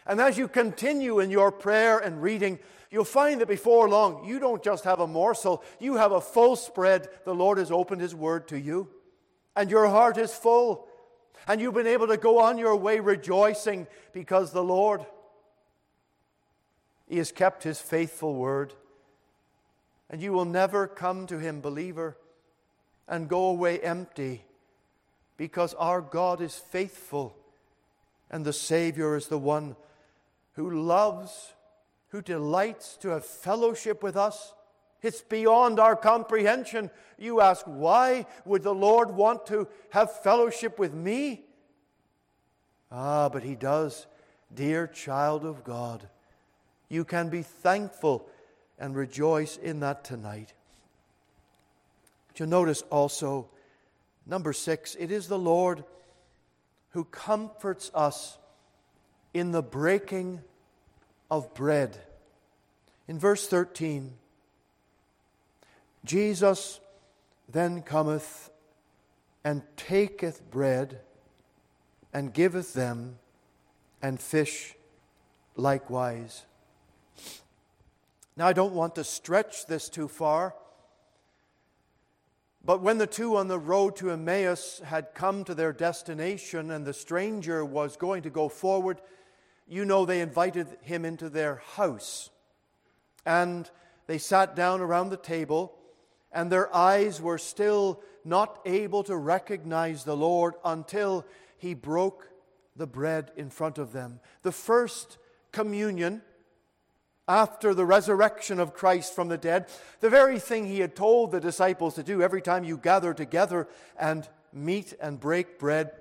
And 0.05 0.19
as 0.19 0.37
you 0.37 0.49
continue 0.49 1.21
in 1.21 1.31
your 1.31 1.53
prayer 1.53 1.97
and 1.97 2.21
reading, 2.21 2.59
you'll 2.89 3.05
find 3.05 3.39
that 3.39 3.47
before 3.47 3.87
long, 3.87 4.25
you 4.25 4.37
don't 4.37 4.61
just 4.61 4.83
have 4.83 4.99
a 4.99 5.07
morsel, 5.07 5.63
you 5.79 5.95
have 5.95 6.11
a 6.11 6.19
full 6.19 6.57
spread. 6.57 7.07
The 7.23 7.33
Lord 7.33 7.57
has 7.57 7.71
opened 7.71 8.01
His 8.01 8.13
word 8.13 8.49
to 8.49 8.59
you, 8.59 8.89
and 9.55 9.69
your 9.69 9.87
heart 9.87 10.17
is 10.17 10.33
full. 10.33 10.87
And 11.47 11.59
you've 11.59 11.73
been 11.73 11.87
able 11.87 12.07
to 12.07 12.17
go 12.17 12.39
on 12.39 12.57
your 12.57 12.75
way 12.75 12.99
rejoicing 12.99 13.87
because 14.13 14.51
the 14.51 14.63
Lord 14.63 15.05
he 17.11 17.17
has 17.17 17.33
kept 17.33 17.63
his 17.63 17.77
faithful 17.77 18.33
word. 18.35 18.73
And 20.09 20.21
you 20.21 20.31
will 20.31 20.45
never 20.45 20.87
come 20.87 21.27
to 21.27 21.39
him, 21.39 21.59
believer, 21.59 22.15
and 23.05 23.27
go 23.27 23.47
away 23.47 23.81
empty 23.81 24.45
because 25.35 25.73
our 25.73 25.99
God 25.99 26.39
is 26.39 26.55
faithful 26.55 27.35
and 28.29 28.45
the 28.45 28.53
Savior 28.53 29.17
is 29.17 29.27
the 29.27 29.37
one 29.37 29.75
who 30.53 30.69
loves, 30.69 31.51
who 32.11 32.21
delights 32.21 32.95
to 33.01 33.09
have 33.09 33.25
fellowship 33.25 34.01
with 34.01 34.15
us. 34.15 34.53
It's 35.01 35.21
beyond 35.21 35.79
our 35.79 35.95
comprehension. 35.95 36.91
You 37.17 37.41
ask, 37.41 37.65
why 37.65 38.25
would 38.45 38.63
the 38.63 38.73
Lord 38.73 39.11
want 39.11 39.47
to 39.47 39.67
have 39.89 40.21
fellowship 40.21 40.77
with 40.77 40.93
me? 40.93 41.43
Ah, 42.91 43.29
but 43.29 43.43
He 43.43 43.55
does, 43.55 44.05
dear 44.53 44.85
child 44.85 45.45
of 45.45 45.63
God. 45.63 46.07
You 46.89 47.05
can 47.05 47.29
be 47.29 47.41
thankful 47.41 48.29
and 48.77 48.95
rejoice 48.95 49.57
in 49.57 49.79
that 49.79 50.03
tonight. 50.03 50.53
But 52.27 52.39
you 52.39 52.45
notice 52.45 52.83
also, 52.89 53.49
number 54.25 54.53
six, 54.53 54.95
it 54.95 55.09
is 55.11 55.27
the 55.27 55.39
Lord 55.39 55.83
who 56.89 57.05
comforts 57.05 57.89
us 57.93 58.37
in 59.33 59.51
the 59.51 59.63
breaking 59.63 60.41
of 61.29 61.53
bread. 61.53 61.97
In 63.07 63.17
verse 63.17 63.47
13, 63.47 64.13
Jesus 66.05 66.79
then 67.49 67.81
cometh 67.81 68.49
and 69.43 69.61
taketh 69.75 70.49
bread 70.49 71.01
and 72.13 72.33
giveth 72.33 72.73
them, 72.73 73.17
and 74.01 74.19
fish 74.19 74.75
likewise. 75.55 76.45
Now, 78.35 78.47
I 78.47 78.53
don't 78.53 78.73
want 78.73 78.95
to 78.95 79.03
stretch 79.03 79.65
this 79.67 79.89
too 79.89 80.07
far, 80.07 80.55
but 82.63 82.81
when 82.81 82.97
the 82.97 83.07
two 83.07 83.37
on 83.37 83.47
the 83.47 83.59
road 83.59 83.95
to 83.97 84.11
Emmaus 84.11 84.81
had 84.83 85.13
come 85.13 85.43
to 85.45 85.55
their 85.55 85.73
destination 85.73 86.71
and 86.71 86.85
the 86.85 86.93
stranger 86.93 87.63
was 87.65 87.97
going 87.97 88.23
to 88.23 88.29
go 88.29 88.49
forward, 88.49 89.01
you 89.67 89.85
know 89.85 90.05
they 90.05 90.21
invited 90.21 90.67
him 90.81 91.05
into 91.05 91.29
their 91.29 91.61
house. 91.75 92.29
And 93.25 93.69
they 94.07 94.17
sat 94.17 94.55
down 94.55 94.81
around 94.81 95.09
the 95.09 95.17
table, 95.17 95.73
and 96.31 96.51
their 96.51 96.73
eyes 96.75 97.21
were 97.21 97.37
still 97.37 98.01
not 98.23 98.59
able 98.65 99.03
to 99.03 99.15
recognize 99.15 100.03
the 100.03 100.15
Lord 100.15 100.53
until 100.63 101.25
he 101.57 101.73
broke 101.73 102.29
the 102.75 102.87
bread 102.87 103.31
in 103.35 103.49
front 103.49 103.77
of 103.77 103.91
them. 103.91 104.19
The 104.43 104.51
first 104.51 105.17
communion 105.51 106.21
after 107.27 107.73
the 107.73 107.85
resurrection 107.85 108.59
of 108.59 108.73
Christ 108.73 109.13
from 109.15 109.27
the 109.27 109.37
dead, 109.37 109.67
the 109.99 110.09
very 110.09 110.39
thing 110.39 110.65
he 110.65 110.79
had 110.79 110.95
told 110.95 111.31
the 111.31 111.39
disciples 111.39 111.95
to 111.95 112.03
do 112.03 112.21
every 112.21 112.41
time 112.41 112.63
you 112.63 112.77
gather 112.77 113.13
together 113.13 113.67
and 113.97 114.27
meet 114.51 114.93
and 114.99 115.19
break 115.19 115.59
bread, 115.59 115.91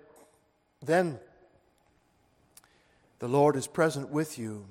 then 0.82 1.20
the 3.18 3.28
Lord 3.28 3.54
is 3.54 3.66
present 3.66 4.10
with 4.10 4.38
you. 4.38 4.66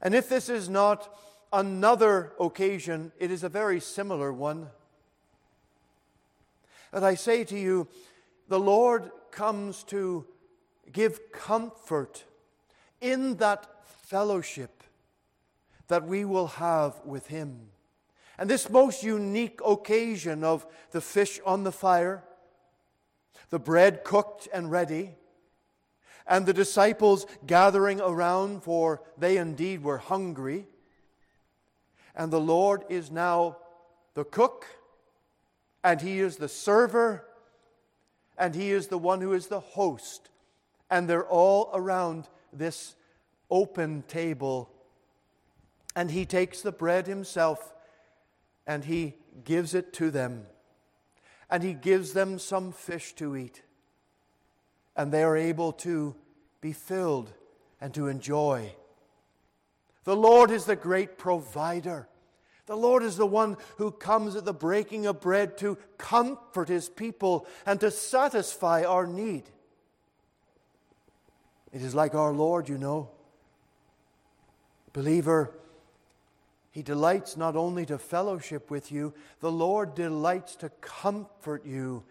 And 0.00 0.14
if 0.14 0.28
this 0.28 0.48
is 0.48 0.68
not 0.68 1.08
another 1.52 2.32
occasion, 2.38 3.12
it 3.18 3.30
is 3.30 3.42
a 3.42 3.48
very 3.48 3.80
similar 3.80 4.32
one. 4.32 4.68
And 6.92 7.04
I 7.04 7.14
say 7.14 7.44
to 7.44 7.58
you, 7.58 7.88
the 8.48 8.60
Lord 8.60 9.10
comes 9.30 9.84
to 9.84 10.26
give 10.90 11.32
comfort 11.32 12.24
in 13.00 13.36
that 13.36 13.66
fellowship 13.84 14.82
that 15.88 16.04
we 16.04 16.24
will 16.24 16.46
have 16.46 17.00
with 17.04 17.26
Him. 17.26 17.68
And 18.38 18.48
this 18.48 18.70
most 18.70 19.02
unique 19.02 19.60
occasion 19.66 20.44
of 20.44 20.66
the 20.92 21.00
fish 21.00 21.40
on 21.44 21.64
the 21.64 21.72
fire, 21.72 22.22
the 23.50 23.58
bread 23.58 24.04
cooked 24.04 24.48
and 24.52 24.70
ready, 24.70 25.16
and 26.26 26.46
the 26.46 26.52
disciples 26.52 27.26
gathering 27.46 28.00
around, 28.00 28.62
for 28.62 29.02
they 29.16 29.38
indeed 29.38 29.82
were 29.82 29.98
hungry. 29.98 30.66
And 32.18 32.30
the 32.30 32.40
Lord 32.40 32.84
is 32.90 33.10
now 33.10 33.56
the 34.12 34.24
cook, 34.24 34.66
and 35.82 36.00
He 36.02 36.20
is 36.20 36.36
the 36.36 36.48
server, 36.48 37.24
and 38.36 38.54
He 38.54 38.70
is 38.70 38.88
the 38.88 38.98
one 38.98 39.22
who 39.22 39.32
is 39.32 39.46
the 39.46 39.60
host. 39.60 40.28
And 40.90 41.08
they're 41.08 41.26
all 41.26 41.70
around 41.72 42.28
this 42.52 42.94
open 43.50 44.02
table. 44.08 44.68
And 45.96 46.10
He 46.10 46.26
takes 46.26 46.60
the 46.60 46.72
bread 46.72 47.06
Himself 47.06 47.72
and 48.66 48.84
He 48.84 49.14
gives 49.44 49.74
it 49.74 49.94
to 49.94 50.10
them. 50.10 50.46
And 51.50 51.62
He 51.62 51.72
gives 51.72 52.12
them 52.12 52.38
some 52.38 52.72
fish 52.72 53.14
to 53.14 53.34
eat 53.36 53.62
and 54.98 55.12
they 55.12 55.22
are 55.22 55.36
able 55.36 55.72
to 55.72 56.16
be 56.60 56.72
filled 56.72 57.32
and 57.80 57.94
to 57.94 58.08
enjoy. 58.08 58.74
The 60.08 60.16
Lord 60.16 60.50
is 60.50 60.64
the 60.64 60.74
great 60.74 61.18
provider. 61.18 62.08
The 62.64 62.74
Lord 62.74 63.02
is 63.02 63.18
the 63.18 63.26
one 63.26 63.58
who 63.76 63.90
comes 63.90 64.36
at 64.36 64.46
the 64.46 64.54
breaking 64.54 65.04
of 65.04 65.20
bread 65.20 65.58
to 65.58 65.76
comfort 65.98 66.70
his 66.70 66.88
people 66.88 67.46
and 67.66 67.78
to 67.80 67.90
satisfy 67.90 68.84
our 68.84 69.06
need. 69.06 69.42
It 71.74 71.82
is 71.82 71.94
like 71.94 72.14
our 72.14 72.32
Lord, 72.32 72.70
you 72.70 72.78
know. 72.78 73.10
Believer, 74.94 75.52
he 76.70 76.80
delights 76.80 77.36
not 77.36 77.54
only 77.54 77.84
to 77.84 77.98
fellowship 77.98 78.70
with 78.70 78.90
you, 78.90 79.12
the 79.40 79.52
Lord 79.52 79.94
delights 79.94 80.56
to 80.56 80.70
comfort 80.80 81.66
you 81.66 82.02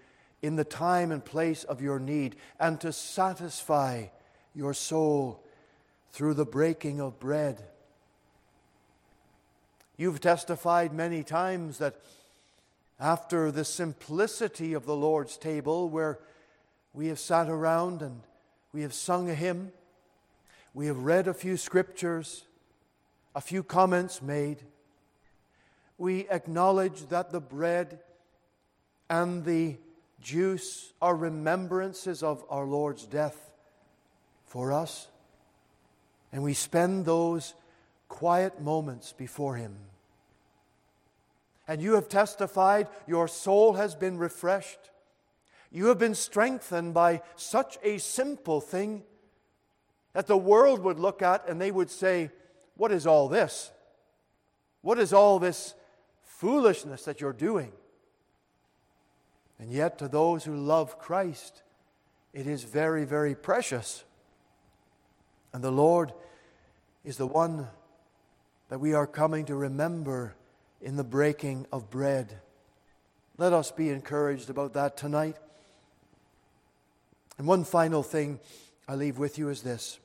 in 0.43 0.55
the 0.55 0.63
time 0.63 1.11
and 1.11 1.25
place 1.25 1.63
of 1.63 1.81
your 1.81 1.97
need 1.97 2.35
and 2.59 2.79
to 2.81 2.93
satisfy 2.93 4.05
your 4.53 4.75
soul 4.75 5.43
through 6.11 6.35
the 6.35 6.45
breaking 6.45 7.01
of 7.01 7.19
bread. 7.19 7.63
You've 9.99 10.21
testified 10.21 10.93
many 10.93 11.23
times 11.23 11.79
that 11.79 11.95
after 12.99 13.51
the 13.51 13.65
simplicity 13.65 14.73
of 14.73 14.85
the 14.85 14.95
Lord's 14.95 15.37
table, 15.37 15.89
where 15.89 16.19
we 16.93 17.07
have 17.07 17.19
sat 17.19 17.49
around 17.49 18.03
and 18.03 18.21
we 18.73 18.83
have 18.83 18.93
sung 18.93 19.27
a 19.27 19.33
hymn, 19.33 19.71
we 20.75 20.85
have 20.85 20.99
read 20.99 21.27
a 21.27 21.33
few 21.33 21.57
scriptures, 21.57 22.43
a 23.33 23.41
few 23.41 23.63
comments 23.63 24.21
made, 24.21 24.61
we 25.97 26.29
acknowledge 26.29 27.07
that 27.07 27.31
the 27.31 27.41
bread 27.41 27.99
and 29.09 29.45
the 29.45 29.77
juice 30.21 30.93
are 31.01 31.15
remembrances 31.15 32.21
of 32.21 32.45
our 32.51 32.65
Lord's 32.65 33.05
death 33.07 33.49
for 34.45 34.71
us. 34.71 35.07
And 36.31 36.43
we 36.43 36.53
spend 36.53 37.05
those 37.05 37.55
quiet 38.08 38.62
moments 38.62 39.14
before 39.14 39.55
Him. 39.55 39.76
And 41.68 41.82
you 41.82 41.95
have 41.95 42.08
testified, 42.08 42.88
your 43.08 43.28
soul 43.28 43.74
has 43.74 43.93
been 43.95 44.18
refreshed. 44.18 44.89
You 45.72 45.88
have 45.88 45.99
been 45.99 46.16
strengthened 46.16 46.93
by 46.93 47.22
such 47.36 47.78
a 47.84 47.97
simple 47.97 48.62
thing 48.62 49.03
that 50.14 50.28
the 50.28 50.38
world 50.38 50.80
would 50.80 50.99
look 50.99 51.22
at 51.22 51.47
and 51.47 51.60
they 51.60 51.72
would 51.72 51.89
say, 51.89 52.32
What 52.76 52.91
is 52.91 53.05
all 53.05 53.28
this? 53.28 53.72
What 54.82 54.97
is 54.97 55.12
all 55.12 55.39
this 55.39 55.74
foolishness 56.24 57.03
that 57.03 57.20
you're 57.20 57.34
doing? 57.34 57.74
And 59.60 59.72
yet, 59.72 59.97
to 59.99 60.08
those 60.08 60.43
who 60.43 60.55
love 60.55 60.99
Christ, 60.99 61.64
it 62.32 62.47
is 62.47 62.64
very, 62.64 63.03
very 63.05 63.36
precious. 63.36 64.03
And 65.51 65.64
the 65.64 65.72
Lord 65.72 66.14
is 67.03 67.18
the 67.18 67.28
one 67.28 67.68
that 68.70 68.80
we 68.80 68.93
are 68.93 69.07
coming 69.07 69.45
to 69.45 69.55
remember 69.55 70.36
in 70.82 70.97
the 70.97 71.03
breaking 71.03 71.65
of 71.72 71.89
bread. 71.89 72.39
Let 73.38 73.53
us 73.53 73.72
be 73.72 73.89
encouraged 73.89 74.49
about 74.49 74.74
that 74.74 74.97
tonight. 74.97 75.38
And 77.38 77.47
one 77.47 77.63
final 77.63 78.03
thing 78.03 78.39
I 78.88 78.95
leave 78.95 79.18
with 79.18 79.38
you 79.38 79.49
is 79.49 79.61
this 79.61 79.99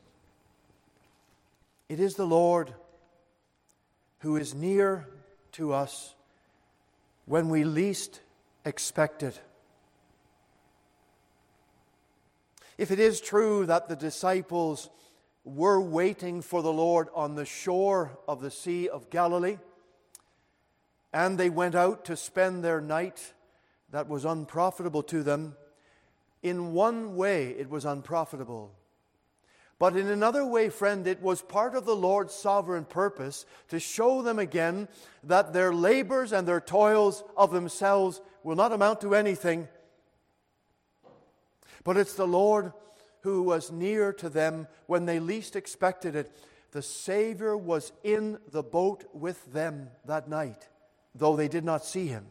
it 1.89 2.01
is 2.01 2.15
the 2.15 2.27
Lord 2.27 2.73
who 4.21 4.37
is 4.37 4.55
near 4.55 5.09
to 5.53 5.73
us 5.73 6.15
when 7.27 7.49
we 7.49 7.65
least 7.65 8.21
expect 8.65 9.23
it. 9.23 9.41
If 12.79 12.91
it 12.91 12.99
is 12.99 13.21
true 13.21 13.67
that 13.67 13.89
the 13.89 13.97
disciples 13.97 14.89
were 15.45 15.81
waiting 15.81 16.41
for 16.41 16.63
the 16.63 16.73
Lord 16.73 17.09
on 17.15 17.35
the 17.35 17.45
shore 17.45 18.19
of 18.29 18.41
the 18.41 18.51
Sea 18.51 18.89
of 18.89 19.11
Galilee, 19.11 19.59
and 21.13 21.37
they 21.37 21.51
went 21.51 21.75
out 21.75 22.05
to 22.07 22.17
spend 22.17 22.63
their 22.63 22.81
night 22.81 23.35
that 23.91 24.09
was 24.09 24.25
unprofitable 24.25 25.03
to 25.05 25.23
them, 25.23 25.57
in 26.43 26.73
one 26.73 27.17
way 27.17 27.49
it 27.51 27.69
was 27.69 27.85
unprofitable. 27.85 28.73
But 29.79 29.97
in 29.97 30.09
another 30.09 30.47
way, 30.47 30.69
friend, 30.69 31.07
it 31.09 31.21
was 31.21 31.43
part 31.43 31.75
of 31.75 31.87
the 31.87 31.97
Lord's 31.97 32.33
sovereign 32.33 32.85
purpose 32.85 33.45
to 33.69 33.81
show 33.81 34.23
them 34.23 34.39
again 34.39 34.87
that 35.25 35.53
their 35.53 35.75
labors 35.75 36.33
and 36.33 36.47
their 36.47 36.61
toils 36.61 37.25
of 37.37 37.51
themselves 37.51 38.21
will 38.45 38.55
not 38.55 38.73
amount 38.73 39.01
to 39.01 39.17
anything. 39.17 39.67
But 41.83 41.97
it's 41.97 42.15
the 42.15 42.29
Lord 42.29 42.73
who 43.23 43.43
was 43.43 43.73
near 43.73 44.13
to 44.15 44.29
them 44.29 44.69
when 44.87 45.07
they 45.07 45.19
least 45.19 45.57
expected 45.57 46.15
it. 46.15 46.31
The 46.73 46.83
Savior 46.83 47.57
was 47.57 47.93
in 48.03 48.39
the 48.51 48.63
boat 48.63 49.05
with 49.13 49.53
them 49.53 49.89
that 50.07 50.29
night, 50.29 50.69
though 51.15 51.37
they 51.37 51.49
did 51.49 51.65
not 51.65 51.85
see 51.85 52.07
him. 52.07 52.27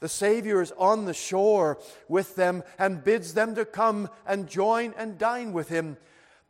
The 0.00 0.08
Savior 0.08 0.62
is 0.62 0.72
on 0.78 1.04
the 1.04 1.14
shore 1.14 1.78
with 2.08 2.34
them 2.34 2.62
and 2.78 3.04
bids 3.04 3.34
them 3.34 3.54
to 3.54 3.64
come 3.66 4.08
and 4.26 4.48
join 4.48 4.94
and 4.96 5.18
dine 5.18 5.52
with 5.52 5.68
him. 5.68 5.98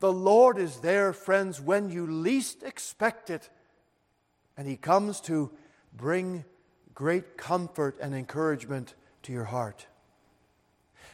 The 0.01 0.11
Lord 0.11 0.57
is 0.57 0.77
there, 0.77 1.13
friends, 1.13 1.61
when 1.61 1.91
you 1.91 2.07
least 2.07 2.63
expect 2.63 3.29
it. 3.29 3.49
And 4.57 4.67
He 4.67 4.75
comes 4.75 5.21
to 5.21 5.51
bring 5.93 6.43
great 6.95 7.37
comfort 7.37 7.97
and 8.01 8.15
encouragement 8.15 8.95
to 9.23 9.31
your 9.31 9.45
heart. 9.45 9.85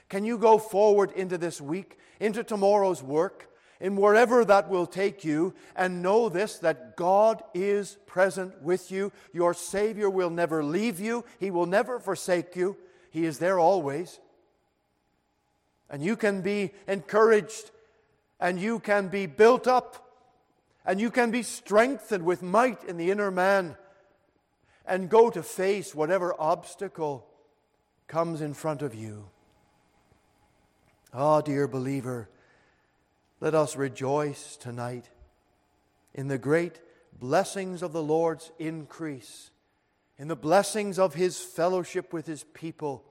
Can 0.10 0.24
you 0.24 0.38
go 0.38 0.58
forward 0.58 1.12
into 1.12 1.38
this 1.38 1.60
week, 1.60 1.98
into 2.20 2.44
tomorrow's 2.44 3.04
work, 3.04 3.50
in 3.80 3.96
wherever 3.96 4.44
that 4.46 4.70
will 4.70 4.88
take 4.88 5.24
you, 5.24 5.54
and 5.76 6.02
know 6.02 6.30
this 6.30 6.58
that 6.60 6.96
God 6.96 7.44
is 7.54 7.98
present 8.06 8.62
with 8.62 8.92
you? 8.92 9.12
Your 9.34 9.54
Savior 9.54 10.10
will 10.10 10.30
never 10.30 10.64
leave 10.64 11.00
you, 11.00 11.26
He 11.40 11.52
will 11.52 11.66
never 11.66 12.00
forsake 12.00 12.56
you, 12.56 12.78
He 13.12 13.26
is 13.26 13.40
there 13.40 13.60
always. 13.60 14.20
And 15.90 16.04
you 16.04 16.16
can 16.16 16.42
be 16.42 16.72
encouraged 16.88 17.72
and 18.40 18.60
you 18.60 18.80
can 18.80 19.08
be 19.08 19.26
built 19.26 19.68
up 19.68 20.08
and 20.86 21.00
you 21.00 21.10
can 21.10 21.32
be 21.32 21.44
strengthened 21.44 22.24
with 22.24 22.42
might 22.42 22.84
in 22.84 22.98
the 22.98 23.12
inner 23.12 23.32
man 23.32 23.76
and 24.86 25.10
go 25.10 25.30
to 25.30 25.44
face 25.44 25.94
whatever 25.94 26.34
obstacle 26.40 27.28
comes 28.08 28.42
in 28.42 28.54
front 28.54 28.82
of 28.82 28.96
you. 28.96 29.30
Ah, 31.20 31.38
oh, 31.38 31.42
dear 31.42 31.68
believer, 31.68 32.30
let 33.40 33.56
us 33.56 33.76
rejoice 33.76 34.56
tonight 34.56 35.10
in 36.14 36.28
the 36.28 36.38
great 36.38 36.80
blessings 37.12 37.82
of 37.82 37.92
the 37.92 38.04
Lord's 38.04 38.52
increase, 38.60 39.50
in 40.20 40.28
the 40.28 40.36
blessings 40.36 41.00
of 41.00 41.16
His 41.16 41.40
fellowship 41.40 42.14
with 42.14 42.28
His 42.28 42.44
people, 42.44 43.04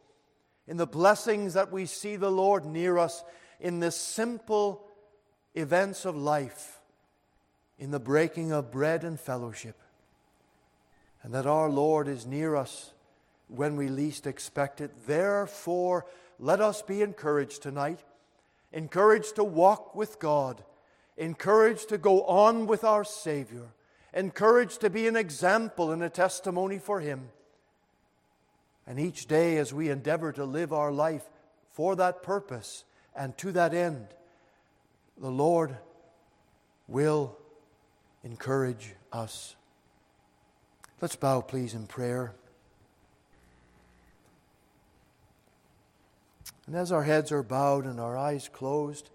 in 0.68 0.76
the 0.76 0.86
blessings 0.86 1.54
that 1.54 1.72
we 1.72 1.84
see 1.84 2.14
the 2.14 2.30
Lord 2.30 2.64
near 2.64 2.96
us 2.96 3.24
in 3.58 3.80
this 3.80 3.96
simple 3.96 4.86
events 5.56 6.04
of 6.04 6.14
life 6.14 6.78
in 7.76 7.90
the 7.90 7.98
breaking 7.98 8.52
of 8.52 8.70
bread 8.70 9.02
and 9.02 9.18
fellowship, 9.18 9.80
and 11.24 11.34
that 11.34 11.44
our 11.44 11.68
Lord 11.68 12.06
is 12.06 12.24
near 12.24 12.54
us 12.54 12.92
when 13.48 13.74
we 13.74 13.88
least 13.88 14.28
expect 14.28 14.80
it. 14.80 14.92
Therefore, 15.08 16.06
let 16.38 16.60
us 16.60 16.82
be 16.82 17.02
encouraged 17.02 17.62
tonight, 17.62 18.00
encouraged 18.72 19.36
to 19.36 19.44
walk 19.44 19.94
with 19.94 20.18
God, 20.18 20.62
encouraged 21.16 21.88
to 21.88 21.98
go 21.98 22.22
on 22.24 22.66
with 22.66 22.84
our 22.84 23.04
Savior, 23.04 23.68
encouraged 24.12 24.80
to 24.82 24.90
be 24.90 25.06
an 25.06 25.16
example 25.16 25.90
and 25.90 26.02
a 26.02 26.10
testimony 26.10 26.78
for 26.78 27.00
Him. 27.00 27.28
And 28.86 29.00
each 29.00 29.26
day, 29.26 29.56
as 29.56 29.72
we 29.72 29.88
endeavor 29.88 30.32
to 30.32 30.44
live 30.44 30.72
our 30.72 30.92
life 30.92 31.24
for 31.72 31.96
that 31.96 32.22
purpose 32.22 32.84
and 33.14 33.36
to 33.38 33.52
that 33.52 33.74
end, 33.74 34.08
the 35.18 35.30
Lord 35.30 35.76
will 36.86 37.36
encourage 38.22 38.94
us. 39.12 39.56
Let's 41.00 41.16
bow, 41.16 41.40
please, 41.40 41.74
in 41.74 41.86
prayer. 41.86 42.34
And 46.66 46.74
as 46.74 46.90
our 46.90 47.04
heads 47.04 47.30
are 47.30 47.42
bowed 47.42 47.84
and 47.84 48.00
our 48.00 48.16
eyes 48.16 48.48
closed, 48.52 49.10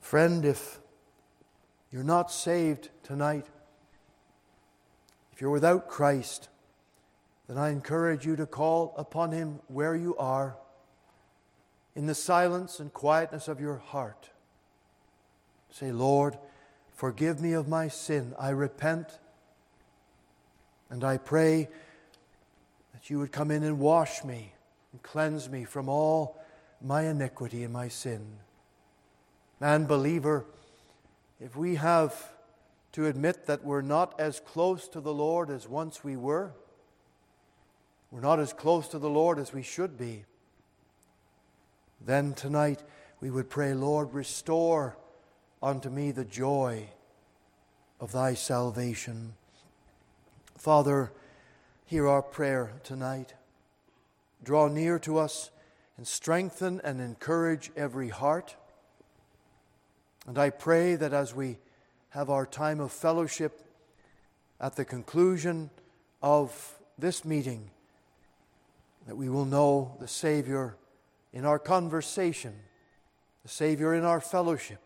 friend, 0.00 0.44
if 0.44 0.78
you're 1.90 2.02
not 2.02 2.30
saved 2.30 2.90
tonight, 3.02 3.46
if 5.32 5.40
you're 5.40 5.50
without 5.50 5.88
Christ, 5.88 6.48
then 7.48 7.56
I 7.56 7.70
encourage 7.70 8.26
you 8.26 8.36
to 8.36 8.46
call 8.46 8.94
upon 8.96 9.32
Him 9.32 9.60
where 9.68 9.96
you 9.96 10.16
are, 10.16 10.56
in 11.96 12.06
the 12.06 12.14
silence 12.14 12.78
and 12.78 12.92
quietness 12.92 13.48
of 13.48 13.60
your 13.60 13.78
heart. 13.78 14.30
Say, 15.70 15.90
Lord, 15.90 16.38
forgive 16.94 17.40
me 17.40 17.52
of 17.52 17.66
my 17.66 17.88
sin. 17.88 18.34
I 18.38 18.50
repent 18.50 19.18
and 20.90 21.02
I 21.02 21.16
pray 21.16 21.68
that 22.92 23.10
you 23.10 23.18
would 23.18 23.32
come 23.32 23.50
in 23.50 23.62
and 23.62 23.78
wash 23.78 24.22
me 24.22 24.52
and 24.92 25.02
cleanse 25.02 25.48
me 25.48 25.64
from 25.64 25.88
all 25.88 26.40
my 26.80 27.02
iniquity 27.02 27.64
and 27.64 27.72
my 27.72 27.88
sin. 27.88 28.26
Man, 29.60 29.84
believer, 29.84 30.46
if 31.40 31.56
we 31.56 31.76
have 31.76 32.32
to 32.92 33.06
admit 33.06 33.46
that 33.46 33.64
we're 33.64 33.82
not 33.82 34.18
as 34.18 34.40
close 34.40 34.88
to 34.88 35.00
the 35.00 35.12
Lord 35.12 35.50
as 35.50 35.68
once 35.68 36.02
we 36.02 36.16
were, 36.16 36.52
we're 38.10 38.20
not 38.20 38.40
as 38.40 38.52
close 38.52 38.88
to 38.88 38.98
the 38.98 39.10
Lord 39.10 39.38
as 39.38 39.52
we 39.52 39.62
should 39.62 39.96
be, 39.96 40.24
then 42.00 42.34
tonight 42.34 42.82
we 43.20 43.30
would 43.30 43.50
pray, 43.50 43.74
Lord, 43.74 44.14
restore 44.14 44.96
unto 45.62 45.90
me 45.90 46.10
the 46.10 46.24
joy 46.24 46.88
of 48.00 48.12
thy 48.12 48.34
salvation. 48.34 49.34
Father, 50.56 51.12
hear 51.84 52.08
our 52.08 52.22
prayer 52.22 52.72
tonight. 52.82 53.34
Draw 54.42 54.68
near 54.68 54.98
to 55.00 55.18
us 55.18 55.50
and 55.96 56.06
strengthen 56.06 56.80
and 56.82 57.00
encourage 57.00 57.70
every 57.76 58.08
heart. 58.08 58.56
And 60.26 60.38
I 60.38 60.50
pray 60.50 60.96
that 60.96 61.12
as 61.12 61.34
we 61.34 61.58
have 62.10 62.30
our 62.30 62.46
time 62.46 62.80
of 62.80 62.92
fellowship 62.92 63.60
at 64.60 64.76
the 64.76 64.84
conclusion 64.84 65.70
of 66.22 66.78
this 66.98 67.24
meeting, 67.24 67.70
that 69.06 69.16
we 69.16 69.28
will 69.28 69.44
know 69.44 69.96
the 70.00 70.08
Savior 70.08 70.76
in 71.32 71.44
our 71.44 71.58
conversation, 71.58 72.54
the 73.42 73.48
Savior 73.48 73.94
in 73.94 74.04
our 74.04 74.20
fellowship. 74.20 74.80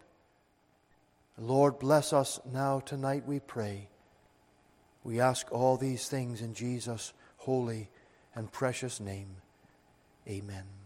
Lord, 1.36 1.78
bless 1.78 2.12
us 2.12 2.38
now 2.52 2.80
tonight, 2.80 3.26
we 3.26 3.40
pray. 3.40 3.88
We 5.02 5.20
ask 5.20 5.50
all 5.50 5.76
these 5.76 6.08
things 6.08 6.40
in 6.40 6.54
Jesus' 6.54 7.12
holy 7.38 7.90
and 8.34 8.50
precious 8.50 9.00
name. 9.00 9.36
Amen. 10.28 10.83